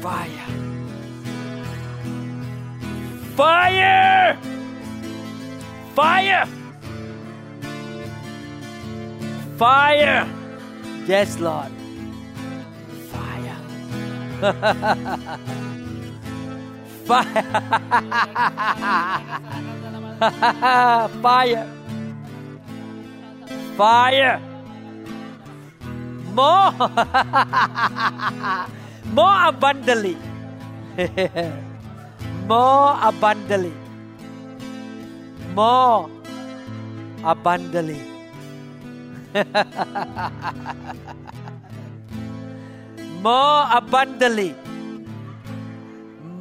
[0.00, 0.48] Fire!
[3.36, 4.38] Fire!
[5.94, 6.48] Fire!
[9.58, 10.26] Fire!
[11.06, 11.70] Yes, Lord.
[13.12, 13.58] Fire.
[17.04, 17.44] Fire.
[21.22, 21.85] Fire.
[23.79, 24.35] Fire.
[26.37, 26.71] More.
[29.17, 30.15] More abundantly.
[32.51, 33.73] more abundantly
[35.59, 36.09] more
[37.23, 38.01] abundantly
[43.25, 44.51] more abundantly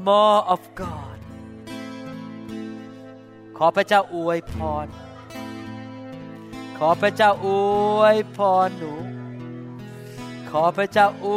[0.06, 1.18] more of God
[3.56, 4.54] ขอพระเจ้าอวยพ
[4.84, 4.86] ร
[6.77, 7.47] ขอพระเจ้าอ
[7.99, 8.93] วยพรหนู
[10.49, 11.27] ขอพระเจ้าอ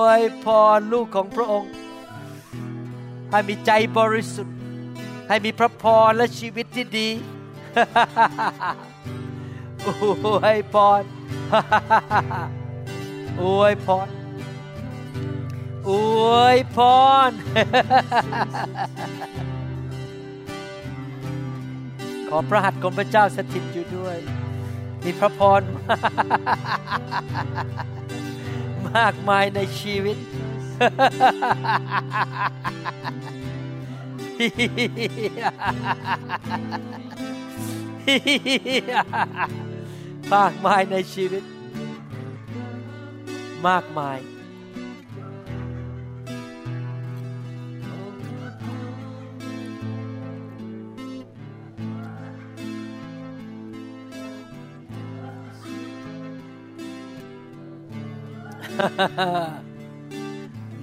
[0.00, 0.46] วยพ
[0.76, 1.72] รลูกของพระองค์
[3.30, 4.56] ให้มีใจบริสุทธิ์
[5.28, 7.08] ให้มีพระพรและชีวิตที่ดี
[9.86, 11.02] อวยพร
[13.42, 14.08] อวยพร
[15.88, 15.90] อ
[16.32, 16.78] วยพ
[17.28, 17.30] ร
[22.28, 24.18] ขอพระหัตถ์ของพระเจ้าสถิตอยู่ด้วย
[25.06, 25.62] มีพระพร
[28.96, 30.16] มากมายในชีวิต
[40.34, 41.42] มากมายในชีวิต
[43.68, 44.18] มากมาย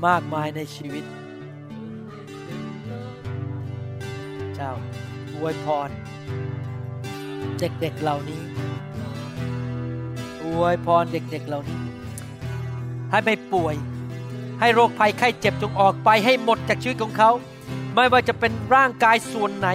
[0.05, 1.03] มากมายในชีวิต
[4.55, 4.71] เจ้า
[5.35, 5.89] อวยพร
[7.59, 8.41] เด็กๆเหล่านี้
[10.43, 11.83] อวยพรเด็กๆเหล่านี้
[13.09, 13.75] ให้ไม่ป่วย
[14.59, 17.31] ให้โรคภัยไข้เจ็บจงออกไปให้หมดจากชีวิตของเขา
[17.93, 19.67] ไม่ว่าจะเป็นร่างกายส่วนไหน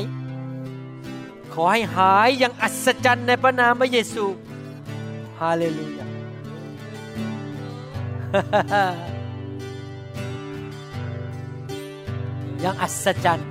[1.54, 4.24] ขอให้หายอย่างอัศจรรย์ในพระนามพระเยซู
[5.40, 6.07] ฮาเลลูยา
[12.64, 13.48] ยังอัศจรรย์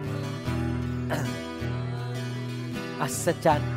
[3.01, 3.71] อัศจรรย์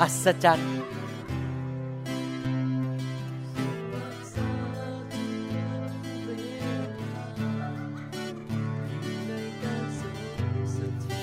[0.00, 0.72] อัศจรรย์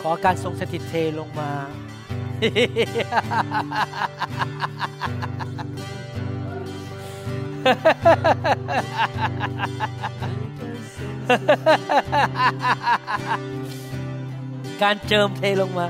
[0.01, 1.51] ขอการทรงสถิตเทลงมา
[14.81, 15.87] การเจิมเทลงมา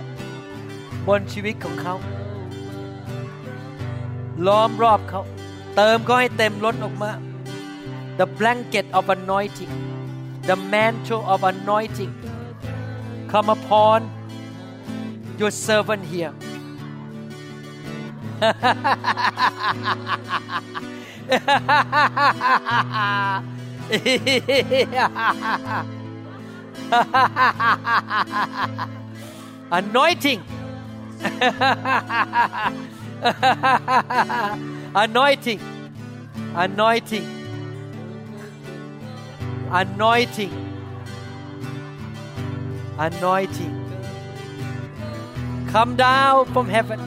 [1.07, 1.95] บนชีวิตของเขา
[4.47, 5.22] ล้อมรอบเขา
[5.76, 7.11] เติมก็ให้เต็มล้นออกมา
[8.19, 9.73] the blanket of anointing
[10.49, 12.13] the mantle of anointing
[13.31, 13.99] come upon
[15.39, 16.33] your servant here.
[29.71, 30.43] Anointing.
[34.95, 35.59] Anointing.
[36.55, 37.27] Anointing.
[39.71, 40.51] Anointing.
[42.97, 43.84] Anointing
[45.73, 46.99] come down from heaven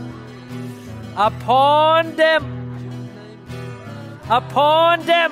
[1.29, 2.43] upon them
[4.39, 5.31] upon them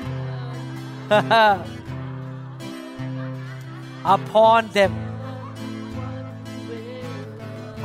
[4.17, 4.93] upon them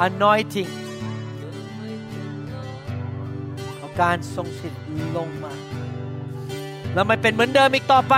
[0.06, 0.72] anointing
[3.80, 4.84] ขอการทรงสิทธิ์
[5.18, 5.54] ลงมา
[6.94, 8.16] แล้วไม่เป็นเหมือนเดิมอีกต่อไป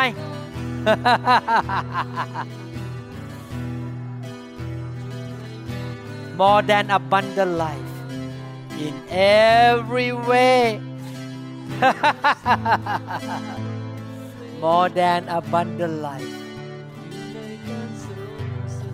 [6.35, 7.93] more than abundant life
[8.79, 10.81] in every way.
[14.59, 16.23] More than abundant life.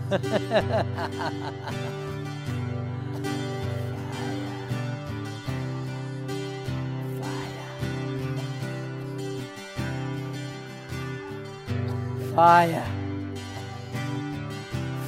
[12.33, 12.85] Fire.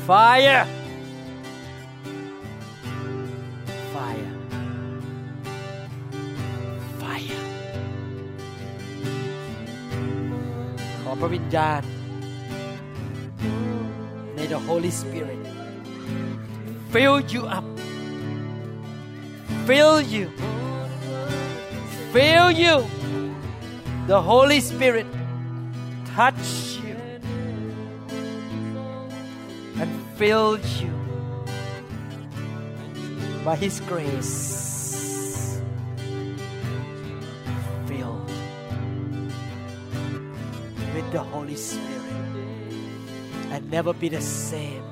[0.06, 0.08] Fire.
[0.66, 0.81] Fire
[4.01, 4.37] fire
[11.03, 11.83] ขอพระวิญญาณ
[14.37, 15.41] May the Holy Spirit
[16.93, 17.67] fill you up
[19.69, 20.27] fill you
[22.15, 22.75] fill you
[24.11, 25.09] the Holy Spirit
[26.17, 26.47] touch
[26.85, 26.97] you
[29.81, 31.00] and fill you
[33.44, 35.62] by His grace.
[37.88, 38.32] Filled
[40.94, 41.92] with the Holy Spirit.
[43.52, 44.84] and never be the same.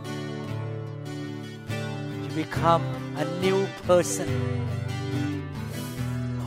[2.23, 2.83] You become
[3.17, 4.27] a new person.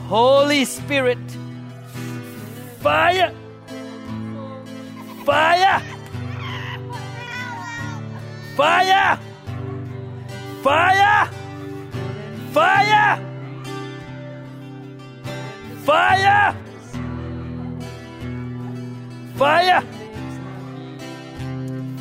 [0.07, 1.17] Holy Spirit,
[2.81, 3.33] fire,
[5.25, 5.81] fire,
[8.55, 9.19] fire,
[10.61, 11.29] fire,
[12.53, 13.19] fire,
[15.83, 16.55] fire,
[19.35, 19.83] fire,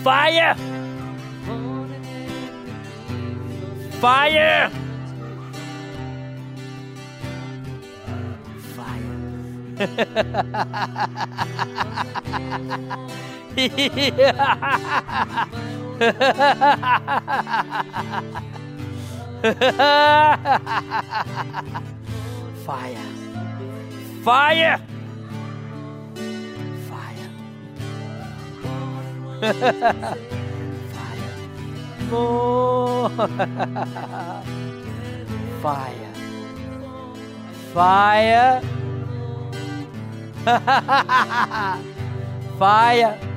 [0.05, 0.57] fire,
[4.01, 4.71] fire.
[8.75, 9.09] Fire.
[22.65, 23.03] Fire.
[24.23, 24.81] Fire.
[26.89, 27.29] Fire.
[32.09, 33.11] More.
[35.61, 36.13] Fire.
[37.75, 38.63] Fire.
[42.59, 43.19] Fire.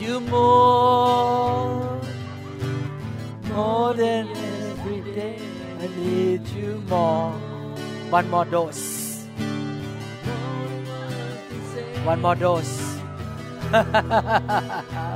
[0.00, 1.79] You more,
[3.54, 5.38] more than every day.
[5.80, 7.32] I need you more.
[8.10, 9.24] One more dose.
[12.04, 12.98] One more dose.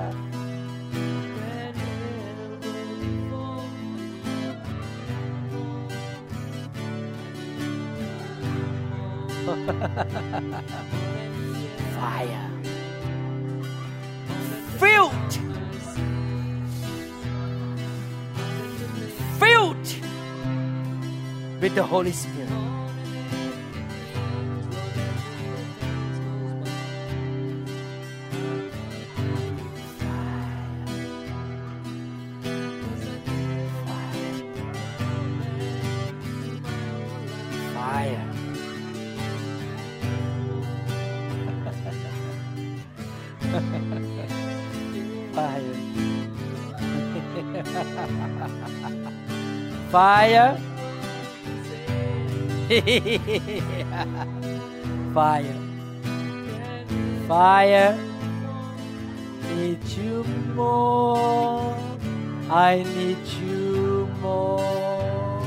[11.94, 12.50] Fire.
[14.78, 15.53] Filled.
[19.38, 19.76] Filled
[21.60, 22.63] with the Holy Spirit.
[49.94, 50.58] Fire.
[55.14, 55.58] Fire.
[57.28, 57.96] Fire.
[59.54, 60.24] Need you
[60.56, 61.76] more.
[62.50, 65.46] I need you more.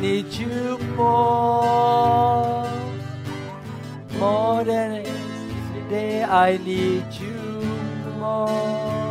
[0.00, 2.66] Need you more.
[4.18, 7.60] More than yesterday, I need you
[8.18, 9.01] more.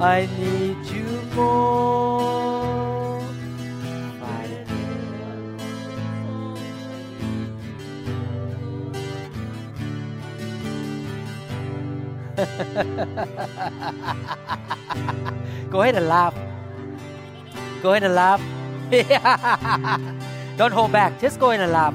[0.00, 1.04] I need you
[1.34, 3.20] more.
[15.68, 16.34] Go ahead and laugh.
[17.82, 18.40] Go ahead and laugh.
[20.56, 21.20] Don't hold back.
[21.20, 21.94] Just go ahead and laugh.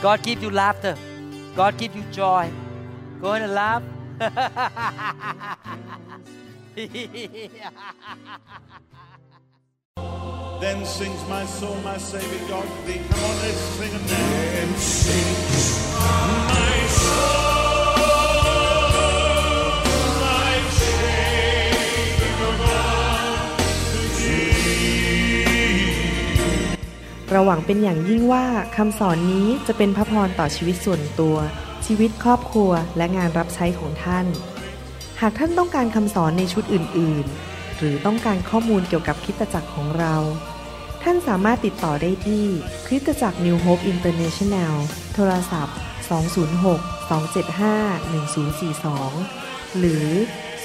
[0.00, 0.96] God give you laughter.
[1.56, 2.48] God give you joy.
[3.20, 3.82] Go ahead and laugh.
[6.74, 6.90] Then
[10.84, 13.00] sings my soul, my Savior God to thee.
[13.10, 14.30] Come on, let's sing it now.
[14.54, 15.64] Then sings
[16.50, 17.94] my soul,
[20.26, 23.38] my Savior God
[23.92, 25.86] to thee.
[27.30, 28.44] เราหวังเป็นอย่างยิ่งว่า
[28.76, 31.36] คำสอนนี้จะเป็นพระพรต่อชีวิตส่วนตัว
[31.86, 40.14] ชีวิตครอบครัวและงานรับใช้ของท่านหากท่านต้องการคำสอนในชุดอื่น ๆ หรือต้องการข้อมูลเกี่ยวกับคริสตจักรของเรา
[41.02, 42.44] ท่านสามารถติดต่อได้ที่
[42.86, 44.74] คริสตจักร New Hope International
[45.14, 45.76] โทรศัพท์
[46.32, 48.14] 206 275
[49.12, 50.06] 1042 หรือ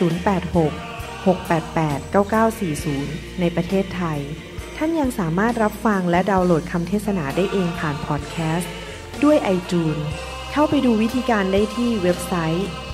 [0.08, 4.20] 086 688 9940 ในประเทศไทย
[4.78, 8.72] ท่านยังสามารถรับฟังและดาวน์โหลดคำเทศนาได้เองผ่านพอดแคสต์
[9.24, 10.02] ด้วย iTunes
[10.52, 12.68] เข้าไปดูวิธีการได้ที่เว็บไซต์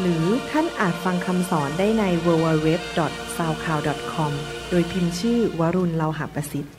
[0.00, 4.32] หรือท่านอาจฟังคำสอนได้ใน www.soundcloud.com
[4.70, 6.74] โดยพิมพ์ชื่อวรุณเลาหะประสิทธิ์